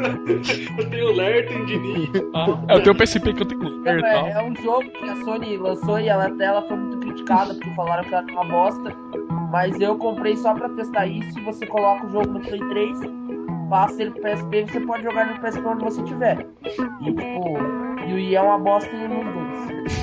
Eu 0.79 0.91
tenho 0.91 1.09
o 1.09 1.13
Ler, 1.17 1.49
tenho 1.49 1.63
o 1.63 1.67
Dini. 1.67 2.11
Ah, 2.35 2.47
é 2.69 2.77
o 2.77 2.83
teu 2.83 2.95
PSP 2.95 3.33
que 3.33 3.43
eu 3.43 3.47
tenho 3.47 3.61
que 3.61 3.67
ler 3.67 3.99
e 3.99 4.03
tal. 4.03 4.27
É, 4.27 4.33
é 4.33 4.43
um 4.43 4.55
jogo 4.57 4.91
que 4.91 5.09
a 5.09 5.17
Sony 5.17 5.57
lançou 5.57 5.99
e 5.99 6.09
ela 6.09 6.27
até 6.27 6.45
ela 6.45 6.63
foi 6.63 6.77
muito 6.77 6.99
criticada 6.99 7.55
porque 7.55 7.75
falaram 7.75 8.05
que 8.05 8.15
era 8.15 8.27
uma 8.27 8.45
bosta. 8.45 8.95
Mas 9.51 9.81
eu 9.81 9.97
comprei 9.97 10.37
só 10.37 10.55
pra 10.55 10.69
testar 10.71 11.07
isso. 11.07 11.39
E 11.39 11.43
você 11.43 11.67
coloca 11.67 12.07
o 12.07 12.11
jogo 12.11 12.27
no 12.27 12.41
Play 12.41 12.61
3, 12.61 12.99
passa 13.71 14.03
ele 14.03 14.11
pro 14.13 14.23
PSP 14.23 14.57
e 14.57 14.67
você 14.67 14.81
pode 14.81 15.03
jogar 15.03 15.27
no 15.27 15.41
PSP 15.41 15.67
onde 15.67 15.85
você 15.85 16.03
tiver. 16.03 16.47
E 16.65 17.05
tipo, 17.05 17.59
e 18.07 18.13
o 18.13 18.17
Wii 18.17 18.37
é 18.37 18.41
uma 18.41 18.59
bosta 18.59 18.91
nos 18.93 19.25
dois. 19.25 19.99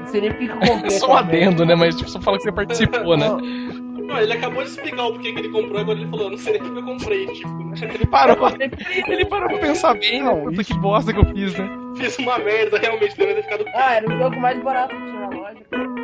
Não 0.00 0.06
sei 0.06 0.20
nem 0.20 0.30
porque 0.30 0.46
que 0.46 0.52
eu 0.52 0.58
comprei. 0.58 0.86
É 0.86 0.90
só 0.98 1.10
um 1.10 1.16
adendo, 1.16 1.64
né? 1.64 1.74
Mas 1.74 1.96
tipo, 1.96 2.10
só 2.10 2.20
fala 2.20 2.36
que 2.36 2.44
você 2.44 2.52
participou, 2.52 3.16
né? 3.16 3.28
Não, 4.04 4.20
ele 4.20 4.34
acabou 4.34 4.62
de 4.62 4.68
explicar 4.68 5.06
o 5.06 5.12
porquê 5.14 5.32
que 5.32 5.38
ele 5.38 5.48
comprou, 5.48 5.80
agora 5.80 5.98
ele 5.98 6.08
falou, 6.10 6.26
eu 6.26 6.30
não 6.32 6.38
sei 6.38 6.52
nem 6.52 6.62
porque 6.62 6.78
eu 6.78 6.84
comprei, 6.84 7.26
tipo, 7.26 7.48
né? 7.48 7.74
Ele 7.94 8.06
parou, 8.06 8.36
ele 9.08 9.24
parou 9.24 9.48
pra 9.48 9.58
pensar 9.58 9.94
bem, 9.94 10.22
né? 10.22 10.26
Não, 10.26 10.44
Puta 10.44 10.62
que 10.62 10.74
bosta 10.74 11.12
que 11.12 11.18
eu 11.18 11.24
fiz, 11.24 11.58
né? 11.58 11.68
Fiz 11.96 12.18
uma 12.18 12.38
merda, 12.38 12.78
realmente, 12.78 13.16
deveria 13.16 13.42
ter 13.42 13.50
ficado 13.50 13.64
Ah, 13.74 13.94
era 13.94 14.08
o 14.08 14.18
jogo 14.18 14.38
mais 14.38 14.62
barato 14.62 14.94
que 14.94 15.02
tinha 15.02 15.20
na 15.20 15.28
loja. 15.30 16.03